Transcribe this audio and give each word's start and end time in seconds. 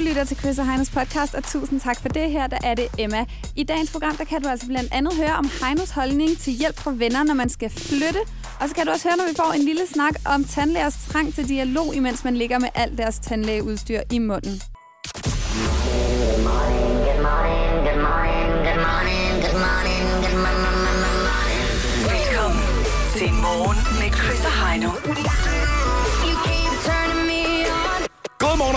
lytter 0.00 0.24
til 0.24 0.36
Chris 0.36 0.58
og 0.58 0.66
Heinos 0.68 0.90
podcast, 0.90 1.34
og 1.34 1.44
tusind 1.44 1.80
tak 1.80 2.00
for 2.00 2.08
det 2.08 2.30
her. 2.30 2.46
Der 2.46 2.58
er 2.64 2.74
det 2.74 2.88
Emma. 2.98 3.24
I 3.56 3.62
dagens 3.64 3.92
program, 3.92 4.16
der 4.16 4.24
kan 4.24 4.42
du 4.42 4.48
altså 4.48 4.66
blandt 4.66 4.92
andet 4.92 5.16
høre 5.16 5.32
om 5.32 5.50
Heinos 5.62 5.90
holdning 5.90 6.38
til 6.38 6.52
hjælp 6.52 6.78
fra 6.78 6.92
venner, 6.96 7.22
når 7.24 7.34
man 7.34 7.48
skal 7.48 7.70
flytte. 7.70 8.20
Og 8.60 8.68
så 8.68 8.74
kan 8.74 8.86
du 8.86 8.92
også 8.92 9.08
høre, 9.08 9.16
når 9.16 9.28
vi 9.28 9.34
får 9.36 9.52
en 9.52 9.62
lille 9.62 9.86
snak 9.86 10.14
om 10.24 10.44
tandlægers 10.44 10.94
trang 11.08 11.34
til 11.34 11.48
dialog, 11.48 11.94
imens 11.94 12.24
man 12.24 12.36
ligger 12.36 12.58
med 12.58 12.68
alt 12.74 12.98
deres 12.98 13.18
tandlægeudstyr 13.18 14.00
i 14.12 14.18
munden. 14.18 14.62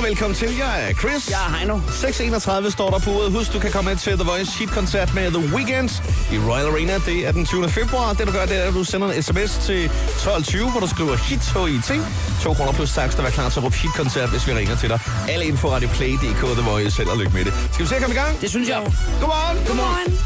Og 0.03 0.09
velkommen 0.09 0.35
til. 0.35 0.57
Jeg 0.57 0.89
er 0.89 0.93
Chris. 0.93 1.29
Jeg 1.29 1.41
er 1.47 1.57
Heino. 1.57 1.77
6.31 1.77 2.71
står 2.71 2.89
der 2.89 2.99
på 2.99 3.09
uret. 3.09 3.31
Husk, 3.31 3.53
du 3.53 3.59
kan 3.59 3.71
komme 3.71 3.89
med 3.91 3.97
til 3.97 4.13
The 4.13 4.23
Voice 4.23 4.51
Sheet-koncert 4.51 5.13
med 5.13 5.31
The 5.31 5.55
Weeknd 5.55 5.89
i 6.31 6.37
Royal 6.49 6.65
Arena. 6.65 6.93
Det 7.05 7.27
er 7.27 7.31
den 7.31 7.45
20. 7.45 7.69
februar. 7.69 8.13
Det 8.13 8.27
du 8.27 8.31
gør, 8.31 8.45
det 8.45 8.57
er, 8.63 8.67
at 8.67 8.73
du 8.73 8.83
sender 8.83 9.11
en 9.11 9.23
sms 9.23 9.51
til 9.65 9.87
12.20, 9.87 10.71
hvor 10.71 10.79
du 10.79 10.87
skriver 10.87 11.15
hit 11.15 11.43
HIT. 11.89 12.01
2 12.41 12.53
kroner 12.53 12.71
plus 12.71 12.91
tax, 12.93 13.15
der 13.15 13.23
er 13.23 13.29
klar 13.29 13.49
til 13.49 13.59
at 13.59 13.63
råbe 13.65 13.75
hit-koncert, 13.75 14.29
hvis 14.29 14.47
vi 14.47 14.53
ringer 14.53 14.75
til 14.75 14.89
dig. 14.89 14.99
Alle 15.29 15.45
info 15.45 15.67
radioplay.dk 15.69 16.41
The 16.57 16.65
Voice. 16.71 16.97
Held 16.97 17.09
og 17.09 17.17
lykke 17.17 17.33
med 17.33 17.45
det. 17.45 17.53
Skal 17.71 17.83
vi 17.85 17.89
se 17.89 17.95
at 17.95 18.01
komme 18.01 18.15
i 18.15 18.19
gang? 18.19 18.41
Det 18.41 18.49
synes 18.49 18.69
jeg. 18.69 18.81
Godmorgen. 19.19 19.57
Godmorgen. 19.67 20.19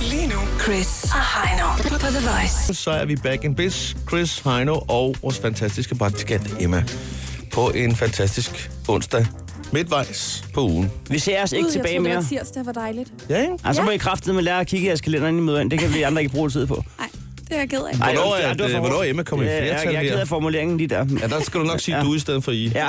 Lige 0.00 0.26
nu, 0.26 0.40
Chris 0.62 1.04
og 1.04 1.24
Heino 1.34 1.66
på 1.98 2.06
The 2.06 2.28
Voice. 2.28 2.74
Så 2.74 2.90
er 2.90 3.04
vi 3.04 3.16
back 3.16 3.44
in 3.44 3.54
biz. 3.54 3.96
Chris, 4.08 4.38
Heino 4.38 4.74
og 4.88 5.16
vores 5.22 5.38
fantastiske 5.38 5.94
praktikant 5.94 6.54
Emma. 6.60 6.84
På 7.52 7.70
en 7.70 7.96
fantastisk 7.96 8.70
onsdag 8.88 9.26
midtvejs 9.72 10.44
på 10.54 10.60
ugen. 10.62 10.90
Vi 11.10 11.18
ser 11.18 11.42
os 11.42 11.52
ikke 11.52 11.64
Gud, 11.64 11.72
tilbage 11.72 11.92
jeg 11.94 11.96
troede, 12.00 12.08
mere. 12.14 12.22
det 12.22 12.30
var 12.32 12.38
tirsdag, 12.44 12.66
var 12.66 12.72
dejligt. 12.72 13.12
Ja, 13.30 13.42
ikke? 13.42 13.54
Altså 13.64 13.82
Ja. 13.82 13.86
må 13.86 13.90
I 13.90 13.96
kraftet 13.96 14.34
med 14.34 14.42
lære 14.42 14.60
at 14.60 14.66
kigge 14.66 14.84
i 14.84 14.88
jeres 14.88 15.00
kalender 15.00 15.28
inden 15.28 15.42
I 15.42 15.46
møder 15.46 15.60
ind. 15.60 15.70
Det 15.70 15.78
kan 15.78 15.94
vi 15.94 16.02
andre 16.02 16.22
ikke 16.22 16.34
bruge 16.34 16.50
tid 16.50 16.66
på. 16.66 16.84
Nej, 16.98 17.08
det 17.48 17.52
er 17.52 17.58
jeg 17.58 17.68
ked 17.70 17.78
af. 17.78 17.98
Ej, 18.00 18.14
Hvornår 18.14 18.34
er 18.36 18.54
det 18.54 18.70
hvornår 18.78 19.02
er. 19.02 19.10
Emma 19.10 19.22
kommet 19.22 19.46
i 19.46 19.48
Ja, 19.48 19.60
flertal 19.60 19.84
Jeg, 19.86 19.94
jeg 19.94 20.04
er 20.06 20.12
ked 20.12 20.20
af 20.20 20.28
formuleringen 20.28 20.76
lige 20.78 20.88
der. 20.88 21.06
Ja, 21.20 21.26
der 21.26 21.42
skal 21.42 21.60
du 21.60 21.64
nok 21.66 21.80
sige 21.80 21.96
Ja. 21.98 22.02
du 22.04 22.14
i 22.14 22.18
stedet 22.18 22.44
for 22.44 22.52
I. 22.52 22.72
Ja, 22.74 22.88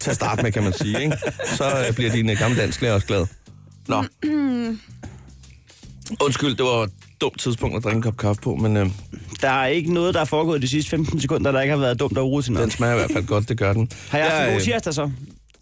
Til 0.00 0.10
at 0.10 0.16
starte 0.16 0.42
med, 0.42 0.52
kan 0.52 0.62
man 0.62 0.72
sige. 0.72 1.02
Ikke? 1.02 1.16
Så 1.46 1.64
øh, 1.88 1.94
bliver 1.94 2.12
din 2.12 2.30
øh, 2.30 2.38
gamle 2.38 2.60
dansklærer 2.60 2.94
også 2.94 3.06
glad. 3.06 3.26
Nå. 3.88 4.04
Undskyld, 6.20 6.54
det 6.56 6.64
var 6.64 6.82
et 6.82 6.90
dumt 7.20 7.40
tidspunkt 7.40 7.76
at 7.76 7.84
drikke 7.84 7.96
en 7.96 8.02
kop 8.02 8.16
kaffe 8.16 8.42
på, 8.42 8.54
men 8.54 8.76
øh, 8.76 8.86
der 9.42 9.50
er 9.50 9.66
ikke 9.66 9.94
noget, 9.94 10.14
der 10.14 10.20
er 10.20 10.24
foregået 10.24 10.62
de 10.62 10.68
sidste 10.68 10.90
15 10.90 11.20
sekunder, 11.20 11.52
der 11.52 11.60
ikke 11.60 11.72
har 11.72 11.80
været 11.80 12.00
dumt 12.00 12.18
og 12.18 12.26
urutineret. 12.30 12.62
den 12.62 12.70
smager 12.70 12.94
i 12.94 12.96
hvert 12.98 13.10
fald 13.12 13.26
godt, 13.26 13.48
det 13.48 13.58
gør 13.58 13.72
den. 13.72 13.90
Har 14.10 14.18
jeg 14.18 14.30
haft 14.30 14.42
en 14.42 14.48
god 14.52 14.60
øh, 14.60 14.64
tirsdag 14.64 14.94
så? 14.94 15.10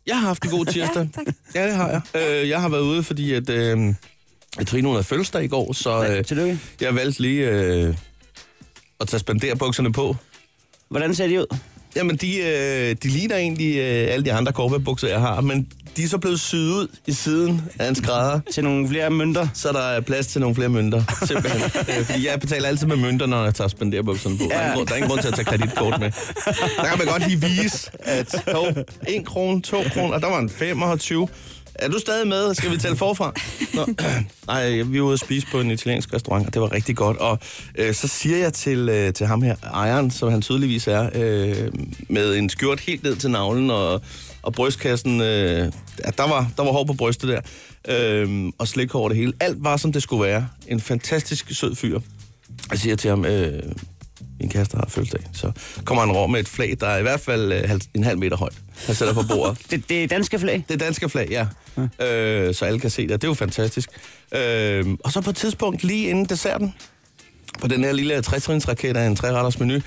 Jeg 0.06 0.20
har 0.20 0.26
haft 0.26 0.44
en 0.44 0.50
god 0.50 0.64
tirsdag. 0.74 1.08
Ja, 1.16 1.24
tak. 1.24 1.34
Ja, 1.54 1.66
det 1.66 1.76
har 1.76 1.88
jeg. 1.88 2.00
Øh, 2.42 2.48
jeg 2.48 2.60
har 2.60 2.68
været 2.68 2.82
ude, 2.82 3.02
fordi 3.02 3.32
at, 3.32 3.50
øh, 3.50 3.94
Trine 4.66 4.88
havde 4.90 5.04
fødselsdag 5.04 5.44
i 5.44 5.48
går, 5.48 5.72
så 5.72 6.06
øh, 6.08 6.24
tillykke. 6.24 6.58
jeg 6.80 6.94
valgte 6.94 7.22
lige 7.22 7.48
øh, 7.50 7.94
at 9.00 9.08
tage 9.08 9.20
spanderbukserne 9.20 9.92
på. 9.92 10.16
Hvordan 10.88 11.14
ser 11.14 11.26
de 11.26 11.40
ud? 11.40 11.56
Jamen, 11.97 12.17
de, 12.17 12.36
øh, 12.39 12.97
de 13.03 13.08
ligner 13.08 13.36
egentlig 13.36 13.77
øh, 13.77 14.12
alle 14.12 14.25
de 14.25 14.33
andre 14.33 14.53
korpebukser, 14.53 15.08
jeg 15.08 15.20
har, 15.20 15.41
men 15.41 15.69
de 15.97 16.05
er 16.05 16.08
så 16.08 16.19
blevet 16.19 16.41
syet 16.41 16.70
ud 16.72 16.89
i 17.06 17.12
siden 17.12 17.62
af 17.78 17.89
en 17.89 17.95
skrædder, 17.95 18.41
Til 18.55 18.64
nogle 18.64 18.89
flere 18.89 19.11
mønter? 19.11 19.48
så 19.55 19.72
der 19.72 19.78
er 19.80 20.00
plads 20.00 20.27
til 20.27 20.41
nogle 20.41 20.55
flere 20.55 20.69
mønter, 20.69 21.03
simpelthen. 21.27 21.62
øh, 21.98 22.05
fordi 22.05 22.28
jeg 22.28 22.41
betaler 22.41 22.69
altid 22.69 22.86
med 22.86 22.97
mønter, 22.97 23.27
når 23.27 23.45
jeg 23.45 23.55
tager 23.55 23.69
spanderbukserne 23.69 24.39
på. 24.39 24.45
Ja. 24.50 24.56
Der, 24.56 24.62
er 24.62 24.75
grund- 24.75 24.86
der 24.86 24.92
er 24.92 24.97
ingen 24.97 25.08
grund 25.11 25.20
til 25.20 25.28
at 25.28 25.34
tage 25.34 25.45
kreditkort 25.45 26.00
med. 26.00 26.11
Der 26.77 26.84
kan 26.89 26.98
man 26.98 27.06
godt 27.06 27.28
lige 27.28 27.41
vise, 27.41 27.91
at 28.02 28.34
hov, 28.55 28.67
1 29.08 29.25
krone, 29.27 29.62
2 29.62 29.83
kroner, 29.95 30.14
og 30.14 30.20
der 30.20 30.28
var 30.30 30.39
en 30.39 30.50
25. 30.50 31.28
Er 31.78 31.88
du 31.88 31.98
stadig 31.98 32.28
med? 32.28 32.54
Skal 32.54 32.70
vi 32.70 32.76
tælle 32.76 32.96
forfra? 32.96 33.32
Nå, 33.74 33.86
nej, 34.52 34.82
vi 34.82 35.00
var 35.00 35.06
ude 35.06 35.12
at 35.12 35.20
spise 35.20 35.46
på 35.50 35.60
en 35.60 35.70
italiensk 35.70 36.14
restaurant, 36.14 36.46
og 36.46 36.54
det 36.54 36.62
var 36.62 36.72
rigtig 36.72 36.96
godt. 36.96 37.16
Og 37.16 37.38
øh, 37.74 37.94
så 37.94 38.08
siger 38.08 38.36
jeg 38.36 38.52
til, 38.52 38.89
øh, 38.89 39.12
til 39.12 39.27
ham 39.27 39.42
her, 39.42 39.56
ejeren, 39.72 40.11
som 40.11 40.30
han 40.30 40.42
tydeligvis 40.42 40.86
er, 40.86 41.11
øh, 41.14 41.72
med 42.08 42.34
en 42.36 42.48
skjort 42.48 42.80
helt 42.80 43.02
ned 43.02 43.17
til 43.17 43.30
navlen 43.30 43.70
og, 43.70 44.00
og 44.42 44.52
brystkassen, 44.52 45.20
øh, 45.20 45.72
der, 46.17 46.28
var, 46.28 46.50
der 46.56 46.64
var 46.64 46.72
hår 46.72 46.84
på 46.84 46.92
brystet 46.92 47.28
der, 47.28 47.40
øh, 47.88 48.52
og 48.58 48.68
slik 48.68 48.94
over 48.94 49.08
det 49.08 49.18
hele. 49.18 49.33
Alt 49.40 49.64
var, 49.64 49.77
som 49.77 49.92
det 49.92 50.02
skulle 50.02 50.24
være. 50.24 50.48
En 50.68 50.80
fantastisk 50.80 51.55
sød 51.55 51.74
fyr. 51.74 52.00
Jeg 52.70 52.78
siger 52.78 52.96
til 52.96 53.11
ham, 53.11 53.24
øh, 53.24 53.62
min 54.40 54.48
kæreste 54.48 54.76
har 54.76 54.86
fødselsdag, 54.88 55.20
så 55.32 55.52
kommer 55.84 56.06
han 56.06 56.16
over 56.16 56.26
med 56.26 56.40
et 56.40 56.48
flag, 56.48 56.76
der 56.80 56.86
er 56.86 56.98
i 56.98 57.02
hvert 57.02 57.20
fald 57.20 57.52
øh, 57.52 57.78
en 57.94 58.04
halv 58.04 58.18
meter 58.18 58.36
højt. 58.36 58.54
Han 58.86 58.94
sætter 58.94 59.14
på 59.14 59.22
bordet. 59.28 59.58
Det, 59.70 59.88
det 59.88 60.04
er 60.04 60.08
danske 60.08 60.38
flag. 60.38 60.64
Det 60.68 60.74
er 60.74 60.78
danske 60.78 61.08
flag, 61.08 61.28
ja. 61.30 61.46
ja. 62.00 62.46
Øh, 62.46 62.54
så 62.54 62.64
alle 62.64 62.80
kan 62.80 62.90
se 62.90 63.02
det. 63.02 63.10
Det 63.10 63.24
er 63.24 63.28
jo 63.28 63.34
fantastisk. 63.34 63.90
Øh, 64.34 64.86
og 65.04 65.12
så 65.12 65.20
på 65.20 65.30
et 65.30 65.36
tidspunkt, 65.36 65.84
lige 65.84 66.08
inden 66.08 66.24
desserten, 66.24 66.74
på 67.60 67.68
den 67.68 67.84
her 67.84 67.92
lille 67.92 68.22
60 68.22 68.68
raket 68.68 68.96
af 68.96 69.06
en 69.06 69.16
træretters 69.16 69.60
menu, 69.60 69.80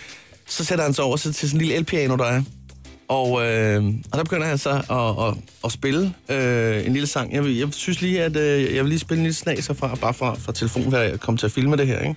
så 0.47 0.65
sætter 0.65 0.85
han 0.85 0.93
sig 0.93 1.03
over 1.03 1.17
til, 1.17 1.33
til 1.33 1.49
sådan 1.49 1.57
en 1.57 1.61
lille 1.61 1.75
elpiano, 1.75 2.15
der 2.15 2.25
er. 2.25 2.43
Og, 3.07 3.45
øh, 3.45 3.83
og 4.11 4.17
der 4.17 4.23
begynder 4.23 4.47
han 4.47 4.57
så 4.57 4.69
at, 4.69 5.27
at, 5.27 5.43
at 5.63 5.71
spille 5.71 6.13
øh, 6.29 6.85
en 6.85 6.93
lille 6.93 7.07
sang. 7.07 7.33
Jeg, 7.33 7.45
jeg 7.45 7.67
synes 7.71 8.01
lige, 8.01 8.23
at 8.23 8.35
øh, 8.35 8.75
jeg 8.75 8.83
vil 8.83 8.89
lige 8.89 8.99
spille 8.99 9.19
en 9.19 9.23
lille 9.23 9.35
snas 9.35 9.67
herfra, 9.67 9.95
bare 9.95 10.13
fra, 10.13 10.35
fra 10.35 10.51
telefonen, 10.51 10.89
hvor 10.89 10.97
jeg 10.97 11.19
kom 11.19 11.37
til 11.37 11.45
at 11.45 11.51
filme 11.51 11.77
det 11.77 11.87
her, 11.87 11.99
ikke? 11.99 12.15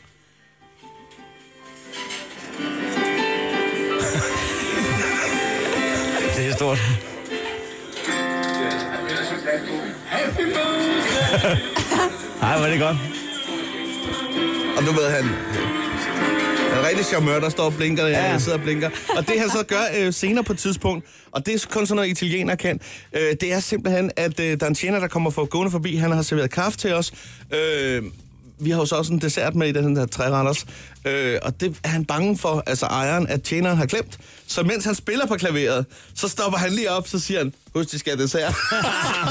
Ej, 12.54 12.60
hvor 12.60 12.66
er 12.66 12.70
det 12.70 12.80
godt. 12.80 12.96
Og 14.76 14.82
du 14.86 14.92
ved, 15.00 15.10
han... 15.10 15.24
En 16.78 16.88
rigtig 16.88 17.04
charmeur, 17.06 17.40
der 17.40 17.48
står 17.48 17.64
og 17.64 17.74
blinker, 17.74 18.06
ja. 18.06 18.30
Ja. 18.32 18.38
sidder 18.38 18.58
og 18.58 18.64
blinker. 18.64 18.90
Og 19.16 19.28
det 19.28 19.40
han 19.40 19.50
så 19.50 19.64
gør 19.68 19.82
øh, 19.98 20.12
senere 20.12 20.44
på 20.44 20.52
et 20.52 20.58
tidspunkt, 20.58 21.06
og 21.32 21.46
det 21.46 21.54
er 21.54 21.66
kun 21.70 21.86
sådan 21.86 21.96
noget 21.96 22.10
italiener 22.10 22.54
kan, 22.54 22.80
øh, 23.12 23.20
det 23.40 23.52
er 23.52 23.60
simpelthen, 23.60 24.10
at 24.16 24.40
øh, 24.40 24.60
der 24.60 24.66
er 24.66 24.68
en 24.68 24.74
tjener, 24.74 25.00
der 25.00 25.08
kommer 25.08 25.30
for 25.30 25.44
gående 25.44 25.70
forbi. 25.70 25.96
Han 25.96 26.12
har 26.12 26.22
serveret 26.22 26.50
kaffe 26.50 26.78
til 26.78 26.94
os. 26.94 27.12
Øh, 27.54 28.02
vi 28.58 28.70
har 28.70 28.78
jo 28.78 28.86
så 28.86 28.94
også 28.94 29.12
en 29.12 29.18
dessert 29.18 29.54
med 29.54 29.68
i 29.68 29.72
den 29.72 29.96
her 29.96 30.06
træretters. 30.06 30.66
Øh, 31.04 31.38
og 31.42 31.60
det 31.60 31.76
er 31.84 31.88
han 31.88 32.04
bange 32.04 32.38
for, 32.38 32.62
altså 32.66 32.86
ejeren, 32.86 33.26
at 33.26 33.42
tjeneren 33.42 33.76
har 33.76 33.86
glemt. 33.86 34.18
Så 34.46 34.62
mens 34.62 34.84
han 34.84 34.94
spiller 34.94 35.26
på 35.26 35.34
klaveret, 35.34 35.86
så 36.14 36.28
stopper 36.28 36.58
han 36.58 36.72
lige 36.72 36.90
op, 36.90 37.08
så 37.08 37.18
siger 37.18 37.38
han, 37.38 37.52
husk, 37.74 37.92
de 37.92 37.98
skal 37.98 38.12
have 38.12 38.22
dessert. 38.22 38.54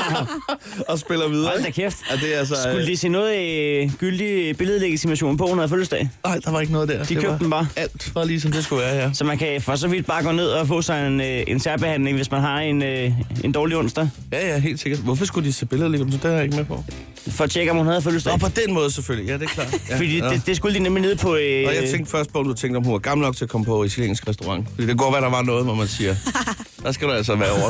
og 0.90 1.00
spiller 1.00 1.28
videre. 1.28 1.50
Hold 1.50 1.64
da 1.64 1.70
kæft. 1.70 1.98
Ja, 2.12 2.16
det 2.16 2.36
er 2.36 2.40
altså, 2.40 2.56
Skulle 2.56 2.88
de 2.88 2.98
se 2.98 3.10
noget 3.10 3.38
øh, 3.38 3.92
gyldig 3.94 4.58
billedlegitimation 4.58 5.38
på, 5.38 5.46
under 5.46 5.68
fødselsdag? 5.68 6.10
Nej, 6.26 6.40
der 6.46 6.52
var 6.52 6.62
ikke 6.62 6.74
noget 6.74 6.90
der. 6.90 7.04
De 7.04 7.16
købte 7.16 7.28
var, 7.30 7.38
den 7.38 7.50
bare? 7.50 7.68
Alt 7.76 8.16
var 8.16 8.24
lige 8.24 8.42
som 8.42 8.52
det 8.52 8.64
skulle 8.64 8.82
være, 8.82 8.96
ja. 8.96 9.14
Så 9.14 9.24
man 9.24 9.38
kan 9.38 9.62
for 9.62 9.76
så 9.76 9.88
vidt 9.88 10.06
bare 10.06 10.24
gå 10.24 10.32
ned 10.32 10.48
og 10.48 10.68
få 10.68 10.82
sig 10.82 11.08
en, 11.08 11.22
øh, 11.22 11.44
en 11.48 11.60
særbehandling, 11.60 12.18
hvis 12.18 12.32
man 12.32 12.42
har 12.42 12.60
en, 12.60 12.84
øh, 12.84 13.12
en 13.44 13.52
dårlig 13.52 13.78
onsdag. 13.78 14.10
Ja, 14.32 14.48
ja, 14.48 14.60
helt 14.60 14.80
sikkert. 14.80 15.02
Hvorfor 15.02 15.26
skulle 15.26 15.48
de 15.48 15.54
se 15.54 15.68
lige 15.72 16.06
Det 16.06 16.26
er 16.26 16.30
jeg 16.30 16.44
ikke 16.44 16.56
med 16.56 16.66
på. 16.66 16.84
For 17.30 17.44
at 17.44 17.50
tjekke, 17.50 17.72
om 17.72 17.78
hun 17.78 17.88
havde 17.88 18.02
fødselsdag. 18.02 18.34
Nå, 18.34 18.38
på 18.38 18.48
den 18.66 18.74
måde 18.74 18.92
selvfølgelig. 18.92 19.28
Ja, 19.32 19.38
det 19.38 19.44
er 19.44 19.48
klart. 19.48 19.74
Ja, 19.90 19.96
Fordi 19.98 20.18
ja. 20.18 20.30
det, 20.30 20.42
det 20.46 20.56
skulle 20.56 20.76
de 20.76 20.84
nemlig 20.84 21.02
ned 21.02 21.16
på... 21.16 21.36
Øh, 21.36 21.64
Og 21.68 21.76
jeg 21.76 21.88
tænkte 21.92 22.12
først 22.12 22.34
på, 22.34 22.40
om 22.40 22.46
du 22.46 22.54
tænkte, 22.54 22.78
om 22.78 22.84
hun 22.84 22.94
var 22.94 23.00
gammel 23.00 23.26
nok 23.26 23.36
til 23.36 23.46
at 23.46 23.50
komme 23.50 23.66
på 23.66 23.84
italiensk 23.84 24.28
restaurant. 24.28 24.68
Fordi 24.76 24.88
det 24.88 24.98
går, 24.98 25.12
hvad 25.12 25.22
der 25.22 25.30
var 25.30 25.42
noget, 25.42 25.64
hvor 25.66 25.74
man 25.76 25.88
siger, 25.88 26.16
der 26.84 26.92
skal 26.92 27.08
du 27.08 27.14
altså 27.14 27.36
være 27.36 27.52
over, 27.52 27.70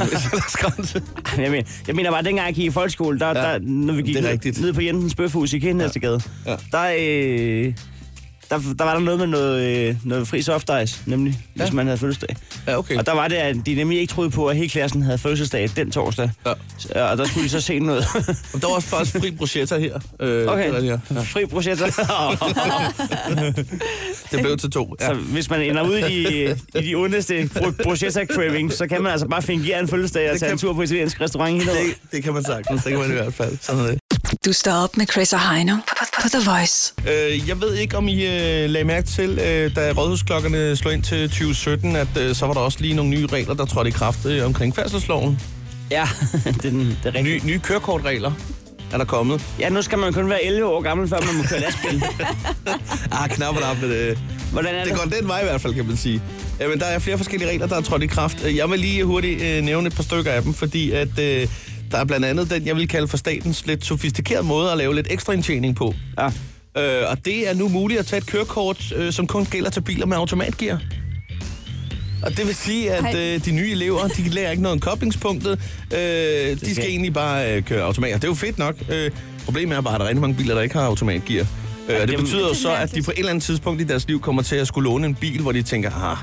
grænse. 0.57 1.01
jeg, 1.37 1.51
mener, 1.51 1.63
jeg 1.87 1.95
mener 1.95 2.11
bare, 2.11 2.23
dengang 2.23 2.47
jeg 2.47 2.55
gik 2.55 2.65
i 2.65 2.71
folkeskole, 2.71 3.19
der, 3.19 3.27
Ja, 3.27 3.33
der, 3.33 3.59
når 3.59 3.93
vi 3.93 4.01
gik 4.01 4.15
ned, 4.15 4.61
ned 4.61 4.73
på 4.73 4.81
Jensens 4.81 5.15
Bøfhus 5.15 5.53
i 5.53 5.59
Kendhæstegade, 5.59 6.21
Ja. 6.45 6.51
ja. 6.51 6.57
der, 6.71 6.95
øh, 6.99 7.73
der, 8.49 8.59
der 8.79 8.83
var 8.83 8.93
der 8.93 8.99
noget 8.99 9.19
med 9.19 9.27
noget, 9.27 9.87
øh, 9.89 9.95
noget 10.03 10.27
fri 10.27 10.41
soft 10.41 10.69
ice, 10.83 10.99
nemlig, 11.05 11.39
ja. 11.57 11.63
hvis 11.63 11.73
man 11.73 11.85
havde 11.85 11.97
fødselsdag. 11.97 12.35
Ja, 12.67 12.77
okay. 12.77 12.97
Og 12.97 13.05
der 13.05 13.13
var 13.13 13.27
det, 13.27 13.35
at 13.35 13.55
de 13.65 13.75
nemlig 13.75 13.99
ikke 13.99 14.13
troede 14.13 14.29
på, 14.29 14.47
at 14.47 14.55
hele 14.55 14.69
klassen 14.69 15.01
havde 15.01 15.17
fødselsdag 15.17 15.69
den 15.75 15.91
torsdag. 15.91 16.29
Ja. 16.95 17.03
Og 17.11 17.17
der 17.17 17.25
skulle 17.25 17.43
de 17.43 17.49
så 17.49 17.61
se 17.61 17.79
noget. 17.79 18.05
Og 18.53 18.61
der 18.61 18.67
var 18.67 18.75
også 18.75 18.87
faktisk 18.87 19.19
fri 19.19 19.31
bruschetta 19.31 19.79
her. 19.79 19.99
Øh, 20.19 20.47
Okay. 20.47 20.69
er 20.69 20.73
det 20.79 20.83
her. 20.83 20.97
Ja. 21.15 21.21
Fri 21.21 21.45
projekter. 21.45 21.85
Det 24.31 24.41
blev 24.41 24.57
til 24.57 24.71
to. 24.71 24.95
Ja. 25.01 25.07
Så 25.07 25.13
hvis 25.13 25.49
man 25.49 25.61
ender 25.61 25.83
ud 25.89 25.97
i, 25.97 26.45
i 26.79 26.87
de 26.87 26.95
ondeste 26.95 27.49
bruschetta 27.83 28.25
cravings, 28.25 28.75
så 28.77 28.87
kan 28.87 29.01
man 29.03 29.11
altså 29.11 29.27
bare 29.27 29.41
fingere 29.41 29.79
en 29.79 29.87
fødselsdag 29.87 30.27
og 30.27 30.31
Det 30.33 30.39
tage 30.39 30.49
kan- 30.49 30.55
en 30.55 30.59
tur 30.59 30.73
på 30.73 30.81
italiensk 30.81 31.21
restaurant 31.21 31.53
hele. 31.53 31.65
Det, 31.71 31.79
det 32.11 32.23
kan 32.23 32.33
man 32.33 32.43
sagtens. 32.43 32.83
Det 32.83 32.91
kan 32.91 32.99
man 33.01 33.09
i 33.09 33.13
hvert 33.13 33.33
fald. 33.33 33.57
Sådan 33.61 33.81
det. 33.85 33.99
Du 34.45 34.53
står 34.53 34.71
op 34.71 34.97
med 34.97 35.05
Chris 35.11 35.33
og 35.33 35.49
Heino 35.51 35.75
på, 35.75 36.05
på, 36.21 36.29
The 36.29 36.51
Voice. 36.51 36.93
Øh, 37.07 37.47
jeg 37.47 37.61
ved 37.61 37.73
ikke, 37.75 37.97
om 37.97 38.07
I 38.07 38.25
øh, 38.25 38.69
lagde 38.69 38.83
mærke 38.85 39.07
til, 39.07 39.29
øh, 39.39 39.75
da 39.75 39.91
rådhusklokkerne 39.91 40.75
slog 40.75 40.93
ind 40.93 41.03
til 41.03 41.29
2017, 41.29 41.95
at 41.95 42.07
øh, 42.19 42.35
så 42.35 42.45
var 42.45 42.53
der 42.53 42.61
også 42.61 42.77
lige 42.81 42.93
nogle 42.93 43.11
nye 43.11 43.25
regler, 43.25 43.53
der 43.53 43.65
trådte 43.65 43.87
i 43.87 43.91
kraft 43.91 44.25
øh, 44.25 44.45
omkring 44.45 44.75
færdselsloven. 44.75 45.39
Ja, 45.91 46.07
det 46.45 46.55
er, 46.65 46.69
den, 46.69 46.79
det 46.79 46.97
er 47.03 47.15
rigtigt. 47.15 47.43
Nye, 47.45 47.51
nye 47.51 47.59
kørekortregler 47.59 48.31
er 48.93 48.97
der 48.97 49.05
kommet. 49.05 49.41
Ja, 49.59 49.69
nu 49.69 49.81
skal 49.81 49.97
man 49.97 50.13
kun 50.13 50.29
være 50.29 50.43
11 50.45 50.67
år 50.69 50.81
gammel, 50.81 51.07
før 51.09 51.19
man 51.25 51.35
må 51.35 51.43
køre 51.43 51.59
lastbil. 51.59 52.03
Ah, 53.11 53.29
knapperne 53.29 53.65
op 53.67 53.81
med 53.81 53.89
det. 53.89 54.19
Hvordan 54.51 54.75
er 54.75 54.79
Det 54.83 54.87
det? 54.93 54.99
går 54.99 55.09
den 55.19 55.27
vej 55.27 55.41
i 55.41 55.43
hvert 55.43 55.61
fald, 55.61 55.73
kan 55.73 55.87
man 55.87 55.97
sige. 55.97 56.21
Jamen, 56.59 56.79
der 56.79 56.85
er 56.85 56.99
flere 56.99 57.17
forskellige 57.17 57.49
regler, 57.49 57.67
der 57.67 57.75
er 57.75 57.81
trådt 57.81 58.03
i 58.03 58.07
kraft. 58.07 58.45
Jeg 58.55 58.69
vil 58.71 58.79
lige 58.79 59.03
hurtigt 59.03 59.41
øh, 59.41 59.61
nævne 59.63 59.87
et 59.87 59.95
par 59.95 60.03
stykker 60.03 60.31
af 60.31 60.41
dem, 60.43 60.53
fordi 60.53 60.91
at, 60.91 61.19
øh, 61.19 61.47
der 61.93 61.99
er 61.99 62.05
blandt 62.05 62.25
andet 62.25 62.49
den, 62.49 62.67
jeg 62.67 62.75
vil 62.75 62.87
kalde 62.87 63.07
for 63.07 63.17
statens 63.17 63.65
lidt 63.65 63.85
sofistikerede 63.85 64.43
måde 64.47 64.71
at 64.71 64.77
lave 64.77 64.95
lidt 64.95 65.07
ekstra 65.09 65.33
indtjening 65.33 65.75
på. 65.75 65.93
Ja. 66.19 66.25
Øh, 66.77 67.11
og 67.11 67.25
det 67.25 67.49
er 67.49 67.53
nu 67.53 67.69
muligt 67.69 67.99
at 67.99 68.05
tage 68.05 68.17
et 68.17 68.25
kørekort, 68.25 68.93
øh, 68.95 69.13
som 69.13 69.27
kun 69.27 69.45
gælder 69.45 69.69
til 69.69 69.81
biler 69.81 70.05
med 70.05 70.17
automatgear. 70.17 70.81
Og 72.23 72.37
det 72.37 72.47
vil 72.47 72.55
sige, 72.55 72.91
at 72.93 73.15
øh, 73.15 73.45
de 73.45 73.51
nye 73.51 73.71
elever, 73.71 74.07
de 74.07 74.29
lærer 74.29 74.51
ikke 74.51 74.63
noget 74.63 74.73
om 74.73 74.79
koblingspunktet. 74.79 75.51
Øh, 75.93 75.99
de 76.59 76.75
skal 76.75 76.85
egentlig 76.89 77.13
bare 77.13 77.55
øh, 77.55 77.63
køre 77.63 77.81
automat. 77.83 78.13
Det 78.15 78.23
er 78.23 78.27
jo 78.27 78.33
fedt 78.33 78.57
nok. 78.57 78.75
Øh, 78.89 79.11
problemet 79.45 79.77
er 79.77 79.81
bare, 79.81 79.93
at 79.93 79.99
der 79.99 80.05
er 80.05 80.09
rigtig 80.09 80.21
mange 80.21 80.35
biler, 80.37 80.55
der 80.55 80.61
ikke 80.61 80.75
har 80.75 80.81
automatgear. 80.85 81.45
Øh, 81.89 81.97
og 82.01 82.07
det 82.07 82.19
betyder 82.19 82.43
Det 82.47 82.49
er 82.51 82.53
så, 82.55 82.75
at 82.75 82.95
de 82.95 83.01
på 83.01 83.11
et 83.11 83.17
eller 83.17 83.29
andet 83.29 83.43
tidspunkt 83.43 83.81
i 83.81 83.83
deres 83.83 84.07
liv 84.07 84.21
kommer 84.21 84.41
til 84.41 84.55
at 84.55 84.67
skulle 84.67 84.89
låne 84.89 85.07
en 85.07 85.15
bil, 85.15 85.41
hvor 85.41 85.51
de 85.51 85.61
tænker, 85.61 85.91
ah, 86.11 86.17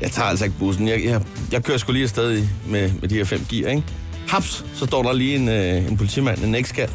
jeg 0.00 0.10
tager 0.10 0.28
altså 0.28 0.44
ikke 0.44 0.56
bussen. 0.58 0.88
Jeg, 0.88 1.04
jeg, 1.04 1.20
jeg 1.52 1.64
kører 1.64 1.78
sgu 1.78 1.92
lige 1.92 2.02
afsted 2.02 2.38
i- 2.38 2.44
med, 2.68 2.90
med 3.00 3.08
de 3.08 3.14
her 3.14 3.24
fem 3.24 3.46
gear, 3.50 3.70
ikke? 3.70 3.82
Haps, 4.30 4.64
så 4.74 4.86
står 4.86 5.02
der 5.02 5.12
lige 5.12 5.36
en, 5.36 5.48
øh, 5.48 5.88
en 5.88 5.96
politimand, 5.96 6.44
en 6.44 6.54
ekskal, 6.54 6.90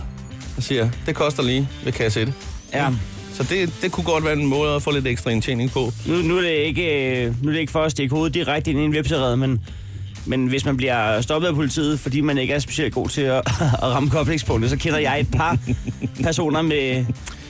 og 0.57 0.63
siger, 0.63 0.89
det 1.05 1.15
koster 1.15 1.43
lige 1.43 1.69
ved 1.83 1.91
kasse 1.91 2.21
1. 2.21 2.33
Ja. 2.73 2.87
Så 3.33 3.43
det, 3.43 3.73
det 3.81 3.91
kunne 3.91 4.03
godt 4.03 4.23
være 4.23 4.33
en 4.33 4.45
måde 4.45 4.75
at 4.75 4.81
få 4.81 4.91
lidt 4.91 5.07
ekstra 5.07 5.29
indtjening 5.29 5.71
på. 5.71 5.91
Nu, 6.05 6.15
nu, 6.15 6.37
er 6.37 6.41
det 6.41 6.49
ikke, 6.49 7.25
øh, 7.25 7.43
nu 7.43 7.49
er 7.49 7.53
det 7.53 7.59
ikke 7.59 7.71
for 7.71 7.83
at 7.83 7.91
stikke 7.91 8.15
hovedet 8.15 8.33
direkte 8.33 8.71
ind 8.71 8.79
i 8.79 8.83
en 8.83 8.91
webserede, 8.91 9.37
men, 9.37 9.61
men 10.25 10.47
hvis 10.47 10.65
man 10.65 10.77
bliver 10.77 11.21
stoppet 11.21 11.47
af 11.47 11.55
politiet, 11.55 11.99
fordi 11.99 12.21
man 12.21 12.37
ikke 12.37 12.53
er 12.53 12.59
specielt 12.59 12.93
god 12.93 13.09
til 13.09 13.21
at, 13.21 13.41
at 13.83 13.83
ramme 13.83 14.09
koblingspunktet, 14.09 14.69
så 14.71 14.77
kender 14.77 14.99
jeg 14.99 15.19
et 15.19 15.31
par 15.31 15.57
personer 16.23 16.61
med 16.61 17.05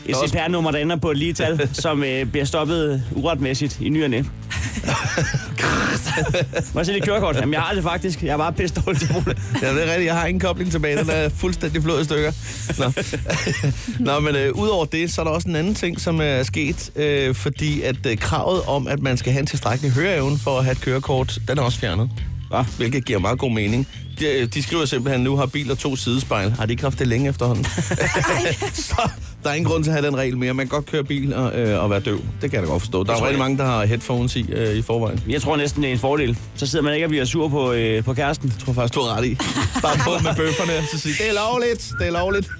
et 0.06 0.16
CPR-nummer, 0.16 0.72
der 0.72 0.80
ender 0.80 0.96
på 0.96 1.12
et 1.12 1.18
lige 1.18 1.34
tal, 1.34 1.70
som 1.74 2.04
øh, 2.04 2.26
bliver 2.26 2.46
stoppet 2.46 3.04
uretmæssigt 3.12 3.80
i 3.82 3.90
ny 3.90 4.04
og 4.04 4.10
næ. 4.10 4.22
Må 6.74 6.80
jeg 6.80 6.86
se 6.86 6.94
dit 6.94 7.04
kørekort? 7.04 7.36
Jamen, 7.36 7.54
jeg 7.54 7.62
har 7.62 7.74
det 7.74 7.84
faktisk. 7.84 8.24
Jeg 8.24 8.30
er 8.30 8.38
bare 8.38 8.54
pisse 8.54 8.76
dårlig 8.82 9.02
til 9.02 9.16
at 9.18 9.26
det. 9.26 9.38
Ja, 9.62 9.74
det 9.74 9.84
er 9.84 9.86
rigtigt. 9.86 10.06
Jeg 10.06 10.16
har 10.16 10.26
ingen 10.26 10.40
kobling 10.40 10.72
tilbage. 10.72 10.98
Den 10.98 11.10
er 11.10 11.30
fuldstændig 11.30 11.84
flået 11.84 12.06
stykker. 12.06 12.32
Nå, 12.80 12.92
Nå 14.14 14.20
men 14.20 14.36
øh, 14.36 14.54
udover 14.54 14.86
det, 14.86 15.14
så 15.14 15.22
er 15.22 15.26
der 15.26 15.32
også 15.32 15.48
en 15.48 15.56
anden 15.56 15.76
ting, 15.76 16.02
som 16.02 16.22
er 16.22 16.44
sket. 16.44 16.92
Øh, 16.96 17.36
fordi 17.36 17.82
at 17.82 18.06
øh, 18.06 18.18
kravet 18.18 18.62
om, 18.62 18.88
at 18.88 19.00
man 19.00 19.18
skal 19.18 19.32
have 19.32 19.40
en 19.40 19.48
tilstrækkelig 19.48 19.92
høreevne 19.92 20.38
for 20.38 20.58
at 20.58 20.64
have 20.64 20.72
et 20.72 20.82
kørekort, 20.82 21.40
den 21.48 21.58
er 21.58 21.62
også 21.62 21.80
fjernet. 21.80 22.10
Hva? 22.50 22.66
Hvilket 22.78 23.06
giver 23.06 23.20
meget 23.20 23.40
god 23.40 23.52
mening. 23.52 23.88
De, 24.20 24.46
de 24.46 24.64
skriver 24.64 24.86
simpelthen, 24.86 25.24
nu 25.24 25.36
har 25.36 25.46
biler 25.46 25.76
to 25.76 25.96
sidespejl. 25.96 26.52
Har 26.52 26.66
de 26.66 26.74
ikke 26.74 26.84
haft 26.84 27.00
det 27.00 27.08
længe 27.08 27.30
efterhånden? 27.30 27.66
så 28.74 29.10
der 29.46 29.52
er 29.52 29.56
ingen 29.56 29.72
grund 29.72 29.84
til 29.84 29.92
at 29.92 29.96
have 29.98 30.06
den 30.08 30.18
regel 30.18 30.38
mere. 30.38 30.54
Man 30.54 30.66
kan 30.66 30.70
godt 30.70 30.86
køre 30.86 31.04
bil 31.04 31.34
og, 31.34 31.60
øh, 31.60 31.84
og 31.84 31.90
være 31.90 32.00
døv. 32.00 32.18
Det 32.42 32.52
kan 32.52 32.54
jeg 32.54 32.62
da 32.62 32.68
godt 32.68 32.82
forstå. 32.82 33.04
Der 33.04 33.12
er 33.14 33.18
jo 33.18 33.24
rigtig 33.26 33.32
jeg- 33.32 33.40
mange, 33.40 33.58
der 33.58 33.66
har 33.66 33.86
headphones 33.86 34.36
i, 34.36 34.46
øh, 34.52 34.76
i 34.76 34.82
forvejen. 34.82 35.24
Jeg 35.30 35.42
tror 35.42 35.56
næsten, 35.58 35.82
det 35.84 35.90
er 35.90 35.94
en 35.94 36.00
fordel. 36.00 36.38
Så 36.56 36.68
sidder 36.68 36.86
man 36.86 36.94
ikke 36.94 37.06
og 37.06 37.10
bliver 37.10 37.26
sur 37.26 37.48
på, 37.48 37.72
øh, 37.72 38.04
på 38.04 38.14
kæresten. 38.14 38.54
Jeg 38.58 38.66
tror 38.66 38.74
faktisk, 38.74 38.96
du 38.96 39.02
har 39.02 39.18
ret 39.18 39.26
i. 39.26 39.36
Bare 39.82 39.98
på 40.08 40.24
med 40.24 40.36
bøfferne, 40.36 40.88
så 40.92 41.00
sige, 41.00 41.14
det 41.24 41.30
er 41.30 41.34
lovligt, 41.34 41.92
det 42.00 42.08
er 42.08 42.12
lovligt. 42.12 42.48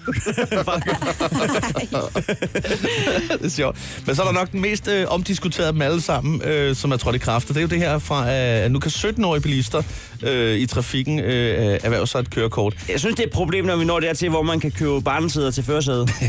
det 3.40 3.46
er 3.46 3.50
sjovt. 3.50 3.78
Men 4.06 4.16
så 4.16 4.22
er 4.22 4.26
der 4.26 4.34
nok 4.34 4.52
den 4.52 4.62
mest 4.62 4.88
øh, 4.88 5.06
omdiskuterede 5.10 5.68
af 5.68 5.74
dem 5.74 5.82
alle 5.82 6.02
sammen, 6.02 6.42
øh, 6.42 6.76
som 6.76 6.92
er 6.92 6.98
trådt 6.98 7.16
i 7.16 7.20
kraft. 7.20 7.50
Og 7.50 7.56
det 7.56 7.58
er 7.58 7.62
jo 7.62 7.68
det 7.68 7.80
her 7.80 8.00
fra, 8.00 8.22
øh, 8.24 8.30
at 8.66 8.72
nu 8.72 8.80
kan 8.80 8.92
17-årige 8.92 9.42
bilister 9.42 9.82
øh, 10.26 10.58
i 10.58 10.66
trafikken 10.66 11.20
øh, 11.20 11.80
erhverve 11.84 12.08
sig 12.08 12.20
et 12.20 12.30
kørekort. 12.30 12.76
Jeg 12.90 13.00
synes, 13.00 13.16
det 13.16 13.24
er 13.24 13.28
et 13.28 13.34
problem, 13.34 13.66
når 13.66 13.76
vi 13.76 13.86
når 13.86 14.00
dertil, 14.00 14.30
hvor 14.30 14.42
man 14.42 14.60
kan 14.60 14.72
købe 14.72 15.02
barnesæder 15.02 15.52
til 15.52 15.64
førersædet. 15.64 16.10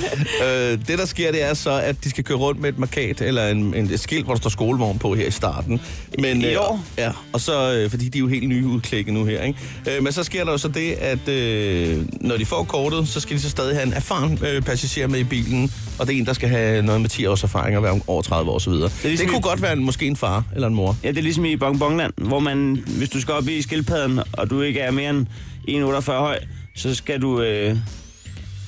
Øh, 0.46 0.78
det, 0.88 0.98
der 0.98 1.04
sker, 1.04 1.32
det 1.32 1.42
er 1.42 1.54
så, 1.54 1.70
at 1.70 2.04
de 2.04 2.10
skal 2.10 2.24
køre 2.24 2.38
rundt 2.38 2.60
med 2.60 2.68
et 2.68 2.78
markat 2.78 3.20
eller 3.20 3.48
en, 3.48 3.74
en, 3.74 3.90
et 3.90 4.00
skilt, 4.00 4.24
hvor 4.24 4.34
der 4.34 4.40
står 4.40 4.50
skolevogn 4.50 4.98
på 4.98 5.14
her 5.14 5.26
i 5.26 5.30
starten. 5.30 5.80
Men, 6.18 6.42
I 6.42 6.46
øh, 6.46 6.60
år? 6.60 6.84
Ja, 6.98 7.10
og 7.32 7.40
så, 7.40 7.72
øh, 7.72 7.90
fordi 7.90 8.08
de 8.08 8.18
er 8.18 8.20
jo 8.20 8.28
helt 8.28 8.48
nye 8.48 8.66
udklækket 8.66 9.14
nu 9.14 9.24
her, 9.24 9.42
ikke? 9.42 9.58
Øh, 9.88 10.02
men 10.02 10.12
så 10.12 10.24
sker 10.24 10.44
der 10.44 10.52
jo 10.52 10.58
så 10.58 10.68
det, 10.68 10.92
at 10.92 11.28
øh, 11.28 12.06
når 12.20 12.36
de 12.36 12.46
får 12.46 12.64
kortet, 12.64 13.08
så 13.08 13.20
skal 13.20 13.36
de 13.36 13.42
så 13.42 13.50
stadig 13.50 13.76
have 13.76 13.86
en 13.86 13.92
erfaren 13.92 14.38
øh, 14.46 14.62
passager 14.62 15.06
med 15.06 15.20
i 15.20 15.24
bilen, 15.24 15.72
og 16.00 16.06
det 16.06 16.14
er 16.14 16.18
en, 16.18 16.26
der 16.26 16.32
skal 16.32 16.48
have 16.48 16.82
noget 16.82 17.00
med 17.00 17.08
10 17.10 17.26
års 17.26 17.42
erfaring 17.42 17.76
og 17.76 17.82
være 17.82 18.00
over 18.06 18.22
30 18.22 18.50
år 18.50 18.54
osv. 18.56 18.72
Det, 18.72 18.80
ligesom 19.04 19.26
det 19.26 19.28
kunne 19.28 19.38
i- 19.38 19.42
godt 19.42 19.62
være 19.62 19.72
en, 19.72 19.84
måske 19.84 20.06
en 20.06 20.16
far 20.16 20.44
eller 20.54 20.68
en 20.68 20.74
mor. 20.74 20.96
Ja, 21.04 21.08
det 21.08 21.18
er 21.18 21.22
ligesom 21.22 21.44
i 21.44 21.56
Bongbongland, 21.56 22.12
hvor 22.16 22.38
man, 22.38 22.84
hvis 22.86 23.08
du 23.08 23.20
skal 23.20 23.34
op 23.34 23.48
i 23.48 23.62
skildpadden, 23.62 24.20
og 24.32 24.50
du 24.50 24.60
ikke 24.60 24.80
er 24.80 24.90
mere 24.90 25.10
end 25.10 25.26
1,48 25.68 26.12
høj, 26.12 26.38
så 26.76 26.94
skal 26.94 27.22
du... 27.22 27.42
Øh... 27.42 27.76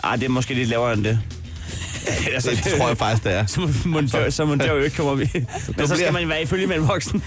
Ej, 0.05 0.17
det 0.17 0.25
er 0.25 0.29
måske 0.29 0.55
lidt 0.55 0.69
lavere 0.69 0.93
end 0.93 1.05
det. 1.05 1.19
altså, 2.35 2.51
Det, 2.57 2.65
det 2.65 2.73
tror 2.79 2.89
jeg 2.89 2.97
faktisk, 2.99 3.25
det 3.25 3.33
er. 3.33 3.47
Så 3.47 3.61
dør, 4.13 4.31
så 4.31 4.57
dør 4.61 4.75
jo 4.75 4.83
ikke 4.83 4.97
komme 4.97 5.11
op 5.13 5.21
i. 5.21 5.25
Men 5.35 5.47
så 5.67 5.73
bliver- 5.77 5.97
skal 5.97 6.13
man 6.13 6.29
være 6.29 6.43
ifølge 6.43 6.67
med 6.67 6.77
en 6.77 6.89
voksen. 6.89 7.23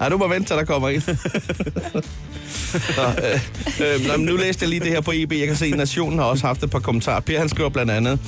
Ej, 0.00 0.08
du 0.08 0.16
må 0.18 0.28
vente, 0.28 0.48
til 0.48 0.56
der 0.56 0.64
kommer 0.64 0.88
en. 0.88 1.02
Nå, 2.96 3.02
øh, 3.84 4.14
øh, 4.14 4.18
nu 4.20 4.36
læste 4.36 4.62
jeg 4.62 4.68
lige 4.70 4.80
det 4.80 4.88
her 4.88 5.00
på 5.00 5.12
EB. 5.14 5.32
Jeg 5.32 5.46
kan 5.46 5.56
se, 5.56 5.66
at 5.66 5.76
Nationen 5.76 6.18
har 6.18 6.26
også 6.26 6.46
haft 6.46 6.62
et 6.62 6.70
par 6.70 6.78
kommentarer. 6.78 7.20
Per, 7.20 7.38
han 7.38 7.48
skriver 7.48 7.68
blandt 7.70 7.90
andet. 7.92 8.18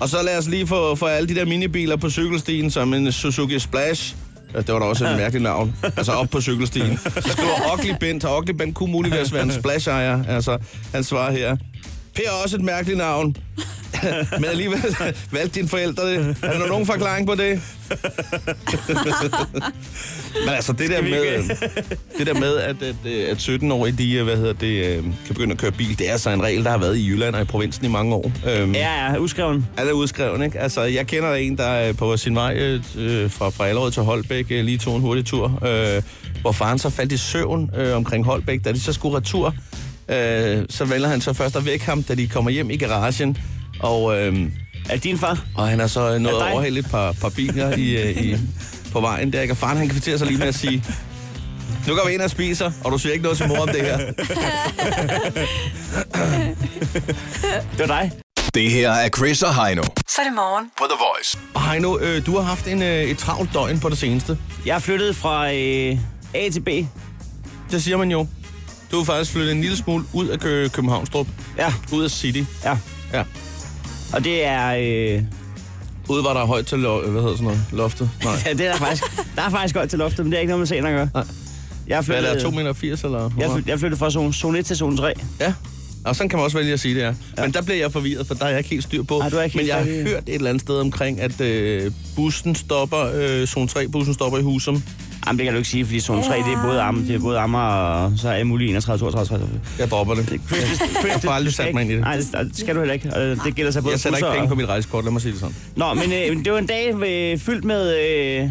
Og 0.00 0.08
så 0.08 0.22
lad 0.22 0.38
os 0.38 0.48
lige 0.48 0.66
få, 0.66 0.94
få 0.94 1.06
alle 1.06 1.28
de 1.28 1.34
der 1.34 1.44
minibiler 1.44 1.96
på 1.96 2.10
cykelstien, 2.10 2.70
som 2.70 2.94
en 2.94 3.12
Suzuki 3.12 3.58
Splash. 3.58 4.14
Det 4.56 4.68
var 4.72 4.78
da 4.78 4.84
også 4.84 5.06
et 5.08 5.16
mærkeligt 5.16 5.42
navn. 5.42 5.76
Altså 5.82 6.12
op 6.12 6.28
på 6.30 6.40
cykelstien. 6.40 6.98
Så 6.98 7.28
skriver 7.32 7.72
Ugly 7.72 7.92
Bent, 8.00 8.24
og 8.24 8.38
Ugly 8.38 8.52
Bent 8.52 8.74
kunne 8.74 8.92
muligvis 8.92 9.32
være 9.32 9.42
en 9.42 9.52
Splash-ejer. 9.52 10.24
Altså, 10.28 10.58
han 10.94 11.04
svarer 11.04 11.32
her. 11.32 11.56
Per 12.14 12.22
er 12.26 12.42
også 12.44 12.56
et 12.56 12.62
mærkeligt 12.62 12.98
navn. 12.98 13.36
Men 14.40 14.44
alligevel 14.44 14.96
valgte 15.30 15.54
dine 15.54 15.68
forældre 15.68 16.10
det. 16.10 16.36
Er 16.42 16.58
der 16.58 16.66
nogen 16.66 16.86
forklaring 16.86 17.26
på 17.26 17.34
det? 17.34 17.60
Men 20.40 20.54
altså, 20.54 20.72
det 20.72 20.90
der 20.90 21.02
med, 21.02 21.48
det 22.18 22.26
der 22.26 22.34
med 22.34 22.56
at, 22.56 22.76
at, 22.82 22.94
øh, 23.06 23.30
at 23.30 23.36
17-årige, 23.36 23.94
de, 23.98 24.12
øh, 24.14 24.24
hvad 24.24 24.36
hedder 24.36 24.52
det, 24.52 24.84
øh, 24.96 25.02
kan 25.02 25.12
begynde 25.28 25.52
at 25.52 25.58
køre 25.58 25.72
bil, 25.72 25.98
det 25.98 26.08
er 26.08 26.12
altså 26.12 26.30
en 26.30 26.42
regel, 26.42 26.64
der 26.64 26.70
har 26.70 26.78
været 26.78 26.96
i 26.96 27.08
Jylland 27.08 27.34
og 27.34 27.42
i 27.42 27.44
provinsen 27.44 27.84
i 27.84 27.88
mange 27.88 28.14
år. 28.14 28.32
Øhm, 28.48 28.72
Ja, 28.74 29.10
ja, 29.12 29.18
uskreven. 29.18 29.66
er 29.76 29.84
det 29.84 29.92
udskrevet, 29.92 30.44
ikke? 30.44 30.58
Altså, 30.60 30.82
jeg 30.82 31.06
kender 31.06 31.34
en, 31.34 31.56
der 31.58 31.64
er 31.64 31.92
på 31.92 32.16
sin 32.16 32.34
vej 32.34 32.54
øh, 32.56 33.30
fra, 33.30 33.48
fra 33.50 33.66
Allerød 33.66 33.90
til 33.90 34.02
Holbæk, 34.02 34.46
øh, 34.50 34.64
lige 34.64 34.78
tog 34.78 34.96
en 34.96 35.02
hurtig 35.02 35.24
tur, 35.26 35.60
øh, 35.66 36.02
hvor 36.40 36.52
faren 36.52 36.78
så 36.78 36.90
faldt 36.90 37.12
i 37.12 37.16
søvn 37.16 37.70
øh, 37.76 37.96
omkring 37.96 38.24
Holbæk. 38.24 38.64
Da 38.64 38.72
de 38.72 38.80
så 38.80 38.92
skulle 38.92 39.16
retur, 39.16 39.54
øh, 40.08 40.62
så 40.70 40.84
vælger 40.84 41.08
han 41.08 41.20
så 41.20 41.32
først 41.32 41.56
at 41.56 41.66
vække 41.66 41.84
ham, 41.84 42.02
da 42.02 42.14
de 42.14 42.26
kommer 42.28 42.50
hjem 42.50 42.70
i 42.70 42.76
garagen. 42.76 43.36
Og, 43.80 44.18
øh, 44.20 44.38
Er 44.90 44.96
din 44.96 45.18
far? 45.18 45.44
og 45.54 45.68
han 45.68 45.80
har 45.80 45.86
så 45.86 46.18
nået 46.18 46.32
at 46.34 46.52
overhælde 46.52 46.78
et 46.78 46.86
par, 46.90 47.12
par 47.12 47.28
biler 47.28 47.76
i, 47.76 47.96
øh, 47.96 48.24
i, 48.24 48.36
på 48.94 49.00
vejen 49.00 49.32
der. 49.32 49.40
ikke? 49.40 49.52
Og 49.54 49.58
faren 49.58 49.76
han 49.78 49.88
kvitterer 49.88 50.16
sig 50.18 50.26
lige 50.26 50.38
med 50.38 50.46
at 50.46 50.54
sige, 50.54 50.84
nu 51.88 51.94
går 51.94 52.06
vi 52.06 52.12
ind 52.14 52.20
og 52.22 52.30
spiser, 52.30 52.72
og 52.84 52.92
du 52.92 52.98
siger 52.98 53.12
ikke 53.12 53.22
noget 53.22 53.38
til 53.38 53.48
mor 53.48 53.56
om 53.58 53.68
det 53.68 53.80
her. 53.80 53.98
Det 57.72 57.78
var 57.78 57.86
dig. 57.86 58.12
Det 58.54 58.70
her 58.70 58.90
er 58.90 59.08
Chris 59.08 59.42
og 59.42 59.64
Heino 59.66 59.82
Så 59.82 60.20
er 60.20 60.24
det 60.24 60.34
morgen. 60.34 60.70
på 60.78 60.84
The 60.90 60.98
Voice. 60.98 61.38
Og 61.54 61.70
Heino, 61.70 61.98
øh, 61.98 62.26
du 62.26 62.36
har 62.36 62.42
haft 62.42 62.66
en, 62.66 62.82
øh, 62.82 63.02
et 63.02 63.18
travlt 63.18 63.54
døgn 63.54 63.80
på 63.80 63.88
det 63.88 63.98
seneste. 63.98 64.38
Jeg 64.66 64.74
er 64.74 64.78
flyttet 64.78 65.16
fra 65.16 65.52
øh, 65.52 65.98
A 66.34 66.48
til 66.52 66.60
B. 66.60 66.68
Det 67.70 67.82
siger 67.82 67.96
man 67.96 68.10
jo. 68.10 68.26
Du 68.90 68.96
har 68.98 69.04
faktisk 69.04 69.32
flyttet 69.32 69.52
en 69.52 69.60
lille 69.60 69.76
smule 69.76 70.04
ud 70.12 70.28
af 70.28 70.40
Kø- 70.40 70.68
Københavnstrup. 70.68 71.26
Ja, 71.58 71.72
Ud 71.92 72.04
af 72.04 72.10
City. 72.10 72.42
ja. 72.64 72.76
Ja. 73.12 73.24
Og 74.12 74.24
det 74.24 74.44
er... 74.46 74.74
Øh, 75.16 75.22
Ude 76.08 76.24
var 76.24 76.32
der 76.34 76.40
er 76.40 76.46
højt 76.46 76.66
til 76.66 76.78
lo- 76.78 77.00
hvad 77.10 77.22
hedder 77.22 77.36
sådan 77.36 77.44
noget? 77.44 77.60
loftet. 77.72 78.10
Nej. 78.24 78.34
ja, 78.46 78.52
det 78.52 78.66
er 78.66 78.70
der 78.72 78.78
faktisk... 78.78 79.02
Der 79.36 79.42
er 79.42 79.50
faktisk 79.50 79.74
godt 79.74 79.90
til 79.90 79.98
loftet, 79.98 80.24
men 80.24 80.32
det 80.32 80.36
er 80.36 80.40
ikke 80.40 80.52
noget 80.52 80.68
scenen 80.68 80.86
at 80.86 80.92
gøre. 80.92 81.08
Nej. 81.14 81.24
Jeg 81.86 81.98
er 81.98 82.02
Hvad 82.02 82.24
er 82.24 82.34
det, 82.34 82.42
2,80 82.44 82.50
meter 82.50 83.04
eller? 83.04 83.30
jeg, 83.40 83.50
flyttet, 83.50 83.70
jeg 83.70 83.78
flyttet 83.78 83.98
fra 83.98 84.10
zone, 84.10 84.32
zone 84.34 84.58
1 84.58 84.66
til 84.66 84.76
zone 84.76 84.96
3. 84.96 85.12
Ja. 85.40 85.54
Og 86.04 86.16
sådan 86.16 86.28
kan 86.28 86.36
man 86.36 86.44
også 86.44 86.56
vælge 86.58 86.72
at 86.72 86.80
sige 86.80 86.94
det, 86.94 87.00
ja. 87.00 87.12
Men 87.42 87.52
der 87.52 87.62
bliver 87.62 87.78
jeg 87.78 87.92
forvirret, 87.92 88.26
for 88.26 88.34
der 88.34 88.44
er 88.44 88.48
jeg 88.48 88.58
ikke 88.58 88.70
helt 88.70 88.82
styr 88.84 89.02
på. 89.02 89.18
Ej, 89.18 89.28
du 89.28 89.36
er 89.36 89.42
ikke 89.42 89.56
Men 89.58 89.66
jeg 89.66 89.76
har 89.76 89.84
hørt 89.84 90.22
et 90.26 90.34
eller 90.34 90.48
andet 90.50 90.60
sted 90.62 90.78
omkring, 90.78 91.20
at 91.20 91.40
øh, 91.40 91.92
bussen 92.16 92.54
stopper, 92.54 93.10
øh, 93.14 93.46
zone 93.46 93.68
3-bussen 93.78 94.14
stopper 94.14 94.38
i 94.38 94.42
Husum. 94.42 94.82
Jamen, 95.26 95.38
det 95.38 95.44
kan 95.44 95.52
du 95.52 95.58
ikke 95.58 95.70
sige, 95.70 95.84
fordi 95.84 96.00
zone 96.00 96.22
3, 96.22 96.36
det 96.36 96.52
er 96.52 96.62
både 96.62 96.80
Amager, 96.80 97.06
det 97.06 97.14
er 97.14 97.18
både 97.18 97.38
Amager 97.38 97.64
og 97.64 98.12
så 98.16 98.28
er 98.28 98.44
muligt 98.44 98.70
31, 98.70 98.98
32, 98.98 99.26
33. 99.26 99.60
Jeg 99.78 99.90
dropper 99.90 100.14
det. 100.14 100.32
Jeg 100.32 101.20
får 101.24 101.30
aldrig 101.30 101.54
sat 101.54 101.74
mig 101.74 101.82
ind 101.82 101.90
i 101.90 101.94
det. 101.94 102.00
Nej, 102.02 102.16
det, 102.16 102.50
skal 102.54 102.74
du 102.74 102.80
heller 102.80 102.94
ikke. 102.94 103.10
Det 103.44 103.54
gælder 103.54 103.72
sig 103.72 103.82
både 103.82 103.92
Jeg 103.92 104.00
sætter 104.00 104.18
ikke 104.18 104.30
penge 104.32 104.48
på 104.48 104.54
mit 104.54 104.68
rejsekort, 104.68 105.04
lad 105.04 105.12
mig 105.12 105.22
sige 105.22 105.32
det 105.32 105.40
sådan. 105.40 105.54
Nå, 105.76 105.94
men 105.94 106.12
øh, 106.12 106.44
det 106.44 106.52
var 106.52 106.58
en 106.58 106.66
dag 106.66 106.94
øh, 106.94 107.38
fyldt 107.38 107.64
med 107.64 107.96
øh, 107.98 108.50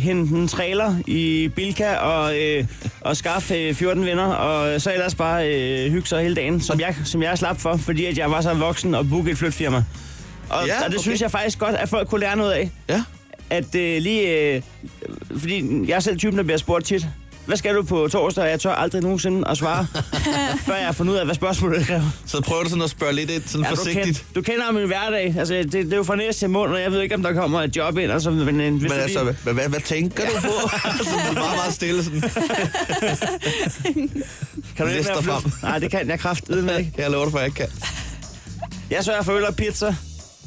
hente 0.00 0.34
en 0.34 0.48
trailer 0.48 0.94
i 1.06 1.48
Bilka 1.56 1.94
og, 1.94 2.38
øh, 2.38 2.64
og 3.00 3.16
skaffe 3.16 3.54
øh, 3.54 3.74
14 3.74 4.06
venner, 4.06 4.24
og 4.24 4.80
så 4.80 4.92
ellers 4.92 5.14
bare 5.14 5.48
øh, 5.54 5.92
hygge 5.92 6.08
sig 6.08 6.22
hele 6.22 6.34
dagen, 6.34 6.60
som 6.60 6.80
jeg, 6.80 6.94
som 7.04 7.22
jeg 7.22 7.38
slap 7.38 7.60
for, 7.60 7.76
fordi 7.76 8.04
at 8.04 8.18
jeg 8.18 8.30
var 8.30 8.40
så 8.40 8.54
voksen 8.54 8.94
og 8.94 9.08
bookede 9.08 9.32
et 9.32 9.38
flytfirma. 9.38 9.76
Og, 10.50 10.66
Ja, 10.66 10.74
og 10.84 10.90
det 10.90 10.94
okay. 10.94 11.02
synes 11.02 11.20
jeg 11.20 11.30
faktisk 11.30 11.58
godt, 11.58 11.74
at 11.74 11.88
folk 11.88 12.08
kunne 12.08 12.20
lære 12.20 12.36
noget 12.36 12.52
af. 12.52 12.70
Ja. 12.88 13.02
At 13.50 13.74
øh, 13.74 14.02
lige... 14.02 14.54
Øh, 14.54 14.62
fordi 15.38 15.84
jeg 15.88 15.96
er 15.96 16.00
selv 16.00 16.18
typen, 16.18 16.36
der 16.38 16.42
bliver 16.44 16.58
spurgt 16.58 16.84
tit, 16.86 17.06
hvad 17.46 17.56
skal 17.56 17.74
du 17.74 17.82
på 17.82 18.08
torsdag? 18.12 18.50
Jeg 18.50 18.60
tør 18.60 18.72
aldrig 18.72 19.02
nogensinde 19.02 19.48
at 19.48 19.56
svare, 19.58 19.86
før 20.66 20.74
jeg 20.76 20.84
har 20.86 20.92
fundet 20.92 21.12
ud 21.12 21.18
af, 21.18 21.24
hvad 21.24 21.34
spørgsmålet 21.34 21.86
kræver. 21.86 22.10
Så 22.26 22.40
prøver 22.40 22.62
du 22.62 22.68
sådan 22.68 22.82
at 22.82 22.90
spørge 22.90 23.12
lidt 23.12 23.30
ind, 23.30 23.42
sådan 23.46 23.64
Ja, 23.64 23.70
du, 23.70 23.76
forsigtigt. 23.76 24.04
kender, 24.06 24.20
du 24.34 24.42
kender 24.42 24.72
min 24.72 24.86
hverdag. 24.86 25.34
Altså, 25.38 25.54
det, 25.54 25.72
det 25.72 25.92
er 25.92 25.96
jo 25.96 26.02
fra 26.02 26.16
næste 26.16 26.48
mund, 26.48 26.72
og 26.72 26.80
jeg 26.80 26.92
ved 26.92 27.00
ikke, 27.02 27.14
om 27.14 27.22
der 27.22 27.32
kommer 27.32 27.62
et 27.62 27.76
job 27.76 27.98
ind. 27.98 28.12
Altså, 28.12 28.30
men, 28.30 28.60
en, 28.60 28.72
hvis 28.78 28.82
Men 28.82 28.90
du 28.98 29.02
altså, 29.02 29.24
lige- 29.24 29.36
hvad, 29.42 29.52
hvad, 29.54 29.68
hvad 29.68 29.80
tænker 29.80 30.24
du 30.26 30.40
på? 30.40 30.48
sådan 31.04 31.34
meget, 31.34 31.56
meget 31.56 31.74
stille. 31.74 32.04
Sådan. 32.04 32.20
kan 34.76 34.78
du 34.78 34.84
ikke 34.86 34.96
lister 34.96 35.14
mere 35.22 35.40
frem. 35.40 35.52
Nej, 35.62 35.78
det 35.78 35.90
kan 35.90 36.08
jeg 36.08 36.18
kraftedeme 36.18 36.78
ikke. 36.78 36.92
Jeg 36.98 37.10
lover 37.10 37.24
dig 37.24 37.32
for, 37.32 37.38
jeg 37.38 37.46
ikke 37.46 37.56
kan. 37.56 37.68
Jeg 38.90 39.04
sørger 39.04 39.22
for 39.22 39.32
øl 39.32 39.44
og 39.44 39.56
pizza. 39.56 39.94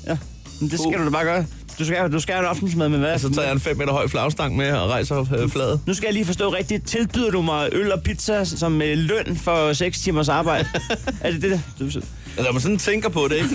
Ja, 0.07 0.17
men 0.62 0.69
det 0.69 0.79
skal 0.79 0.88
Uh. 0.88 1.00
du 1.00 1.05
da 1.05 1.10
bare 1.10 1.24
gøre. 1.24 1.45
Du 1.80 1.86
skal, 1.86 2.12
du 2.12 2.20
skal 2.20 2.34
have 2.36 2.44
en 2.44 2.50
aftensmad 2.50 2.89
med 2.89 3.00
hvad? 3.00 3.20
Så 3.20 3.30
tager 3.30 3.44
jeg 3.48 3.53
en 3.53 3.60
5 3.60 3.77
meter 3.77 3.92
høj 3.92 4.08
flagstang 4.08 4.56
med 4.56 4.72
og 4.72 4.89
rejser 4.89 5.34
øh, 5.38 5.50
fladet. 5.50 5.80
Nu 5.86 5.94
skal 5.94 6.08
jeg 6.08 6.13
lige 6.13 6.25
forstå 6.25 6.50
rigtigt. 6.53 6.88
Tilbyder 6.88 7.32
du 7.32 7.42
mig 7.42 7.70
øl 7.72 7.92
og 7.92 8.01
pizza 8.01 8.44
som 8.46 8.82
øh, 8.82 8.98
løn 8.98 9.38
for 9.38 9.74
6 9.74 10.00
timers 10.01 10.30
arbejde? 10.30 10.68
er 11.22 11.32
det 11.32 11.42
det? 11.42 11.62
Du, 11.80 11.84
Altså, 11.86 12.01
når 12.38 12.51
man 12.51 12.62
sådan 12.62 12.77
tænker 12.77 13.10
på 13.10 13.27
det, 13.30 13.36
ikke? 13.36 13.50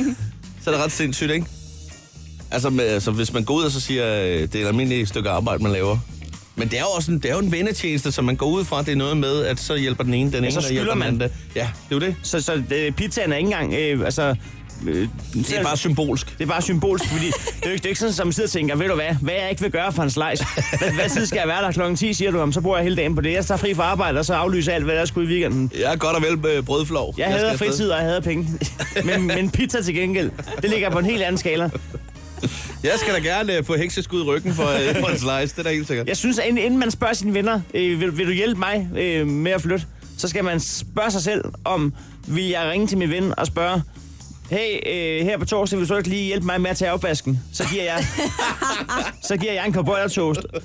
så 0.62 0.70
er 0.70 0.74
det 0.74 0.84
ret 0.84 0.92
sindssygt, 0.92 1.30
ikke? 1.30 1.46
Altså, 2.50 2.70
med, 2.70 2.84
altså 2.84 3.10
hvis 3.10 3.32
man 3.32 3.44
går 3.44 3.54
ud 3.54 3.62
og 3.64 3.70
så 3.70 3.80
siger, 3.80 4.22
øh, 4.24 4.40
det 4.42 4.54
er 4.54 4.62
et 4.62 4.66
almindeligt 4.68 5.08
stykke 5.08 5.30
arbejde, 5.30 5.62
man 5.62 5.72
laver. 5.72 5.98
Men 6.56 6.68
det 6.68 6.76
er 6.78 6.80
jo 6.82 6.86
også 6.96 7.12
en, 7.12 7.18
det 7.18 7.30
er 7.30 7.34
jo 7.34 7.40
en 7.40 7.52
vennetjeneste, 7.52 8.12
så 8.12 8.22
man 8.22 8.36
går 8.36 8.46
ud 8.46 8.64
fra, 8.64 8.82
det 8.82 8.92
er 8.92 8.96
noget 8.96 9.16
med, 9.16 9.44
at 9.44 9.60
så 9.60 9.76
hjælper 9.76 10.04
den 10.04 10.14
ene 10.14 10.32
den 10.32 10.44
ene, 10.44 10.52
så 10.52 10.58
og 10.58 10.70
hjælper 10.70 10.92
skylder 10.92 11.08
den 11.08 11.18
man. 11.18 11.22
anden. 11.22 11.38
Ja, 11.56 11.60
det 11.88 11.96
er 11.96 12.06
jo 12.06 12.06
det. 12.06 12.14
så 12.22 12.40
så 12.40 12.62
øh, 12.74 12.92
pizzaen 12.92 13.32
er 13.32 13.36
ikke 13.36 13.46
engang... 13.46 13.74
Øh, 13.74 14.04
altså, 14.04 14.34
øh, 14.86 15.08
Det 15.34 15.58
er 15.58 15.62
bare 15.62 15.76
symbolsk. 15.76 16.38
Det 16.38 16.44
er 16.44 16.48
bare 16.48 16.62
symbolsk, 16.62 17.04
fordi 17.08 17.26
det 17.26 17.34
er 17.62 17.66
jo 17.66 17.70
ikke, 17.72 17.78
det 17.82 17.84
er 17.84 17.88
ikke 17.88 18.00
sådan, 18.00 18.14
som 18.14 18.26
man 18.26 18.32
sidder 18.32 18.46
og 18.46 18.50
tænker, 18.50 18.76
ved 18.76 18.88
du 18.88 18.94
hvad, 18.94 19.14
hvad 19.22 19.34
jeg 19.34 19.50
ikke 19.50 19.62
vil 19.62 19.70
gøre 19.70 19.92
for 19.92 20.02
en 20.02 20.10
slice. 20.10 20.44
Hvad, 20.78 20.90
hvad 20.92 21.10
tid 21.10 21.26
skal 21.26 21.38
jeg 21.38 21.48
være 21.48 21.62
der 21.62 21.72
klokken 21.72 21.96
10, 21.96 22.12
siger 22.12 22.30
du, 22.30 22.40
om 22.40 22.52
så 22.52 22.60
bruger 22.60 22.76
jeg 22.76 22.84
hele 22.84 22.96
dagen 22.96 23.14
på 23.14 23.20
det. 23.20 23.32
Jeg 23.32 23.46
tager 23.46 23.58
fri 23.58 23.74
fra 23.74 23.82
arbejde, 23.82 24.18
og 24.18 24.24
så 24.24 24.34
aflyser 24.34 24.72
alt, 24.72 24.84
hvad 24.84 24.94
der 24.96 25.04
skulle 25.04 25.28
i 25.28 25.32
weekenden. 25.32 25.72
Jeg 25.80 25.92
er 25.92 25.96
godt 25.96 26.16
og 26.16 26.22
vel 26.22 26.46
øh, 26.56 26.62
brødflov. 26.62 27.14
Jeg 27.18 27.26
skal 27.30 27.38
hader 27.38 27.56
fritid, 27.56 27.90
og 27.90 27.98
jeg 27.98 28.06
hader 28.06 28.20
penge. 28.20 28.48
Men, 29.04 29.26
men 29.26 29.50
pizza 29.50 29.82
til 29.82 29.94
gengæld, 29.94 30.30
det 30.62 30.70
ligger 30.70 30.90
på 30.90 30.98
en 30.98 31.04
helt 31.04 31.22
anden 31.22 31.38
skala. 31.38 31.70
Jeg 32.82 32.92
skal 32.96 33.14
da 33.14 33.18
gerne 33.18 33.56
øh, 33.56 33.64
få 33.64 33.76
hekseskud 33.76 34.20
i 34.20 34.24
ryggen 34.24 34.54
for, 34.54 34.62
øh, 34.88 35.00
for 35.00 35.06
en 35.08 35.18
slice, 35.18 35.54
det 35.54 35.58
er 35.58 35.62
da 35.62 35.70
helt 35.70 35.86
sikkert. 35.86 36.08
Jeg 36.08 36.16
synes, 36.16 36.38
at 36.38 36.46
inden 36.46 36.64
inden 36.64 36.80
man 36.80 36.90
spørger 36.90 37.14
sine 37.14 37.34
venner, 37.34 37.60
øh, 37.74 38.00
vil, 38.00 38.18
vil 38.18 38.26
du 38.26 38.32
hjælpe 38.32 38.58
mig 38.58 38.88
øh, 38.98 39.26
med 39.26 39.52
at 39.52 39.62
flytte, 39.62 39.86
så 40.18 40.28
skal 40.28 40.44
man 40.44 40.60
spørge 40.60 41.10
sig 41.10 41.22
selv 41.22 41.44
om, 41.64 41.94
vil 42.26 42.44
jeg 42.48 42.68
ringe 42.70 42.86
til 42.86 42.98
min 42.98 43.10
ven 43.10 43.34
og 43.38 43.46
spørge, 43.46 43.82
hey, 44.50 44.78
øh, 44.86 45.26
her 45.26 45.38
på 45.38 45.44
torsdag, 45.44 45.78
vil 45.78 45.88
du 45.88 45.96
ikke 45.96 46.08
lige 46.08 46.24
hjælpe 46.24 46.46
mig 46.46 46.60
med 46.60 46.70
at 46.70 46.76
tage 46.76 46.92
opvasken? 46.92 47.40
Så 47.52 47.64
giver 47.72 47.82
jeg, 47.84 48.06
så 49.28 49.36
giver 49.36 49.52
jeg 49.52 49.66
en 49.66 49.74
cowboy 49.74 50.08
toast 50.10 50.40
og 50.52 50.62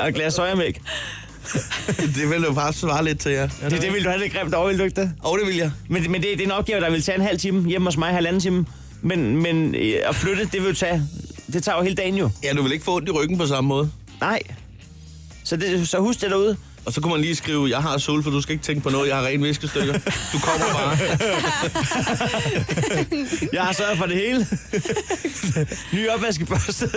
og 0.00 0.08
et 0.08 0.14
glas 0.14 0.34
sojamælk. 0.34 0.80
Det 1.98 2.30
vil 2.30 2.42
jo 2.42 2.52
bare 2.52 2.72
svare 2.72 3.04
lidt 3.04 3.20
til 3.20 3.32
jer. 3.32 3.48
Det, 3.70 3.82
det 3.82 3.92
vil 3.92 4.04
du 4.04 4.08
have 4.08 4.20
lidt 4.20 4.32
grimt 4.32 4.54
over, 4.54 4.68
vil 4.68 4.78
du 4.78 4.84
ikke 4.84 5.00
det? 5.00 5.12
Og 5.20 5.38
det 5.38 5.46
vil 5.46 5.56
jeg. 5.56 5.70
Men, 5.88 6.12
men 6.12 6.22
det, 6.22 6.30
det 6.30 6.40
er 6.40 6.44
en 6.44 6.50
opgave, 6.50 6.80
der 6.80 6.90
vil 6.90 7.02
tage 7.02 7.16
en 7.18 7.24
halv 7.24 7.38
time 7.38 7.68
hjemme 7.68 7.86
hos 7.86 7.96
mig, 7.96 8.12
halvanden 8.12 8.40
time. 8.40 8.66
Men, 9.02 9.42
men 9.42 9.74
øh, 9.74 9.94
at 10.08 10.14
flytte, 10.14 10.44
det 10.44 10.62
vil 10.62 10.68
jo 10.68 10.74
tage, 10.74 11.02
det 11.52 11.62
tager 11.64 11.78
jo 11.78 11.82
hele 11.82 11.94
dagen 11.96 12.14
jo. 12.14 12.30
Ja, 12.44 12.52
du 12.52 12.62
vil 12.62 12.72
ikke 12.72 12.84
få 12.84 12.96
ondt 12.96 13.08
i 13.08 13.12
ryggen 13.12 13.38
på 13.38 13.46
samme 13.46 13.68
måde. 13.68 13.90
Nej. 14.20 14.40
Så, 15.44 15.56
det, 15.56 15.88
så 15.88 15.98
husk 15.98 16.20
det 16.20 16.30
derude. 16.30 16.56
Og 16.86 16.92
så 16.92 17.00
kunne 17.00 17.12
man 17.12 17.20
lige 17.20 17.36
skrive, 17.36 17.68
jeg 17.70 17.78
har 17.78 17.98
sol, 17.98 18.22
for 18.22 18.30
du 18.30 18.40
skal 18.40 18.52
ikke 18.52 18.64
tænke 18.64 18.82
på 18.82 18.90
noget, 18.90 19.08
jeg 19.08 19.16
har 19.16 19.24
ren 19.26 19.44
viskestykker. 19.44 19.92
Du 20.32 20.38
kommer 20.38 20.66
bare. 20.72 20.98
Jeg 23.52 23.62
har 23.62 23.72
sørget 23.72 23.98
for 23.98 24.06
det 24.06 24.16
hele. 24.16 24.46
Ny 25.92 26.08
opvaskebørste. 26.08 26.90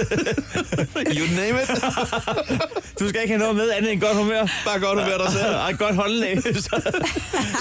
You 0.98 1.26
name 1.36 1.62
it. 1.64 1.70
Du 3.00 3.10
skal 3.10 3.22
ikke 3.22 3.34
have 3.34 3.40
noget 3.40 3.56
med 3.56 3.72
andet 3.72 3.92
end 3.92 4.02
godt 4.02 4.18
humør. 4.18 4.48
Bare 4.66 4.80
godt 4.80 4.98
være 4.98 5.18
dig 5.18 5.32
selv. 5.32 5.56
Og 5.56 5.70
et 5.70 5.80
godt 5.80 5.96
håndlag. 5.96 6.42
Så 6.44 6.82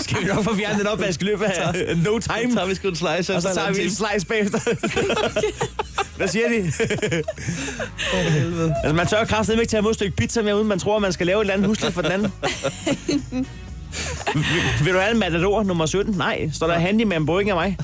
skal 0.02 0.20
vi 0.20 0.24
nok 0.26 0.44
få 0.44 0.56
fjernet 0.56 0.78
den 0.78 0.86
opvask 0.86 1.22
i 1.22 1.24
løbet 1.24 1.44
af 1.44 1.96
no 1.96 2.18
time. 2.18 2.50
Så 2.50 2.54
tager 2.54 2.66
vi 2.66 2.74
sgu 2.74 2.88
en 2.88 2.96
slice 2.96 3.34
Og 3.34 3.42
så 3.42 3.54
tager 3.54 3.72
vi 3.72 3.82
en 3.84 3.90
slice 3.90 4.26
bagefter. 4.26 4.58
Hvad 6.18 6.28
siger 6.28 6.48
de? 6.48 6.72
altså, 8.82 8.92
man 8.94 9.06
tør 9.06 9.24
kraftedeme 9.24 9.62
ikke 9.62 9.70
tage 9.70 9.78
imod 9.78 9.90
et 9.90 9.94
stykke 9.94 10.16
pizza 10.16 10.42
med, 10.42 10.54
uden 10.54 10.68
man 10.68 10.78
tror, 10.78 10.98
man 10.98 11.12
skal 11.12 11.26
lave 11.26 11.36
et 11.36 11.40
eller 11.40 11.54
andet 11.54 11.66
husligt 11.66 11.94
for 11.94 12.02
den 12.02 12.12
anden. 12.12 12.32
vil, 14.34 14.44
vil 14.84 14.94
du 14.94 14.98
have 14.98 15.12
en 15.12 15.18
matador 15.18 15.62
nummer 15.62 15.86
17? 15.86 16.14
Nej. 16.14 16.50
Står 16.52 16.66
der 16.66 16.78
handy 16.78 17.02
med 17.02 17.16
en 17.16 17.26
brygge 17.26 17.50
af 17.52 17.56
mig? 17.56 17.76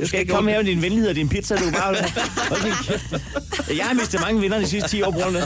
Du 0.00 0.06
skal 0.06 0.20
ikke 0.20 0.32
komme 0.32 0.50
her 0.50 0.58
med 0.58 0.66
din 0.66 0.82
venlighed 0.82 1.08
og 1.08 1.14
din 1.14 1.28
pizza, 1.28 1.56
du 1.56 1.70
bare... 1.70 1.94
Hold 2.48 2.62
din 2.62 2.72
kæft. 2.86 3.04
Jeg 3.76 3.84
har 3.86 3.94
mistet 3.94 4.20
mange 4.20 4.42
venner 4.42 4.58
de 4.58 4.66
sidste 4.66 4.88
10 4.88 5.02
år 5.02 5.10
på 5.10 5.18
grund 5.18 5.36
af 5.36 5.42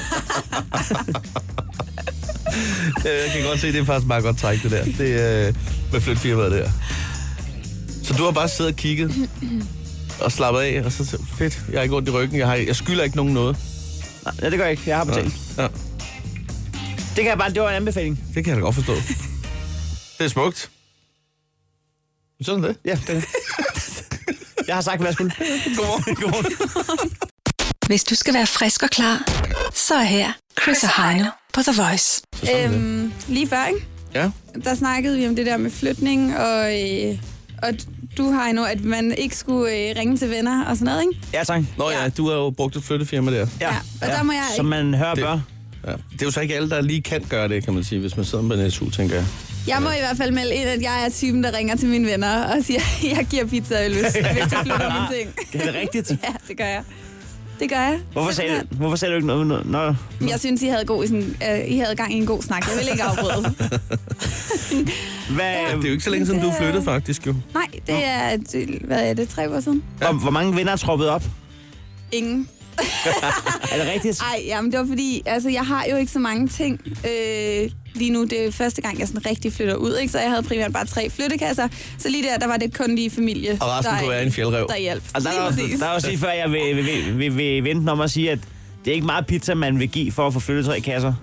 Jeg 3.05 3.31
kan 3.33 3.45
godt 3.45 3.61
se, 3.61 3.73
det 3.73 3.81
er 3.81 3.85
faktisk 3.85 4.07
meget 4.07 4.25
godt 4.25 4.39
træk, 4.39 4.63
det 4.63 4.71
der. 4.71 4.85
Det 4.85 5.23
er 5.23 5.49
øh, 5.49 5.55
med 5.93 6.01
flytfirmaet 6.01 6.53
der. 6.53 6.71
Så 8.03 8.15
du 8.15 8.25
har 8.25 8.31
bare 8.31 8.49
siddet 8.49 8.73
og 8.73 8.79
kigget 8.79 9.29
og 10.21 10.33
slappet 10.33 10.61
af, 10.61 10.83
og 10.85 10.93
så 10.93 11.19
fedt, 11.39 11.61
jeg 11.71 11.79
har 11.79 11.83
ikke 11.83 11.97
ondt 11.97 12.09
i 12.09 12.13
ryggen, 12.13 12.39
jeg, 12.39 12.47
har, 12.47 12.55
jeg 12.55 12.77
skylder 12.77 13.05
ikke 13.05 13.17
nogen 13.17 13.35
noget. 13.35 13.57
Nej, 14.25 14.51
det 14.51 14.59
gør 14.59 14.65
jeg 14.65 14.71
ikke. 14.71 14.83
Jeg 14.87 14.97
har 14.97 15.05
betalt. 15.05 15.35
Ja, 15.59 15.63
Det 17.17 17.17
kan 17.17 17.27
jeg 17.27 17.39
bare... 17.39 17.51
Det 17.51 17.63
var 17.63 17.69
en 17.69 17.75
anbefaling. 17.77 18.25
det 18.35 18.45
kan 18.45 18.47
jeg 18.47 18.57
da 18.57 18.61
godt 18.61 18.75
forstå. 18.75 18.95
Det 20.19 20.25
er 20.25 20.29
smukt. 20.29 20.71
Sådan 22.43 22.63
det. 22.63 22.77
Ja, 22.85 22.99
det 23.07 23.25
Jeg 24.69 24.75
har 24.75 24.83
sagt, 24.83 24.97
hvad 24.99 25.07
jeg 25.07 25.15
skulle. 25.15 25.33
Godmorgen. 25.77 26.15
Godmorgen. 26.21 27.11
Hvis 27.87 28.05
du 28.05 28.15
skal 28.15 28.35
være 28.35 28.47
frisk 28.47 28.83
og 28.83 28.91
klar, 28.91 29.23
så 29.75 29.95
er 29.95 30.03
her 30.03 30.33
Chris 30.63 30.85
og 30.85 31.03
Heino 31.05 31.25
på 31.53 31.61
The 31.63 31.83
Voice. 31.83 32.23
Øhm, 32.57 33.13
lige 33.29 33.49
før, 33.49 33.67
ikke? 33.67 33.87
Ja. 34.15 34.31
der 34.65 34.75
snakkede 34.75 35.17
vi 35.19 35.29
om 35.29 35.37
det 35.37 35.47
der 35.47 35.57
med 35.57 35.71
flytning, 35.71 36.37
og, 36.39 36.83
øh, 36.83 37.19
og 37.69 37.75
du 38.19 38.31
har 38.31 38.53
nu, 38.53 38.65
at 38.65 38.85
man 38.85 39.15
ikke 39.19 39.37
skulle 39.37 39.73
øh, 39.73 39.95
ringe 39.99 40.17
til 40.17 40.31
venner 40.31 40.65
og 40.65 40.77
sådan 40.77 40.87
noget, 40.93 41.03
ikke? 41.13 41.27
Ja, 41.35 41.45
tak. 41.45 41.63
Nå 41.79 41.91
ja, 41.91 42.09
du 42.09 42.29
har 42.29 42.35
jo 42.37 42.51
brugt 42.51 42.77
et 42.77 42.85
flyttefirma 42.85 43.31
der. 43.31 43.37
Ja, 43.39 43.47
Ja, 43.61 43.75
og 44.03 44.07
der 44.09 44.23
må 44.23 44.33
jeg 44.33 44.43
Som 44.57 44.67
man 44.67 44.95
hører 44.95 45.15
Det- 45.15 45.25
bør. 45.25 45.39
Ja. 45.87 45.93
Det 45.93 46.23
er 46.23 46.27
jo 46.27 46.31
så 46.31 46.41
ikke 46.41 46.55
alle, 46.57 46.71
der 46.71 46.81
lige 46.81 47.03
kan 47.03 47.21
gøre 47.29 47.49
det, 47.49 47.65
kan 47.65 47.75
man 47.75 47.85
sige, 47.85 48.01
hvis 48.01 48.17
man 48.17 48.25
sidder 48.25 48.45
med 48.45 48.65
en 48.65 48.71
SU, 48.71 48.91
tænker 48.91 49.15
jeg. 49.17 49.25
Jeg 49.67 49.79
må 49.83 49.89
i 49.91 49.99
hvert 50.01 50.17
fald 50.17 50.31
melde 50.31 50.55
ind, 50.55 50.69
at 50.69 50.83
jeg 50.83 51.05
er 51.07 51.11
typen, 51.11 51.45
der 51.45 51.57
ringer 51.57 51.77
til 51.77 51.89
mine 51.89 52.07
venner 52.07 52.43
og 52.45 52.57
siger, 52.63 52.81
jeg 53.17 53.27
giver 53.31 53.47
pizza 53.47 53.79
og 53.79 53.85
øl, 53.87 53.93
hvis, 53.93 54.05
du 54.05 54.57
flytter 54.63 54.93
mine 54.93 55.19
ting. 55.19 55.35
Det 55.53 55.61
er 55.61 55.65
det 55.73 55.75
rigtigt. 55.81 56.11
Ja, 56.11 56.35
det 56.49 56.57
gør 56.57 56.65
jeg. 56.65 56.83
Det 57.61 57.69
gør 57.71 57.77
jeg. 57.81 57.99
Hvorfor 58.13 58.31
sagde, 58.33 58.61
du, 58.71 58.77
hvorfor 58.77 58.97
sagde 58.97 59.13
du 59.13 59.17
ikke 59.17 59.27
noget? 59.27 59.47
noget- 59.47 59.67
Nå, 60.21 60.27
Jeg 60.29 60.41
synes, 60.41 60.63
I 60.63 60.67
havde, 60.67 60.85
god, 60.85 61.05
i 61.05 61.07
sådan, 61.07 61.37
øh, 61.51 61.71
I 61.75 61.79
havde 61.79 61.97
gang 61.97 62.13
i 62.15 62.17
en 62.17 62.27
god 62.27 62.43
snak. 62.43 62.67
Jeg 62.71 62.79
vil 62.79 62.89
ikke 62.93 63.03
afbryde. 63.03 63.55
Hvad, 65.31 65.55
Det 65.77 65.85
er 65.85 65.89
jo 65.89 65.93
ikke 65.93 66.05
så 66.05 66.11
længe 66.11 66.27
siden, 66.27 66.41
du 66.41 66.53
flyttede, 66.59 66.85
faktisk 66.85 67.27
jo. 67.27 67.35
Nej, 67.55 67.67
det 67.87 67.95
er, 68.05 68.37
det, 68.37 68.69
hvad 68.85 69.11
er 69.11 69.15
det, 69.15 69.29
tre 69.29 69.51
år 69.57 69.61
siden? 69.61 69.83
hvor, 69.99 70.13
hvor 70.13 70.31
mange 70.31 70.57
venner 70.57 70.73
er 70.73 70.77
troppet 70.77 71.09
op? 71.09 71.23
Ingen. 72.13 72.49
Er 73.73 73.79
det 73.85 73.93
rigtigt? 73.95 74.21
Ej, 74.21 74.43
jamen 74.47 74.73
det 74.73 74.81
var 74.81 74.87
fordi, 74.87 75.23
altså 75.27 75.49
jeg 75.49 75.63
har 75.63 75.85
jo 75.91 75.97
ikke 75.97 76.13
så 76.13 76.19
mange 76.19 76.49
ting 76.49 76.81
øh, 76.87 77.71
lige 77.95 78.11
nu. 78.11 78.25
Det 78.25 78.47
er 78.47 78.51
første 78.53 78.83
gang, 78.83 78.99
jeg 78.99 79.09
sådan 79.09 79.27
rigtig 79.27 79.53
flytter 79.53 79.75
ud, 79.75 79.97
ikke? 79.97 80.13
Så 80.13 80.19
jeg 80.19 80.31
havde 80.31 80.43
primært 80.43 80.73
bare 80.73 80.87
tre 80.87 81.11
flyttekasser. 81.11 81.69
Så 81.99 82.09
lige 82.09 82.23
der, 82.23 82.39
der 82.39 82.47
var 82.47 82.57
det 82.57 82.77
kun 82.79 82.95
lige 82.95 83.11
familie, 83.11 83.59
Og 83.61 83.69
resten 83.79 83.95
der, 83.95 84.01
kunne 84.01 84.11
være 84.11 84.23
en 84.27 84.33
fjeldrev. 84.33 84.67
der 84.69 84.77
hjalp. 84.77 85.03
Altså, 85.15 85.29
der, 85.31 85.35
Lige 85.35 85.63
er, 85.63 85.73
også- 85.73 85.79
der 85.81 85.87
er 85.87 85.91
også 85.91 86.09
lige 86.09 86.19
før, 86.19 86.31
jeg 86.31 86.51
vil, 86.51 86.77
vil, 86.77 86.87
vil, 86.87 87.19
vil, 87.19 87.37
vil 87.37 87.65
vente 87.65 87.91
om 87.91 88.01
at 88.01 88.11
sige, 88.11 88.31
at 88.31 88.39
det 88.85 88.91
er 88.91 88.95
ikke 88.95 89.07
meget 89.07 89.27
pizza, 89.27 89.55
man 89.55 89.79
vil 89.81 89.89
give 89.89 90.13
for 90.13 90.27
at 90.27 90.33
få 90.33 90.41
flyttet 90.41 90.65
tre 90.67 90.81
kasser. 90.81 91.15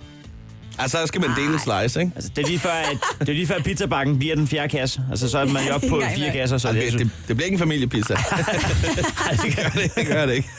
Altså, 0.82 0.98
så 0.98 1.08
skal 1.08 1.22
man 1.22 1.30
dele 1.38 1.54
en 1.54 1.60
slice, 1.60 2.00
ikke? 2.00 2.12
Altså, 2.16 2.32
det 2.36 2.44
er 2.44 2.48
lige 2.48 2.60
før, 2.60 2.70
at, 2.72 2.98
det 3.20 3.30
er 3.30 3.34
lige 3.34 3.48
før 3.48 3.60
pizzabakken 3.60 4.18
bliver 4.20 4.36
den 4.36 4.48
fjerde 4.48 4.70
kasse. 4.70 5.02
Altså, 5.12 5.30
så 5.30 5.38
er 5.38 5.46
man 5.46 5.68
jo 5.68 5.74
oppe 5.74 5.90
på 5.90 5.96
engang 6.00 6.16
fire 6.16 6.32
kasser. 6.32 6.58
Så 6.58 6.68
Så 6.68 6.74
det, 6.74 6.94
det, 6.94 7.00
det, 7.28 7.36
bliver 7.36 7.46
ikke 7.46 7.54
en 7.56 7.60
familiepizza. 7.60 8.14
Nej, 8.14 9.38
det 9.46 9.56
gør 9.56 9.70
det, 9.70 9.96
det 9.96 10.08
gør 10.08 10.26
det 10.26 10.34
ikke. 10.34 10.50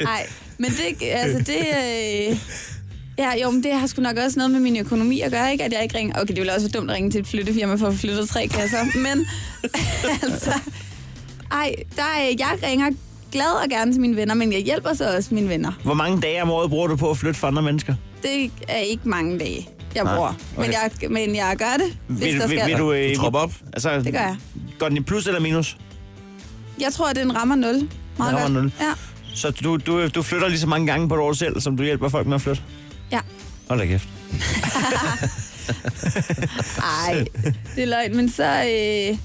Nej, 0.00 0.26
men 0.58 0.70
det, 0.70 1.06
altså 1.06 1.38
det... 1.38 1.58
Øh, 1.58 2.38
ja, 3.18 3.32
jo, 3.42 3.50
men 3.50 3.62
det 3.62 3.72
har 3.72 3.86
sgu 3.86 4.02
nok 4.02 4.16
også 4.16 4.38
noget 4.38 4.50
med 4.50 4.60
min 4.60 4.76
økonomi 4.76 5.20
at 5.20 5.30
gøre, 5.32 5.52
ikke? 5.52 5.64
At 5.64 5.72
jeg 5.72 5.82
ikke 5.82 5.98
ringer... 5.98 6.20
Okay, 6.20 6.28
det 6.28 6.36
ville 6.36 6.54
også 6.54 6.68
være 6.68 6.80
dumt 6.80 6.90
at 6.90 6.96
ringe 6.96 7.10
til 7.10 7.20
et 7.20 7.26
flyttefirma 7.26 7.74
for 7.74 7.86
at 7.86 7.92
få 7.92 7.98
flyttet 7.98 8.28
tre 8.28 8.46
kasser, 8.46 8.84
men 8.98 9.26
altså... 10.22 10.52
Ej, 11.52 11.74
der 11.96 12.02
er, 12.02 12.34
jeg 12.38 12.58
ringer 12.62 12.90
glad 13.32 13.62
og 13.62 13.68
gerne 13.70 13.92
til 13.92 14.00
mine 14.00 14.16
venner, 14.16 14.34
men 14.34 14.52
jeg 14.52 14.60
hjælper 14.60 14.94
så 14.94 15.16
også 15.16 15.34
mine 15.34 15.48
venner. 15.48 15.72
Hvor 15.84 15.94
mange 15.94 16.20
dage 16.20 16.42
om 16.42 16.50
året 16.50 16.70
bruger 16.70 16.86
du 16.86 16.96
på 16.96 17.10
at 17.10 17.16
flytte 17.18 17.40
for 17.40 17.46
andre 17.46 17.62
mennesker? 17.62 17.94
Det 18.22 18.50
er 18.68 18.76
ikke 18.78 19.08
mange 19.08 19.38
dage, 19.38 19.68
jeg 19.94 20.04
Nej, 20.04 20.14
bruger. 20.14 20.32
Men, 20.56 20.64
okay. 20.64 20.72
jeg, 21.02 21.10
men 21.10 21.36
jeg 21.36 21.56
gør 21.58 21.72
det, 21.78 21.96
hvis 22.06 22.24
Vil, 22.24 22.40
der 22.40 22.46
vil, 22.48 22.58
skal. 22.58 22.70
vil 22.70 22.78
du, 22.78 22.92
øh, 22.92 23.14
Du 23.14 23.20
tropper 23.20 23.40
op. 23.40 23.52
Altså, 23.72 24.00
Det 24.00 24.12
gør 24.12 24.18
jeg. 24.20 24.36
Går 24.78 24.88
den 24.88 24.96
i 24.96 25.00
plus 25.00 25.26
eller 25.26 25.40
minus? 25.40 25.76
Jeg 26.80 26.92
tror, 26.92 27.08
at 27.08 27.16
den 27.16 27.36
rammer 27.36 27.54
0. 27.54 27.64
Meget 27.74 27.88
rammer 28.18 28.40
godt. 28.40 28.52
nul. 28.52 28.72
Ja. 28.80 28.92
Så 29.34 29.50
du, 29.50 29.76
du, 29.76 30.08
du 30.08 30.22
flytter 30.22 30.48
lige 30.48 30.60
så 30.60 30.66
mange 30.66 30.86
gange 30.86 31.08
på 31.08 31.14
et 31.14 31.20
år 31.20 31.32
selv, 31.32 31.60
som 31.60 31.76
du 31.76 31.82
hjælper 31.82 32.08
folk 32.08 32.26
med 32.26 32.34
at 32.34 32.40
flytte? 32.40 32.62
Ja. 33.12 33.20
Hold 33.68 33.78
da 33.80 33.86
kæft. 33.86 34.08
Ej, 37.06 37.24
det 37.76 37.82
er 37.82 37.86
løgn, 37.86 38.16
men 38.16 38.30
så... 38.30 38.44
Øh... 39.12 39.18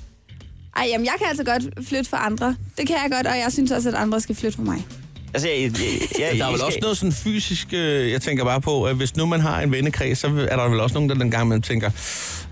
Ej, 0.77 0.87
jamen, 0.91 1.05
jeg 1.05 1.13
kan 1.17 1.27
altså 1.27 1.43
godt 1.43 1.87
flytte 1.87 2.09
for 2.09 2.17
andre. 2.17 2.55
Det 2.77 2.87
kan 2.87 2.95
jeg 3.03 3.11
godt, 3.11 3.27
og 3.27 3.33
jeg 3.37 3.47
synes 3.51 3.71
også, 3.71 3.89
at 3.89 3.95
andre 3.95 4.21
skal 4.21 4.35
flytte 4.35 4.55
for 4.55 4.63
mig. 4.63 4.85
Altså, 5.33 5.49
jeg, 5.49 5.61
jeg, 5.61 5.71
jeg, 6.19 6.39
Der 6.39 6.45
er 6.45 6.51
vel 6.51 6.61
også 6.61 6.79
noget 6.81 6.97
sådan 6.97 7.11
fysisk, 7.11 7.67
øh, 7.73 8.11
jeg 8.11 8.21
tænker 8.21 8.43
bare 8.43 8.61
på, 8.61 8.83
at 8.83 8.95
hvis 8.95 9.15
nu 9.15 9.25
man 9.25 9.39
har 9.39 9.61
en 9.61 9.71
vennekreds, 9.71 10.17
så 10.19 10.47
er 10.51 10.55
der 10.55 10.69
vel 10.69 10.79
også 10.79 10.93
nogen, 10.93 11.09
der 11.09 11.15
den 11.15 11.31
gang 11.31 11.47
man 11.47 11.61
tænker, 11.61 11.89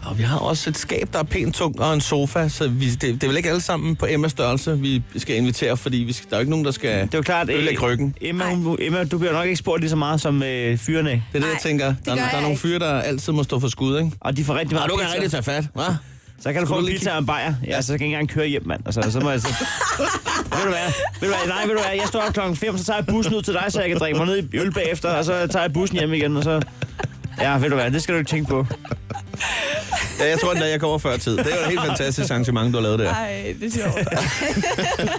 og 0.05 0.17
vi 0.17 0.23
har 0.23 0.37
også 0.37 0.69
et 0.69 0.77
skab, 0.77 1.09
der 1.13 1.19
er 1.19 1.23
pænt 1.23 1.55
tungt, 1.55 1.79
og 1.79 1.93
en 1.93 2.01
sofa, 2.01 2.49
så 2.49 2.67
vi, 2.67 2.89
det, 2.89 3.01
det 3.01 3.23
er 3.23 3.27
vel 3.27 3.37
ikke 3.37 3.49
alle 3.49 3.61
sammen 3.61 3.95
på 3.95 4.05
Emmas 4.09 4.31
størrelse, 4.31 4.79
vi 4.79 5.01
skal 5.17 5.35
invitere, 5.35 5.77
fordi 5.77 5.97
vi 5.97 6.13
skal, 6.13 6.29
der 6.29 6.35
er 6.35 6.39
jo 6.39 6.41
ikke 6.41 6.49
nogen, 6.49 6.65
der 6.65 6.71
skal 6.71 7.01
Det 7.05 7.13
er 7.13 7.17
jo 7.17 7.21
klart, 7.21 7.49
ødelægge 7.49 7.81
ryggen. 7.81 8.15
Emma, 8.21 8.53
hun, 8.53 8.77
Emma, 8.79 9.03
du 9.03 9.17
bliver 9.17 9.33
nok 9.33 9.45
ikke 9.45 9.57
spurgt 9.57 9.81
lige 9.81 9.89
så 9.89 9.95
meget 9.95 10.21
som 10.21 10.43
øh, 10.43 10.77
fyrene, 10.77 11.09
Det 11.09 11.21
er 11.33 11.39
det, 11.39 11.47
jeg 11.53 11.57
tænker. 11.61 11.87
det 11.87 11.97
Der, 12.05 12.15
der 12.15 12.21
er 12.21 12.41
nogle 12.41 12.57
fyre, 12.57 12.79
der 12.79 13.01
altid 13.01 13.33
må 13.33 13.43
stå 13.43 13.59
for 13.59 13.67
skud, 13.67 13.97
ikke? 13.99 14.11
og 14.19 14.37
de 14.37 14.43
får 14.43 14.55
rigtig 14.55 14.75
meget 14.75 14.91
du 14.91 14.95
kan 14.95 15.07
rigtig 15.13 15.31
tage 15.31 15.43
fat, 15.43 15.63
hva'? 15.77 15.93
Så 16.41 16.53
kan 16.53 16.61
du 16.61 16.67
få 16.67 16.79
en 16.79 16.85
pizza 16.85 17.11
og 17.11 17.17
en 17.17 17.25
bajer. 17.25 17.53
Ja, 17.67 17.81
så 17.81 17.87
kan 17.87 17.93
jeg 17.93 17.93
ikke 17.93 18.05
engang 18.05 18.29
køre 18.29 18.47
hjem, 18.47 18.67
mand. 18.67 18.81
Altså, 18.85 19.11
så 19.11 19.19
må 19.19 19.29
jeg 19.31 19.41
så... 19.41 19.47
ved 20.55 20.63
du 20.63 20.69
hvad? 20.69 20.93
Ved 21.19 21.29
du 21.29 21.35
hvad? 21.35 21.47
Nej, 21.47 21.61
ved 21.65 21.75
du 21.75 21.81
hvad? 21.81 21.91
Jeg 21.99 22.07
står 22.07 22.21
op 22.21 22.33
klokken 22.33 22.55
5, 22.55 22.77
så 22.77 22.83
tager 22.83 22.97
jeg 22.97 23.05
bussen 23.05 23.35
ud 23.35 23.41
til 23.41 23.53
dig, 23.53 23.65
så 23.69 23.79
jeg 23.79 23.89
kan 23.89 23.99
drikke 23.99 24.17
mig 24.17 24.27
ned 24.27 24.37
i 24.53 24.57
øl 24.57 24.71
bagefter, 24.71 25.09
og 25.09 25.25
så 25.25 25.47
tager 25.47 25.63
jeg 25.63 25.73
bussen 25.73 25.97
hjem 25.97 26.13
igen, 26.13 26.37
og 26.37 26.43
så... 26.43 26.61
Ja, 27.41 27.57
ved 27.57 27.69
du 27.69 27.75
hvad? 27.75 27.91
Det 27.91 28.03
skal 28.03 28.13
du 28.13 28.19
ikke 28.19 28.29
tænke 28.29 28.49
på. 28.49 28.65
Ja, 30.19 30.29
jeg 30.29 30.39
tror 30.39 30.51
endda, 30.51 30.69
jeg 30.69 30.79
kommer 30.79 30.97
før 30.97 31.17
tid. 31.17 31.37
Det 31.37 31.45
er 31.45 31.55
jo 31.55 31.61
et 31.61 31.67
helt 31.67 31.81
fantastisk 31.81 32.31
arrangement, 32.31 32.73
du 32.73 32.77
har 32.77 32.83
lavet 32.83 32.99
der. 32.99 33.13
Ej, 33.13 33.55
det 33.59 33.67
er 33.67 33.81
sjovt. 33.81 34.07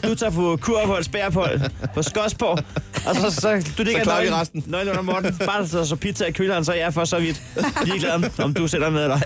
Du 0.11 0.15
tager 0.15 0.31
på 0.31 0.59
kurophold, 0.61 1.05
spærophold, 1.05 1.61
på 1.95 2.03
Skodsborg, 2.03 2.59
og 3.07 3.17
så, 3.17 3.31
så 3.41 3.73
du 3.79 3.83
ligger 3.83 4.03
klarer 4.03 4.23
vi 4.23 4.31
resten. 4.31 4.65
Nøglen 4.67 4.89
under 4.99 5.03
Morten. 5.03 5.37
Bare 5.47 5.69
så, 5.69 5.85
så 5.85 5.97
pizza 5.97 6.25
i 6.25 6.31
køleren, 6.33 6.65
så 6.65 6.73
er 6.73 6.77
jeg 6.77 6.95
for 6.95 7.05
så 7.05 7.19
vidt 7.21 7.43
ligeglad, 7.85 8.11
om- 8.13 8.25
om 8.39 8.55
du 8.55 8.69
sætter 8.69 8.91
med 8.91 9.03
eller 9.03 9.17
ej. 9.17 9.23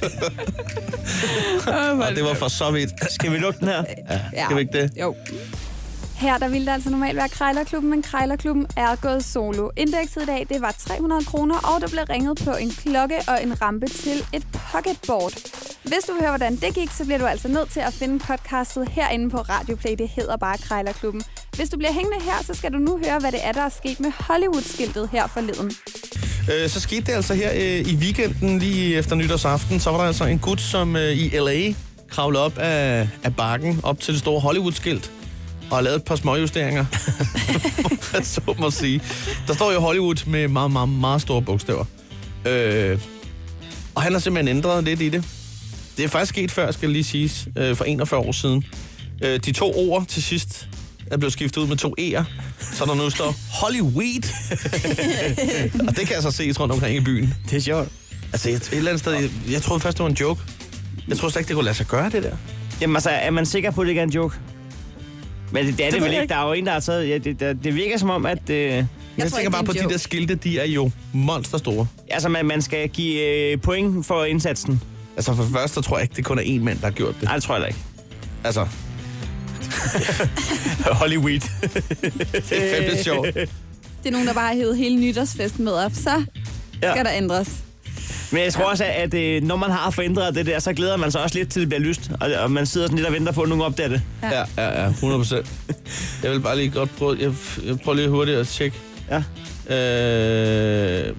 Og 2.09 2.17
det 2.17 2.25
var 2.25 2.35
for 2.35 2.49
så 2.49 2.71
vidt. 2.71 2.91
Skal 3.13 3.33
vi 3.33 3.39
lukke 3.39 3.61
den 3.61 3.69
her? 3.69 3.85
Ja. 4.33 4.45
Skal 4.45 4.57
vi 4.57 4.61
ikke 4.61 4.79
det? 4.83 4.91
Jo. 5.01 5.15
Her 6.17 6.39
der 6.39 6.49
ville 6.49 6.67
det 6.67 6.73
altså 6.73 6.91
normalt 6.91 7.17
være 7.17 7.29
Krejlerklubben, 7.29 7.91
men 7.91 8.03
Krejlerklubben 8.03 8.67
er 8.77 8.97
gået 8.97 9.25
solo. 9.25 9.71
Indekset 9.77 10.23
i 10.23 10.27
dag 10.27 10.47
det 10.49 10.61
var 10.61 10.75
300 10.79 11.25
kroner, 11.25 11.59
og 11.59 11.81
der 11.81 11.89
blev 11.89 12.03
ringet 12.11 12.41
på 12.45 12.51
en 12.51 12.71
klokke 12.71 13.19
og 13.29 13.43
en 13.43 13.63
rampe 13.63 13.87
til 13.87 14.25
et 14.33 14.47
pocketboard. 14.73 15.33
Hvis 15.83 15.99
du 16.09 16.13
vil 16.13 16.21
høre, 16.21 16.31
hvordan 16.31 16.57
det 16.57 16.75
gik, 16.75 16.91
så 16.91 17.05
bliver 17.05 17.19
du 17.19 17.27
altså 17.27 17.49
nødt 17.49 17.71
til 17.71 17.81
at 17.81 17.93
finde 17.93 18.19
podcastet 18.19 18.89
herinde 18.89 19.31
på 19.31 19.39
Radioplay. 19.39 19.95
Det 19.99 20.09
hedder 20.09 20.37
bare 20.37 20.59
Krejlerklubben. 20.59 21.23
Hvis 21.57 21.69
du 21.69 21.77
bliver 21.77 21.93
hængende 21.93 22.25
her, 22.25 22.45
så 22.47 22.55
skal 22.55 22.73
du 22.73 22.79
nu 22.79 22.99
høre, 23.05 23.19
hvad 23.19 23.33
det 23.33 23.41
er, 23.43 23.53
der 23.53 23.63
er 23.63 23.69
sket 23.69 24.01
med 24.01 24.13
Hollywood-skiltet 24.21 25.09
her 25.13 25.27
forleden. 25.27 25.73
Øh, 26.53 26.69
så 26.69 26.81
skete 26.81 27.01
det 27.01 27.13
altså 27.13 27.35
her 27.35 27.51
øh, 27.55 27.93
i 27.93 27.97
weekenden, 27.97 28.59
lige 28.59 28.97
efter 28.97 29.17
nytårsaften, 29.17 29.81
så 29.81 29.91
var 29.91 29.99
der 29.99 30.05
altså 30.05 30.25
en 30.25 30.39
gut, 30.39 30.61
som 30.61 30.97
øh, 30.97 31.13
i 31.13 31.39
L.A. 31.39 31.73
kravlede 32.09 32.45
op 32.45 32.59
af, 32.59 33.09
af 33.23 33.37
bakken, 33.37 33.81
op 33.83 34.01
til 34.01 34.15
det 34.15 34.21
store 34.21 34.41
Hollywood-skilt, 34.41 35.13
og 35.71 35.83
lavede 35.83 35.97
et 35.97 36.05
par 36.05 36.17
småjusteringer, 36.17 36.87
så 38.23 38.41
må 38.59 38.71
sige. 38.71 39.03
Der 39.47 39.55
står 39.55 39.73
jo 39.73 39.81
Hollywood 39.81 40.27
med 40.27 40.49
meget, 40.49 40.71
meget, 40.71 40.89
meget 40.89 41.23
store 41.23 41.43
bogstaver. 41.43 41.85
Øh, 42.47 42.99
og 43.95 44.03
han 44.03 44.13
har 44.13 44.19
simpelthen 44.19 44.57
ændret 44.57 44.85
lidt 44.85 45.03
i 45.03 45.09
det. 45.09 45.25
Det 45.97 46.05
er 46.05 46.09
faktisk 46.09 46.31
sket 46.31 46.51
før, 46.51 46.71
skal 46.71 46.91
lige 46.91 47.05
siges, 47.05 47.49
øh, 47.57 47.77
for 47.77 47.85
41 47.85 48.21
år 48.21 48.33
siden. 48.33 48.65
Øh, 49.23 49.41
de 49.41 49.53
to 49.53 49.73
ord 49.91 50.07
til 50.07 50.23
sidst 50.23 50.69
er 51.11 51.17
blevet 51.17 51.33
skiftet 51.33 51.61
ud 51.63 51.67
med 51.67 51.77
to 51.77 51.95
E'er, 52.01 52.25
så 52.75 52.85
der 52.85 52.95
nu 52.95 53.11
står 53.11 53.35
Hollywood. 53.61 54.29
og 55.89 55.97
det 55.97 56.07
kan 56.07 56.15
altså 56.15 56.31
ses 56.31 56.61
rundt 56.61 56.73
omkring 56.73 56.97
i 56.97 57.01
byen. 57.01 57.35
Det 57.51 57.57
er 57.57 57.61
sjovt. 57.61 57.89
Altså, 58.33 58.49
jeg, 58.49 58.57
et 58.57 58.69
eller 58.73 58.91
andet 58.91 59.01
sted, 59.01 59.13
jeg, 59.13 59.31
jeg 59.51 59.63
troede 59.63 59.81
først, 59.81 59.97
det 59.99 60.05
var 60.05 60.11
en 60.11 60.17
joke. 60.17 60.41
Jeg 61.09 61.17
troede 61.17 61.33
slet 61.33 61.41
ikke, 61.41 61.49
det 61.49 61.55
kunne 61.55 61.65
lade 61.65 61.77
sig 61.77 61.87
gøre, 61.87 62.11
det 62.11 62.23
der. 62.23 62.37
Jamen 62.81 62.97
altså, 62.97 63.11
er 63.11 63.31
man 63.31 63.47
sikker 63.47 63.71
på, 63.71 63.81
at 63.81 63.85
det 63.85 63.91
ikke 63.91 64.01
er 64.01 64.05
en 64.05 64.11
joke? 64.11 64.37
Men 65.53 65.67
det, 65.67 65.79
det 65.79 65.87
er 65.87 65.91
det, 65.91 66.01
ved 66.01 66.09
vel 66.09 66.17
ikke. 66.23 66.35
Der 66.35 66.37
er 66.41 66.47
jo 66.47 66.53
en, 66.53 66.67
der 66.67 66.73
har 66.73 66.81
taget... 66.81 67.09
Ja, 67.09 67.19
det, 67.19 67.41
det, 67.41 67.59
det 67.65 67.75
virker 67.75 67.99
som 67.99 68.11
om, 68.11 68.27
at... 68.27 68.51
Øh, 68.51 68.57
Jeg, 68.59 68.87
jeg 69.19 69.25
tænker 69.25 69.39
ikke, 69.39 69.51
bare 69.51 69.61
det 69.63 69.67
på 69.67 69.73
en 69.83 69.85
de 69.89 69.93
der 69.93 69.99
skilte, 69.99 70.35
de 70.35 70.59
er 70.59 70.67
jo 70.67 70.91
monsterstore. 71.13 71.87
altså, 72.11 72.29
man, 72.29 72.47
man 72.47 72.63
skal 72.63 72.89
give 72.89 73.23
øh, 73.53 73.61
point 73.61 74.07
for 74.07 74.25
indsatsen. 74.25 74.81
Altså, 75.17 75.35
for 75.35 75.43
det 75.43 75.53
første, 75.53 75.83
tror 75.83 75.97
jeg 75.99 76.03
ikke, 76.03 76.17
det 76.17 76.25
kun 76.25 76.39
er 76.39 76.43
én 76.43 76.61
mand, 76.65 76.79
der 76.79 76.85
har 76.87 76.93
gjort 76.93 77.15
det. 77.15 77.23
Nej, 77.23 77.35
det 77.35 77.43
tror 77.43 77.55
jeg 77.55 77.63
da 77.63 77.67
ikke. 77.67 77.79
Altså, 78.45 78.67
Hollywood. 81.01 81.41
det 82.49 82.53
er 82.53 82.75
fandme 82.77 83.03
sjovt. 83.03 83.35
Det 83.35 83.49
er 84.07 84.11
nogen, 84.11 84.27
der 84.27 84.35
bare 84.35 84.47
har 84.49 84.55
hævet 84.55 84.77
hele 84.77 84.97
nytårsfesten 84.97 85.65
med 85.65 85.73
op. 85.73 85.93
Så 85.95 86.25
Ja. 86.83 86.93
skal 86.93 87.05
der 87.05 87.11
ændres. 87.17 87.49
Men 88.33 88.43
jeg 88.43 88.53
tror 88.53 88.65
også, 88.65 88.85
at, 88.85 89.15
at 89.15 89.15
øh, 89.15 89.43
når 89.43 89.57
man 89.57 89.71
har 89.71 89.91
forændret 89.91 90.35
det 90.35 90.47
der, 90.47 90.59
så 90.59 90.73
glæder 90.73 90.97
man 90.97 91.11
sig 91.13 91.23
også 91.23 91.39
lidt 91.39 91.49
til, 91.49 91.61
det 91.61 91.69
bliver 91.69 91.81
lyst. 91.81 92.11
Og, 92.21 92.31
og 92.43 92.51
man 92.51 92.67
sidder 92.67 92.87
sådan 92.87 92.97
lidt 92.97 93.07
og 93.07 93.13
venter 93.15 93.33
på, 93.33 93.43
at 93.43 93.49
nogen 93.49 93.63
opdager 93.65 93.89
det. 93.89 94.03
Ja, 94.23 94.39
ja, 94.59 94.83
ja, 94.83 94.89
100 94.89 95.21
procent. 95.21 95.47
Jeg 96.23 96.31
vil 96.31 96.41
bare 96.41 96.57
lige 96.57 96.71
godt 96.71 96.97
prøve, 96.97 97.17
jeg, 97.21 97.33
jeg 97.67 97.79
prøver 97.81 97.97
lige 97.97 98.09
hurtigt 98.09 98.39
at 98.39 98.49
tjekke. 98.49 98.77
Ja. 99.11 99.17
Øh, 99.77 101.15